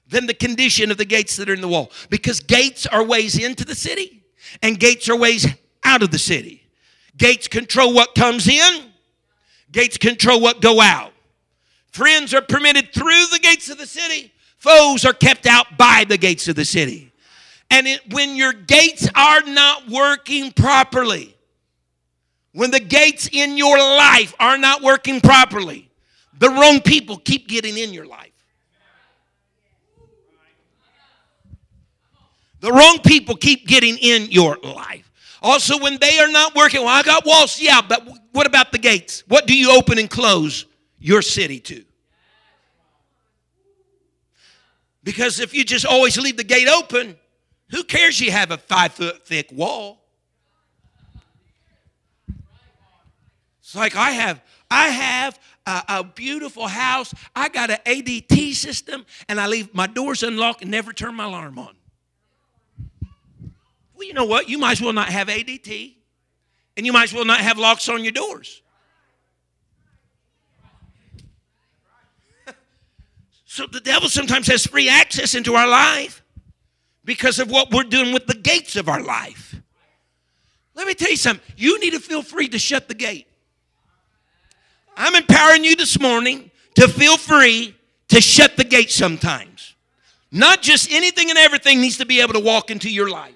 than 0.08 0.26
the 0.26 0.34
condition 0.34 0.90
of 0.90 0.96
the 0.96 1.04
gates 1.04 1.36
that 1.36 1.50
are 1.50 1.54
in 1.54 1.60
the 1.60 1.68
wall. 1.68 1.92
Because 2.08 2.40
gates 2.40 2.86
are 2.86 3.04
ways 3.04 3.38
into 3.38 3.64
the 3.64 3.74
city 3.74 4.24
and 4.62 4.80
gates 4.80 5.08
are 5.08 5.16
ways 5.16 5.46
out 5.84 6.02
of 6.02 6.10
the 6.10 6.18
city. 6.18 6.66
Gates 7.16 7.48
control 7.48 7.92
what 7.92 8.14
comes 8.14 8.48
in, 8.48 8.84
gates 9.70 9.98
control 9.98 10.40
what 10.40 10.62
go 10.62 10.80
out. 10.80 11.12
Friends 11.90 12.32
are 12.32 12.40
permitted 12.40 12.92
through 12.94 13.26
the 13.30 13.40
gates 13.42 13.68
of 13.68 13.76
the 13.76 13.86
city, 13.86 14.32
foes 14.56 15.04
are 15.04 15.12
kept 15.12 15.46
out 15.46 15.76
by 15.76 16.04
the 16.08 16.16
gates 16.16 16.48
of 16.48 16.56
the 16.56 16.64
city. 16.64 17.07
And 17.70 17.86
it, 17.86 18.00
when 18.12 18.34
your 18.36 18.52
gates 18.52 19.08
are 19.14 19.42
not 19.42 19.88
working 19.88 20.52
properly, 20.52 21.36
when 22.52 22.70
the 22.70 22.80
gates 22.80 23.28
in 23.30 23.56
your 23.56 23.76
life 23.78 24.34
are 24.40 24.56
not 24.56 24.82
working 24.82 25.20
properly, 25.20 25.90
the 26.38 26.48
wrong 26.48 26.80
people 26.80 27.18
keep 27.18 27.48
getting 27.48 27.76
in 27.76 27.92
your 27.92 28.06
life. 28.06 28.32
The 32.60 32.72
wrong 32.72 32.98
people 33.04 33.36
keep 33.36 33.66
getting 33.66 33.96
in 33.98 34.30
your 34.30 34.58
life. 34.62 35.10
Also, 35.40 35.78
when 35.78 35.98
they 35.98 36.18
are 36.18 36.30
not 36.30 36.56
working, 36.56 36.80
well, 36.80 36.88
I 36.88 37.02
got 37.02 37.24
walls, 37.24 37.60
yeah, 37.60 37.80
but 37.80 38.02
what 38.32 38.46
about 38.46 38.72
the 38.72 38.78
gates? 38.78 39.22
What 39.28 39.46
do 39.46 39.56
you 39.56 39.70
open 39.70 39.98
and 39.98 40.10
close 40.10 40.64
your 40.98 41.22
city 41.22 41.60
to? 41.60 41.84
Because 45.04 45.38
if 45.38 45.54
you 45.54 45.64
just 45.64 45.86
always 45.86 46.18
leave 46.18 46.36
the 46.36 46.44
gate 46.44 46.68
open, 46.68 47.16
who 47.70 47.84
cares 47.84 48.20
you 48.20 48.30
have 48.30 48.50
a 48.50 48.58
five 48.58 48.92
foot 48.92 49.26
thick 49.26 49.50
wall? 49.52 50.04
It's 53.60 53.74
like 53.74 53.96
I 53.96 54.12
have, 54.12 54.40
I 54.70 54.88
have 54.88 55.38
a, 55.66 55.82
a, 55.88 56.04
beautiful 56.04 56.66
house. 56.66 57.12
I 57.36 57.50
got 57.50 57.70
an 57.70 57.76
ADT 57.84 58.54
system, 58.54 59.04
and 59.28 59.38
I 59.38 59.46
leave 59.46 59.74
my 59.74 59.86
doors 59.86 60.22
unlocked 60.22 60.62
and 60.62 60.70
never 60.70 60.94
turn 60.94 61.14
my 61.14 61.24
alarm 61.24 61.58
on. 61.58 61.76
Well, 63.94 64.06
you 64.06 64.14
know 64.14 64.24
what? 64.24 64.48
You 64.48 64.56
might 64.56 64.72
as 64.72 64.80
well 64.80 64.94
not 64.94 65.10
have 65.10 65.28
ADT, 65.28 65.96
and 66.78 66.86
you 66.86 66.94
might 66.94 67.04
as 67.04 67.12
well 67.12 67.26
not 67.26 67.40
have 67.40 67.58
locks 67.58 67.90
on 67.90 68.02
your 68.02 68.12
doors. 68.12 68.62
so 73.44 73.66
the 73.66 73.80
devil 73.80 74.08
sometimes 74.08 74.46
has 74.46 74.66
free 74.66 74.88
access 74.88 75.34
into 75.34 75.54
our 75.56 75.68
life 75.68 76.17
because 77.08 77.38
of 77.38 77.50
what 77.50 77.70
we're 77.70 77.84
doing 77.84 78.12
with 78.12 78.26
the 78.26 78.34
gates 78.34 78.76
of 78.76 78.86
our 78.86 79.02
life. 79.02 79.54
Let 80.74 80.86
me 80.86 80.92
tell 80.92 81.08
you 81.08 81.16
something. 81.16 81.42
You 81.56 81.80
need 81.80 81.94
to 81.94 82.00
feel 82.00 82.20
free 82.20 82.48
to 82.48 82.58
shut 82.58 82.86
the 82.86 82.94
gate. 82.94 83.26
I'm 84.94 85.14
empowering 85.14 85.64
you 85.64 85.74
this 85.74 85.98
morning 85.98 86.50
to 86.74 86.86
feel 86.86 87.16
free 87.16 87.74
to 88.08 88.20
shut 88.20 88.58
the 88.58 88.64
gate 88.64 88.90
sometimes. 88.90 89.74
Not 90.30 90.60
just 90.60 90.92
anything 90.92 91.30
and 91.30 91.38
everything 91.38 91.80
needs 91.80 91.96
to 91.96 92.04
be 92.04 92.20
able 92.20 92.34
to 92.34 92.40
walk 92.40 92.70
into 92.70 92.90
your 92.90 93.08
life. 93.08 93.34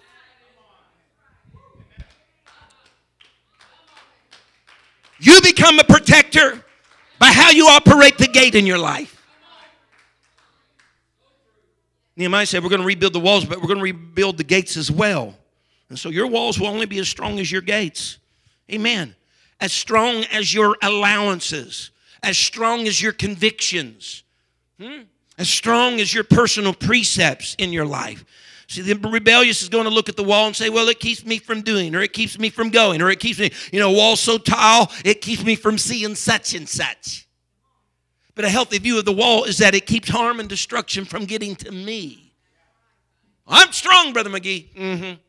You 5.18 5.40
become 5.40 5.78
a 5.78 5.84
protector 5.84 6.62
by 7.18 7.28
how 7.28 7.48
you 7.48 7.68
operate 7.68 8.18
the 8.18 8.28
gate 8.28 8.54
in 8.54 8.66
your 8.66 8.78
life. 8.78 9.21
Nehemiah 12.16 12.46
said, 12.46 12.62
We're 12.62 12.70
going 12.70 12.80
to 12.80 12.86
rebuild 12.86 13.12
the 13.12 13.20
walls, 13.20 13.44
but 13.44 13.60
we're 13.60 13.68
going 13.68 13.78
to 13.78 13.84
rebuild 13.84 14.36
the 14.36 14.44
gates 14.44 14.76
as 14.76 14.90
well. 14.90 15.34
And 15.88 15.98
so 15.98 16.08
your 16.08 16.26
walls 16.26 16.58
will 16.58 16.68
only 16.68 16.86
be 16.86 16.98
as 16.98 17.08
strong 17.08 17.38
as 17.38 17.50
your 17.50 17.62
gates. 17.62 18.18
Amen. 18.70 19.14
as 19.60 19.72
strong 19.72 20.24
as 20.32 20.52
your 20.52 20.76
allowances, 20.82 21.90
as 22.22 22.36
strong 22.36 22.88
as 22.88 23.00
your 23.00 23.12
convictions, 23.12 24.24
hmm? 24.80 25.02
as 25.38 25.48
strong 25.48 26.00
as 26.00 26.12
your 26.12 26.24
personal 26.24 26.74
precepts 26.74 27.54
in 27.56 27.72
your 27.72 27.84
life. 27.84 28.24
See, 28.66 28.82
the 28.82 28.94
rebellious 29.08 29.62
is 29.62 29.68
going 29.68 29.84
to 29.84 29.90
look 29.90 30.08
at 30.08 30.16
the 30.16 30.24
wall 30.24 30.46
and 30.46 30.56
say, 30.56 30.68
well, 30.68 30.88
it 30.88 30.98
keeps 30.98 31.24
me 31.24 31.38
from 31.38 31.60
doing, 31.62 31.94
or 31.94 32.00
it 32.00 32.12
keeps 32.12 32.38
me 32.38 32.48
from 32.48 32.70
going, 32.70 33.02
or 33.02 33.10
it 33.10 33.20
keeps 33.20 33.38
me, 33.38 33.52
you 33.70 33.78
know, 33.78 33.90
wall 33.90 34.16
so 34.16 34.38
tall, 34.38 34.90
it 35.04 35.20
keeps 35.20 35.44
me 35.44 35.54
from 35.54 35.78
seeing 35.78 36.14
such 36.14 36.54
and 36.54 36.68
such. 36.68 37.28
But 38.34 38.44
a 38.44 38.48
healthy 38.48 38.78
view 38.78 38.98
of 38.98 39.04
the 39.04 39.12
wall 39.12 39.44
is 39.44 39.58
that 39.58 39.74
it 39.74 39.86
keeps 39.86 40.08
harm 40.08 40.40
and 40.40 40.48
destruction 40.48 41.04
from 41.04 41.26
getting 41.26 41.54
to 41.56 41.70
me. 41.70 42.32
I'm 43.46 43.72
strong, 43.72 44.12
Brother 44.12 44.30
McGee. 44.30 44.74
Mm-hmm. 44.74 45.20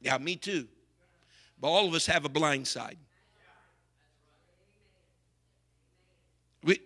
Yeah, 0.00 0.18
me 0.18 0.36
too. 0.36 0.68
But 1.60 1.68
all 1.68 1.86
of 1.86 1.94
us 1.94 2.06
have 2.06 2.24
a 2.24 2.28
blind 2.28 2.66
side. 2.66 2.98
We, 6.64 6.80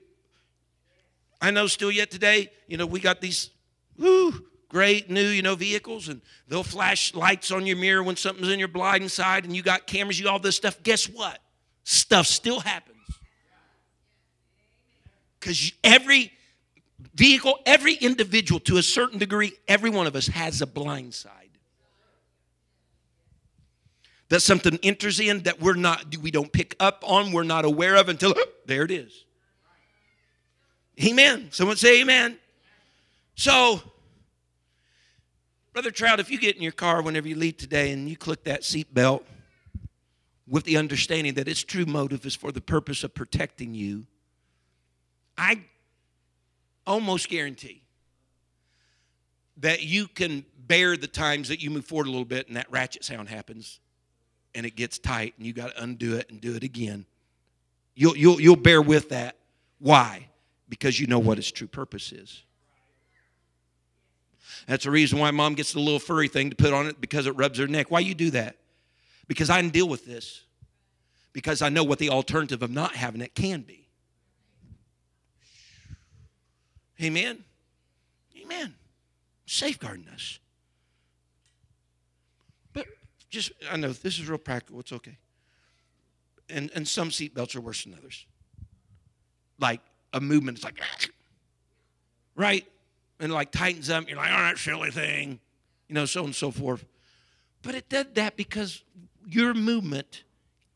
I 1.41 1.51
know 1.51 1.67
still 1.67 1.91
yet 1.91 2.11
today, 2.11 2.51
you 2.69 2.77
know, 2.77 2.87
we 2.87 3.01
got 3.01 3.21
these 3.21 3.51
whoo, 3.99 4.45
great 4.69 5.11
new, 5.11 5.27
you 5.27 5.43
know, 5.43 5.55
vehicles, 5.55 6.09
and 6.09 6.21
they'll 6.47 6.63
flash 6.63 7.15
lights 7.15 7.51
on 7.51 7.67
your 7.67 7.77
mirror 7.77 8.03
when 8.03 8.17
something's 8.17 8.51
in 8.51 8.59
your 8.59 8.69
blind 8.69 9.11
side, 9.11 9.45
and 9.45 9.57
you 9.57 9.63
got 9.63 9.87
cameras, 9.87 10.21
you 10.21 10.29
all 10.29 10.39
this 10.39 10.57
stuff. 10.57 10.83
Guess 10.83 11.09
what? 11.09 11.39
Stuff 11.85 12.27
still 12.27 12.61
happens. 12.61 12.96
Because 15.47 15.73
every 15.85 16.33
vehicle, 17.15 17.61
every 17.67 17.95
individual, 17.95 18.59
to 18.59 18.79
a 18.79 18.83
certain 18.83 19.17
degree, 19.17 19.53
every 19.69 19.91
one 19.91 20.09
of 20.09 20.17
us 20.17 20.27
has 20.27 20.61
a 20.61 20.67
blind 20.67 21.15
side. 21.15 21.51
That 24.29 24.41
something 24.41 24.77
enters 24.83 25.21
in 25.21 25.45
that 25.45 25.61
we're 25.61 25.77
not, 25.77 26.17
we 26.17 26.33
don't 26.33 26.53
pick 26.53 26.75
up 26.81 27.05
on, 27.07 27.31
we're 27.31 27.45
not 27.45 27.65
aware 27.65 27.95
of 27.95 28.09
until 28.09 28.35
there 28.67 28.83
it 28.83 28.91
is. 28.91 29.25
Amen. 31.01 31.47
Someone 31.53 31.77
say 31.77 32.01
amen. 32.01 32.39
So, 33.37 33.81
Brother 35.73 35.93
Trout, 35.93 36.19
if 36.19 36.29
you 36.29 36.41
get 36.41 36.57
in 36.57 36.63
your 36.63 36.73
car 36.73 37.03
whenever 37.03 37.29
you 37.29 37.37
leave 37.37 37.57
today 37.57 37.93
and 37.93 38.09
you 38.09 38.17
click 38.17 38.43
that 38.45 38.65
seat 38.65 38.93
belt 38.93 39.25
with 40.49 40.65
the 40.65 40.77
understanding 40.77 41.35
that 41.35 41.47
its 41.47 41.63
true 41.63 41.87
motive 41.87 42.27
is 42.27 42.35
for 42.35 42.51
the 42.51 42.61
purpose 42.61 43.05
of 43.05 43.15
protecting 43.15 43.73
you, 43.73 44.09
I 45.37 45.63
almost 46.87 47.29
guarantee 47.29 47.83
that 49.59 49.83
you 49.83 50.09
can 50.09 50.45
bear 50.67 50.97
the 50.97 51.07
times 51.07 51.49
that 51.49 51.63
you 51.63 51.71
move 51.71 51.85
forward 51.85 52.07
a 52.07 52.11
little 52.11 52.25
bit 52.25 52.49
and 52.49 52.57
that 52.57 52.71
ratchet 52.71 53.05
sound 53.05 53.29
happens 53.29 53.81
and 54.55 54.67
it 54.67 54.77
gets 54.77 54.99
tight 54.99 55.35
and 55.37 55.47
you 55.47 55.53
got 55.53 55.75
to 55.75 55.83
undo 55.83 56.17
it 56.17 56.31
and 56.31 56.41
do 56.41 56.55
it 56.55 56.63
again. 56.63 57.07
You'll, 57.95 58.17
you'll, 58.17 58.41
you'll 58.41 58.57
bear 58.57 58.83
with 58.83 59.11
that. 59.11 59.37
Why? 59.79 60.29
Because 60.69 60.99
you 60.99 61.07
know 61.07 61.19
what 61.19 61.39
its 61.39 61.51
true 61.51 61.67
purpose 61.67 62.13
is. 62.13 62.43
That's 64.67 64.85
the 64.85 64.91
reason 64.91 65.19
why 65.19 65.31
mom 65.31 65.55
gets 65.55 65.73
the 65.73 65.81
little 65.81 65.99
furry 65.99 66.29
thing 66.29 66.51
to 66.51 66.57
put 66.57 66.73
on 66.73 66.87
it 66.87 67.01
because 67.01 67.27
it 67.27 67.37
rubs 67.37 67.59
her 67.59 67.67
neck. 67.67 67.91
Why 67.91 68.01
you 68.01 68.15
do 68.15 68.31
that? 68.31 68.57
Because 69.29 69.51
I 69.51 69.61
can 69.61 69.71
deal 69.71 69.89
with 69.89 70.07
this. 70.07 70.43
Because 71.33 71.63
I 71.63 71.69
know 71.69 71.85
what 71.85 71.99
the 71.99 72.11
alternative 72.11 72.63
of 72.63 72.71
not 72.71 72.97
having 72.97 73.21
it 73.21 73.35
can 73.35 73.61
be. 73.61 73.86
Amen. 77.03 77.45
Amen. 78.43 78.75
Safeguarding 79.47 80.09
us. 80.09 80.39
But 82.73 82.87
just, 83.31 83.53
I 83.71 83.77
know 83.77 83.93
this 83.93 84.19
is 84.19 84.29
real 84.29 84.39
practical. 84.39 84.81
It's 84.81 84.93
okay. 84.93 85.19
And, 86.49 86.71
and 86.75 86.87
some 86.87 87.11
seatbelts 87.11 87.55
are 87.57 87.61
worse 87.61 87.85
than 87.85 87.95
others. 87.95 88.25
Like 89.59 89.81
a 90.13 90.21
movement 90.21 90.59
is 90.59 90.65
like, 90.65 90.81
right? 92.37 92.67
And 93.21 93.33
like 93.33 93.51
tightens 93.51 93.91
up. 93.91 94.09
You're 94.09 94.19
like, 94.19 94.31
oh, 94.31 94.43
that 94.43 94.59
silly 94.59 94.91
thing. 94.91 95.41
You 95.89 95.95
know, 95.95 96.05
so 96.05 96.25
and 96.25 96.35
so 96.35 96.51
forth. 96.51 96.85
But 97.63 97.75
it 97.75 97.89
did 97.89 98.15
that 98.17 98.37
because 98.37 98.83
your 99.27 99.55
movement, 99.55 100.25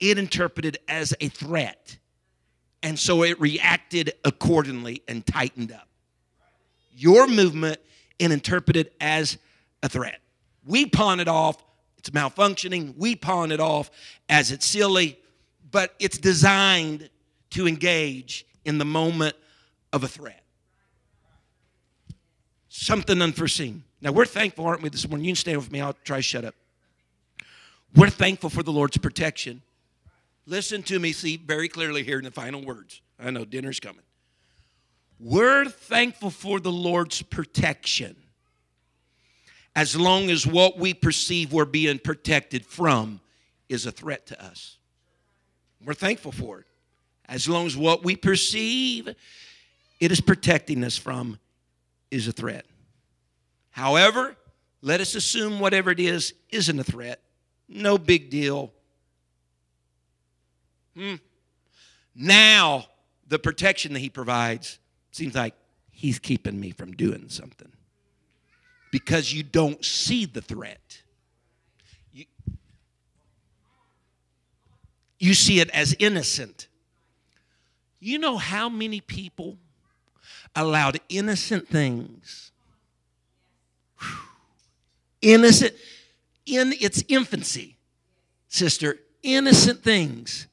it 0.01 0.18
interpreted 0.18 0.79
as 0.89 1.14
a 1.21 1.29
threat. 1.29 1.99
And 2.83 2.99
so 2.99 3.23
it 3.23 3.39
reacted 3.41 4.14
accordingly 4.25 5.03
and 5.07 5.25
tightened 5.27 5.73
up 5.73 5.89
your 6.93 7.26
movement 7.26 7.78
and 8.18 8.32
interpret 8.32 8.76
it 8.76 8.95
as 9.01 9.38
a 9.82 9.88
threat. 9.88 10.20
We 10.66 10.86
pawn 10.86 11.20
it 11.20 11.28
off, 11.28 11.62
it's 12.01 12.11
malfunctioning. 12.11 12.97
We 12.97 13.14
pawn 13.14 13.53
it 13.53 13.61
off 13.61 13.91
as 14.28 14.51
it's 14.53 14.64
silly, 14.64 15.18
but 15.70 15.95
it's 15.99 16.16
designed 16.16 17.11
to 17.51 17.68
engage 17.68 18.47
in 18.64 18.78
the 18.78 18.84
moment 18.84 19.36
of 19.93 20.03
a 20.03 20.09
threat. 20.09 20.43
Something 22.68 23.20
unforeseen. 23.20 23.84
Now, 24.01 24.12
we're 24.12 24.24
thankful, 24.24 24.64
aren't 24.64 24.80
we, 24.80 24.88
this 24.88 25.07
morning? 25.07 25.26
You 25.26 25.32
can 25.32 25.36
stand 25.36 25.59
with 25.59 25.70
me, 25.70 25.80
I'll 25.80 25.97
try 26.05 26.16
to 26.16 26.22
shut 26.22 26.45
up. 26.45 26.55
We're 27.95 28.09
thankful 28.09 28.49
for 28.49 28.62
the 28.62 28.72
Lord's 28.72 28.97
protection. 28.97 29.61
Listen 30.47 30.82
to 30.84 30.99
me, 30.99 31.12
see 31.12 31.36
very 31.36 31.68
clearly 31.68 32.03
here 32.03 32.18
in 32.18 32.24
the 32.24 32.30
final 32.30 32.64
words. 32.64 33.03
I 33.18 33.30
know 33.30 33.45
dinner's 33.45 33.80
coming. 33.80 34.05
We're 35.21 35.66
thankful 35.66 36.31
for 36.31 36.61
the 36.61 36.73
Lord's 36.73 37.21
protection 37.21 38.16
as 39.77 39.95
long 39.95 40.31
as 40.31 40.47
what 40.47 40.79
we 40.79 40.95
perceive 40.95 41.53
we're 41.53 41.66
being 41.66 41.99
protected 41.99 42.64
from 42.64 43.21
is 43.68 43.87
a 43.87 43.93
threat 43.93 44.27
to 44.27 44.45
us. 44.45 44.79
We're 45.85 45.95
thankful 45.95 46.33
for 46.33 46.61
it. 46.61 46.66
As 47.29 47.49
long 47.49 47.66
as 47.66 47.77
what 47.77 48.03
we 48.03 48.16
perceive 48.16 49.14
it 50.01 50.11
is 50.11 50.21
protecting 50.21 50.83
us 50.83 50.97
from 50.97 51.39
is 52.11 52.27
a 52.27 52.33
threat. 52.33 52.64
However, 53.71 54.37
let 54.81 55.01
us 55.01 55.14
assume 55.14 55.61
whatever 55.61 55.91
it 55.91 56.01
is 56.01 56.33
isn't 56.49 56.79
a 56.79 56.85
threat. 56.85 57.21
No 57.68 57.99
big 57.99 58.31
deal. 58.31 58.73
Hmm. 60.97 61.16
Now, 62.14 62.87
the 63.29 63.39
protection 63.39 63.93
that 63.93 64.01
he 64.01 64.09
provides 64.09 64.79
Seems 65.11 65.34
like 65.34 65.54
he's 65.90 66.18
keeping 66.18 66.58
me 66.58 66.70
from 66.70 66.92
doing 66.92 67.28
something 67.28 67.70
because 68.90 69.32
you 69.32 69.42
don't 69.42 69.84
see 69.84 70.24
the 70.24 70.40
threat. 70.40 71.02
You, 72.12 72.24
you 75.18 75.34
see 75.34 75.61
it 75.61 75.70
as 75.70 75.94
innocent. 75.98 76.68
You 78.00 78.18
know 78.18 78.36
how 78.36 78.68
many 78.68 79.00
people 79.00 79.58
allowed 80.56 80.98
innocent 81.08 81.68
things, 81.68 82.50
innocent, 85.20 85.74
in 86.46 86.72
its 86.80 87.04
infancy, 87.08 87.76
sister, 88.48 88.98
innocent 89.22 89.82
things 89.82 90.46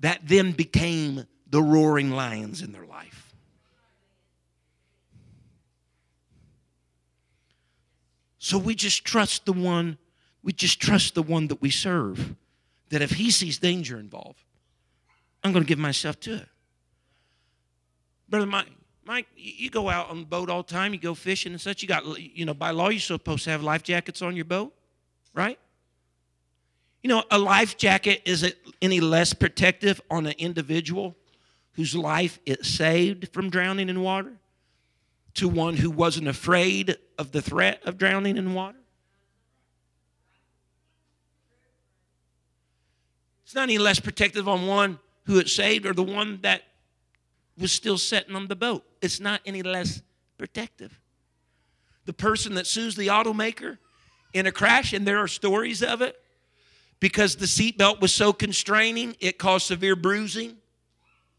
that 0.00 0.20
then 0.24 0.52
became 0.52 1.26
the 1.48 1.62
roaring 1.62 2.10
lions 2.10 2.62
in 2.62 2.72
their 2.72 2.86
life. 2.86 3.29
So 8.50 8.58
we 8.58 8.74
just 8.74 9.04
trust 9.04 9.46
the 9.46 9.52
one, 9.52 9.96
we 10.42 10.52
just 10.52 10.80
trust 10.80 11.14
the 11.14 11.22
one 11.22 11.46
that 11.46 11.62
we 11.62 11.70
serve. 11.70 12.34
That 12.88 13.00
if 13.00 13.12
he 13.12 13.30
sees 13.30 13.58
danger 13.58 13.96
involved, 13.96 14.42
I'm 15.44 15.52
going 15.52 15.62
to 15.62 15.68
give 15.68 15.78
myself 15.78 16.18
to 16.22 16.34
it. 16.34 16.48
Brother 18.28 18.46
Mike, 18.46 18.66
Mike, 19.04 19.28
you 19.36 19.70
go 19.70 19.88
out 19.88 20.10
on 20.10 20.18
the 20.18 20.26
boat 20.26 20.50
all 20.50 20.64
the 20.64 20.68
time, 20.68 20.92
you 20.92 20.98
go 20.98 21.14
fishing 21.14 21.52
and 21.52 21.60
such. 21.60 21.80
You 21.80 21.86
got, 21.86 22.04
you 22.18 22.44
know, 22.44 22.52
by 22.52 22.72
law, 22.72 22.88
you're 22.88 22.98
supposed 22.98 23.44
to 23.44 23.50
have 23.50 23.62
life 23.62 23.84
jackets 23.84 24.20
on 24.20 24.34
your 24.34 24.46
boat, 24.46 24.74
right? 25.32 25.60
You 27.04 27.08
know, 27.10 27.22
a 27.30 27.38
life 27.38 27.76
jacket 27.76 28.20
isn't 28.24 28.56
any 28.82 28.98
less 28.98 29.32
protective 29.32 30.00
on 30.10 30.26
an 30.26 30.34
individual 30.38 31.14
whose 31.74 31.94
life 31.94 32.40
is 32.44 32.66
saved 32.66 33.32
from 33.32 33.48
drowning 33.48 33.88
in 33.88 34.00
water 34.00 34.32
to 35.34 35.48
one 35.48 35.76
who 35.76 35.90
wasn't 35.90 36.28
afraid 36.28 36.96
of 37.18 37.32
the 37.32 37.42
threat 37.42 37.80
of 37.84 37.98
drowning 37.98 38.36
in 38.36 38.54
water? 38.54 38.78
It's 43.44 43.54
not 43.54 43.62
any 43.62 43.78
less 43.78 43.98
protective 43.98 44.48
on 44.48 44.66
one 44.66 44.98
who 45.24 45.40
is 45.40 45.54
saved 45.54 45.86
or 45.86 45.92
the 45.92 46.02
one 46.02 46.38
that 46.42 46.62
was 47.58 47.72
still 47.72 47.98
sitting 47.98 48.36
on 48.36 48.46
the 48.46 48.56
boat. 48.56 48.84
It's 49.02 49.18
not 49.18 49.40
any 49.44 49.62
less 49.62 50.02
protective. 50.38 50.98
The 52.04 52.12
person 52.12 52.54
that 52.54 52.66
sues 52.66 52.96
the 52.96 53.08
automaker 53.08 53.78
in 54.32 54.46
a 54.46 54.52
crash, 54.52 54.92
and 54.92 55.06
there 55.06 55.18
are 55.18 55.26
stories 55.26 55.82
of 55.82 56.00
it, 56.00 56.16
because 57.00 57.36
the 57.36 57.46
seatbelt 57.46 58.00
was 58.00 58.12
so 58.14 58.32
constraining, 58.32 59.16
it 59.18 59.38
caused 59.38 59.66
severe 59.66 59.96
bruising. 59.96 60.56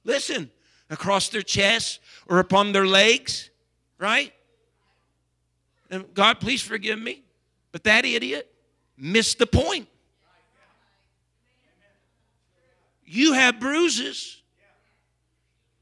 Listen, 0.03 0.51
across 0.89 1.29
their 1.29 1.41
chest 1.41 2.01
or 2.27 2.39
upon 2.39 2.73
their 2.73 2.85
legs 2.85 3.50
right? 4.01 4.33
And 5.89 6.13
God, 6.13 6.41
please 6.41 6.61
forgive 6.61 6.99
me. 6.99 7.23
But 7.71 7.85
that 7.85 8.03
idiot 8.03 8.51
missed 8.97 9.39
the 9.39 9.47
point. 9.47 9.87
you 13.11 13.33
have 13.33 13.59
bruises 13.59 14.41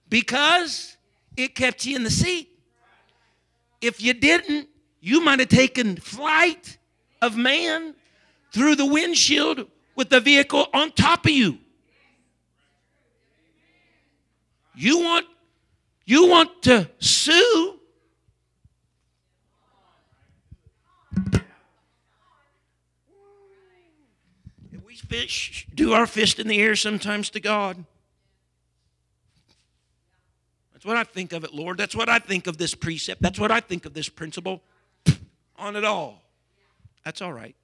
because 0.10 0.98
it 1.38 1.54
kept 1.54 1.86
you 1.86 1.96
in 1.96 2.04
the 2.04 2.10
seat. 2.10 2.50
If 3.82 4.02
you 4.02 4.16
didn't, 4.16 4.68
you 5.00 5.22
might 5.22 5.40
have 5.40 5.50
taken 5.50 5.96
flight 5.98 6.80
of 7.22 7.38
man 7.38 7.94
through 8.52 8.76
the 8.76 8.86
windshield 8.86 9.68
with 9.96 10.10
the 10.10 10.20
vehicle 10.20 10.66
on 10.74 10.92
top 10.92 11.26
of 11.26 11.32
you. 11.32 11.60
You 14.76 15.04
want 15.04 15.28
you 16.06 16.28
want 16.28 16.64
to 16.64 16.90
sue 16.98 17.79
fish, 25.10 25.68
do 25.74 25.94
our 25.94 26.06
fist 26.06 26.40
in 26.40 26.48
the 26.48 26.62
air 26.62 26.76
sometimes 26.76 27.30
to 27.32 27.40
God. 27.40 27.84
That's 30.72 30.86
what 30.86 30.96
I 30.96 31.04
think 31.04 31.34
of 31.34 31.44
it, 31.44 31.54
Lord. 31.54 31.78
That's 31.78 31.96
what 31.96 32.08
I 32.08 32.20
think 32.20 32.48
of 32.48 32.58
this 32.58 32.74
precept. 32.74 33.22
That's 33.22 33.40
what 33.40 33.52
I 33.52 33.60
think 33.60 33.86
of 33.86 33.94
this 33.94 34.08
principle. 34.08 34.62
On 35.58 35.76
it 35.76 35.84
all. 35.84 36.22
That's 37.04 37.22
all 37.22 37.34
right. 37.34 37.56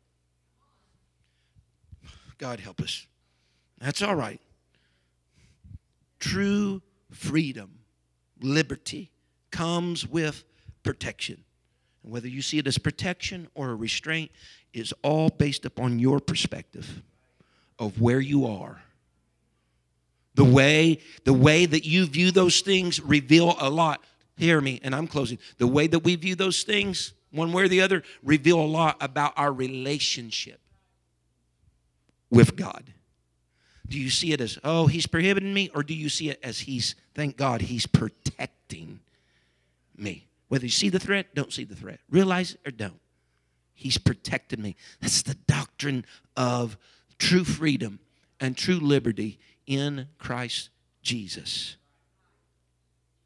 God 2.38 2.60
help 2.60 2.82
us. 2.82 3.08
That's 3.80 4.02
all 4.02 4.16
right. 4.16 4.41
True 6.20 6.82
freedom, 7.12 7.80
liberty 8.41 9.12
comes 9.52 10.06
with 10.06 10.43
protection. 10.84 11.43
And 12.04 12.12
whether 12.12 12.28
you 12.28 12.41
see 12.41 12.58
it 12.58 12.68
as 12.68 12.78
protection 12.78 13.48
or 13.56 13.70
a 13.70 13.76
restraint 13.76 14.32
is 14.74 14.93
all 15.04 15.30
based 15.30 15.64
upon 15.64 16.00
your 16.00 16.20
perspective 16.20 17.02
of 17.80 17.99
where 17.99 18.19
you 18.19 18.45
are 18.47 18.82
the 20.36 20.43
way, 20.43 20.99
the 21.23 21.34
way 21.34 21.65
that 21.65 21.86
you 21.86 22.05
view 22.05 22.32
those 22.32 22.61
things 22.61 22.99
reveal 22.99 23.55
a 23.59 23.69
lot. 23.69 24.03
Hear 24.38 24.59
me, 24.59 24.82
and 24.84 24.93
I'm 24.93 25.07
closing. 25.07 25.39
The 25.57 25.67
way 25.67 25.88
that 25.88 25.99
we 25.99 26.15
view 26.15 26.36
those 26.36 26.63
things, 26.63 27.13
one 27.32 27.53
way 27.53 27.63
or 27.63 27.67
the 27.69 27.82
other, 27.82 28.03
reveal 28.21 28.59
a 28.59 28.67
lot 28.67 28.97
about 28.99 29.34
our 29.38 29.51
relationship 29.51 30.59
with 32.30 32.55
God. 32.57 32.93
Do 33.88 33.99
you 33.99 34.09
see 34.09 34.34
it 34.34 34.41
as, 34.41 34.59
oh, 34.63 34.88
he's 34.88 35.07
prohibiting 35.07 35.53
me? 35.53 35.69
Or 35.73 35.84
do 35.84 35.93
you 35.93 36.09
see 36.09 36.30
it 36.30 36.39
as 36.43 36.59
he's, 36.59 36.95
thank 37.13 37.38
God, 37.38 37.61
he's 37.61 37.86
protecting 37.86 38.99
me? 39.95 40.28
Whether 40.49 40.65
you 40.65 40.71
see 40.71 40.89
the 40.89 40.99
threat, 40.99 41.34
don't 41.34 41.53
see 41.53 41.63
the 41.63 41.76
threat. 41.76 41.99
Realize 42.09 42.53
it 42.53 42.59
or 42.67 42.71
don't. 42.71 42.99
He's 43.73 43.97
protected 43.97 44.59
me. 44.59 44.76
That's 45.01 45.21
the 45.21 45.36
doctrine 45.47 46.05
of 46.36 46.78
true 47.18 47.43
freedom 47.43 47.99
and 48.39 48.57
true 48.57 48.80
liberty 48.80 49.39
in 49.68 50.07
Christ 50.18 50.70
Jesus. 51.01 51.78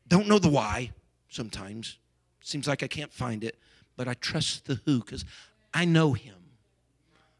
Don't 0.07 0.27
know 0.27 0.39
the 0.39 0.49
why 0.49 0.91
sometimes. 1.29 1.97
Seems 2.41 2.67
like 2.67 2.83
I 2.83 2.87
can't 2.87 3.13
find 3.13 3.43
it, 3.43 3.57
but 3.95 4.07
I 4.07 4.13
trust 4.15 4.65
the 4.65 4.79
who 4.85 4.99
because 4.99 5.25
I 5.73 5.85
know 5.85 6.13
him. 6.13 6.35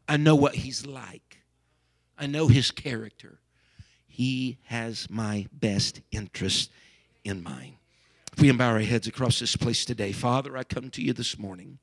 I 0.08 0.16
know 0.16 0.36
what 0.36 0.54
he's 0.56 0.86
like. 0.86 1.38
I 2.18 2.26
know 2.26 2.48
his 2.48 2.70
character. 2.70 3.38
He 4.06 4.58
has 4.64 5.08
my 5.08 5.46
best 5.52 6.00
interest 6.10 6.70
in 7.24 7.42
mind. 7.42 7.74
If 8.32 8.40
we 8.40 8.50
bow 8.52 8.72
our 8.72 8.80
heads 8.80 9.06
across 9.06 9.40
this 9.40 9.56
place 9.56 9.84
today, 9.84 10.12
Father, 10.12 10.56
I 10.56 10.64
come 10.64 10.90
to 10.90 11.02
you 11.02 11.12
this 11.12 11.38
morning. 11.38 11.78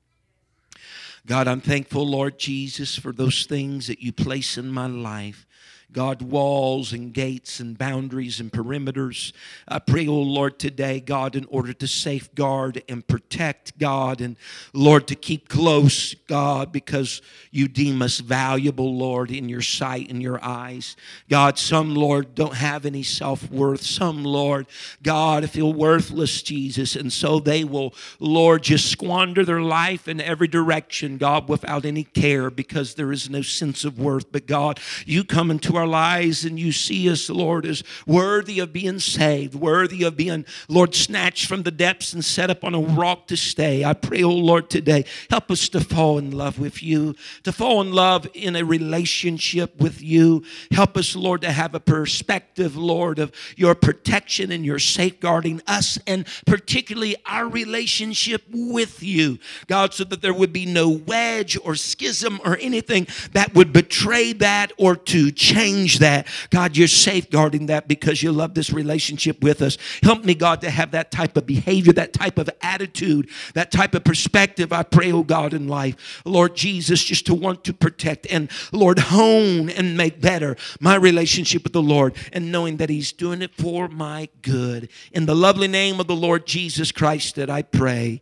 God, 1.27 1.49
I'm 1.49 1.59
thankful, 1.59 2.07
Lord 2.07 2.39
Jesus, 2.39 2.97
for 2.97 3.11
those 3.11 3.45
things 3.45 3.87
that 3.87 4.01
you 4.01 4.13
place 4.13 4.57
in 4.57 4.69
my 4.69 4.87
life 4.87 5.45
God, 5.93 6.21
walls 6.21 6.91
and 6.91 7.13
gates 7.13 7.61
and 7.61 7.77
boundaries 7.77 8.41
and 8.41 8.51
perimeters. 8.51 9.31
I 9.67 9.79
pray, 9.79 10.05
oh 10.05 10.15
Lord, 10.15 10.59
today, 10.59 10.99
God, 10.99 11.35
in 11.35 11.45
order 11.45 11.71
to 11.71 11.87
safeguard 11.87 12.83
and 12.89 13.07
protect, 13.07 13.79
God, 13.79 14.19
and 14.19 14.35
Lord, 14.73 15.07
to 15.07 15.15
keep 15.15 15.47
close, 15.47 16.13
God, 16.27 16.73
because 16.73 17.21
you 17.51 17.69
deem 17.69 18.01
us 18.01 18.19
valuable, 18.19 18.97
Lord, 18.97 19.31
in 19.31 19.47
your 19.47 19.61
sight 19.61 20.09
and 20.09 20.21
your 20.21 20.43
eyes. 20.43 20.97
God, 21.29 21.57
some, 21.57 21.95
Lord, 21.95 22.35
don't 22.35 22.55
have 22.55 22.85
any 22.85 23.03
self 23.03 23.49
worth. 23.49 23.81
Some, 23.81 24.25
Lord, 24.25 24.67
God, 25.01 25.49
feel 25.49 25.71
worthless, 25.71 26.41
Jesus, 26.41 26.97
and 26.97 27.13
so 27.13 27.39
they 27.39 27.63
will, 27.63 27.93
Lord, 28.19 28.63
just 28.63 28.91
squander 28.91 29.45
their 29.45 29.61
life 29.61 30.09
in 30.09 30.19
every 30.19 30.49
direction, 30.49 31.17
God, 31.17 31.47
without 31.47 31.85
any 31.85 32.03
care 32.03 32.49
because 32.49 32.95
there 32.95 33.13
is 33.13 33.29
no 33.29 33.41
sense 33.41 33.85
of 33.85 33.97
worth. 33.97 34.31
But 34.33 34.47
God, 34.47 34.81
you 35.05 35.23
come 35.23 35.49
into 35.49 35.76
our 35.77 35.87
lives 35.87 36.43
and 36.43 36.59
you 36.59 36.71
see 36.71 37.09
us, 37.09 37.29
Lord, 37.29 37.65
as 37.65 37.83
worthy 38.05 38.59
of 38.59 38.73
being 38.73 38.99
saved, 38.99 39.55
worthy 39.55 40.03
of 40.03 40.17
being, 40.17 40.45
Lord, 40.67 40.95
snatched 40.95 41.47
from 41.47 41.63
the 41.63 41.71
depths 41.71 42.13
and 42.13 42.25
set 42.25 42.49
up 42.49 42.63
on 42.63 42.75
a 42.75 42.79
rock 42.79 43.27
to 43.27 43.37
stay. 43.37 43.85
I 43.85 43.93
pray, 43.93 44.23
oh 44.23 44.31
Lord, 44.31 44.69
today, 44.69 45.05
help 45.29 45.51
us 45.51 45.69
to 45.69 45.79
fall 45.79 46.17
in 46.17 46.31
love 46.31 46.59
with 46.59 46.83
you, 46.83 47.15
to 47.43 47.51
fall 47.51 47.81
in 47.81 47.93
love 47.93 48.27
in 48.33 48.55
a 48.55 48.63
relationship 48.63 49.79
with 49.79 50.01
you. 50.01 50.43
Help 50.71 50.97
us, 50.97 51.15
Lord, 51.15 51.41
to 51.41 51.51
have 51.51 51.75
a 51.75 51.79
perspective, 51.79 52.75
Lord, 52.75 53.19
of 53.19 53.31
your 53.55 53.75
protection 53.75 54.51
and 54.51 54.65
your 54.65 54.79
safeguarding 54.79 55.61
us 55.67 55.99
and 56.07 56.25
particularly 56.45 57.15
our 57.25 57.47
relationship 57.47 58.43
with 58.49 59.03
you, 59.03 59.39
God, 59.67 59.93
so 59.93 60.03
that 60.05 60.21
there 60.21 60.33
would 60.33 60.51
be 60.51 60.65
no 60.65 60.89
wedge 60.89 61.57
or 61.63 61.75
schism 61.75 62.39
or 62.43 62.57
anything 62.59 63.07
that 63.33 63.53
would 63.53 63.71
betray 63.71 64.33
that 64.33 64.71
or 64.77 64.95
to 64.95 65.31
change 65.31 65.66
change 65.67 65.99
that. 65.99 66.27
God, 66.49 66.77
you're 66.77 66.87
safeguarding 66.87 67.67
that 67.67 67.87
because 67.87 68.23
you 68.23 68.31
love 68.31 68.53
this 68.53 68.71
relationship 68.71 69.41
with 69.43 69.61
us. 69.61 69.77
Help 70.03 70.23
me, 70.23 70.33
God, 70.33 70.61
to 70.61 70.69
have 70.69 70.91
that 70.91 71.11
type 71.11 71.37
of 71.37 71.45
behavior, 71.45 71.93
that 71.93 72.13
type 72.13 72.37
of 72.37 72.49
attitude, 72.61 73.29
that 73.53 73.71
type 73.71 73.95
of 73.95 74.03
perspective. 74.03 74.71
I 74.71 74.83
pray, 74.83 75.11
oh 75.11 75.23
God, 75.23 75.53
in 75.53 75.67
life. 75.67 76.21
Lord 76.25 76.55
Jesus, 76.55 77.03
just 77.03 77.25
to 77.27 77.33
want 77.33 77.63
to 77.65 77.73
protect 77.73 78.27
and, 78.29 78.49
Lord, 78.71 78.99
hone 78.99 79.69
and 79.69 79.97
make 79.97 80.21
better 80.21 80.55
my 80.79 80.95
relationship 80.95 81.63
with 81.63 81.73
the 81.73 81.81
Lord 81.81 82.15
and 82.33 82.51
knowing 82.51 82.77
that 82.77 82.89
He's 82.89 83.11
doing 83.11 83.41
it 83.41 83.53
for 83.55 83.87
my 83.87 84.29
good. 84.41 84.89
In 85.11 85.25
the 85.25 85.35
lovely 85.35 85.67
name 85.67 85.99
of 85.99 86.07
the 86.07 86.15
Lord 86.15 86.45
Jesus 86.45 86.91
Christ 86.91 87.35
that 87.35 87.49
I 87.49 87.61
pray. 87.61 88.21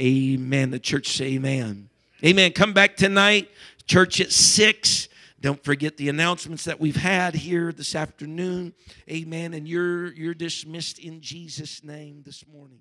Amen. 0.00 0.70
The 0.70 0.78
church 0.78 1.08
say 1.08 1.34
amen. 1.34 1.88
Amen. 2.24 2.52
Come 2.52 2.72
back 2.72 2.96
tonight, 2.96 3.50
church 3.86 4.20
at 4.20 4.32
6. 4.32 5.08
Don't 5.40 5.62
forget 5.62 5.96
the 5.96 6.08
announcements 6.08 6.64
that 6.64 6.80
we've 6.80 6.96
had 6.96 7.34
here 7.34 7.72
this 7.72 7.94
afternoon. 7.94 8.74
Amen. 9.10 9.54
And 9.54 9.68
you're 9.68 10.12
you're 10.12 10.34
dismissed 10.34 10.98
in 10.98 11.20
Jesus' 11.20 11.84
name 11.84 12.22
this 12.24 12.44
morning. 12.46 12.80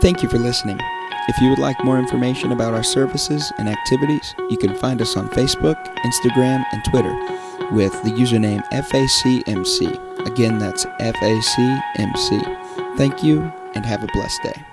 Thank 0.00 0.22
you 0.22 0.28
for 0.28 0.38
listening. 0.38 0.80
If 1.28 1.40
you 1.40 1.50
would 1.50 1.58
like 1.58 1.84
more 1.84 1.98
information 1.98 2.52
about 2.52 2.74
our 2.74 2.82
services 2.82 3.52
and 3.58 3.68
activities, 3.68 4.34
you 4.48 4.56
can 4.56 4.74
find 4.74 5.00
us 5.00 5.16
on 5.16 5.28
Facebook, 5.28 5.76
Instagram, 5.98 6.64
and 6.72 6.82
Twitter 6.84 7.14
with 7.72 7.92
the 8.02 8.10
username 8.10 8.66
FACMC. 8.70 10.26
Again, 10.26 10.58
that's 10.58 10.86
FACMC. 10.86 12.96
Thank 12.96 13.22
you 13.22 13.42
and 13.74 13.86
have 13.86 14.02
a 14.02 14.08
blessed 14.08 14.42
day. 14.42 14.69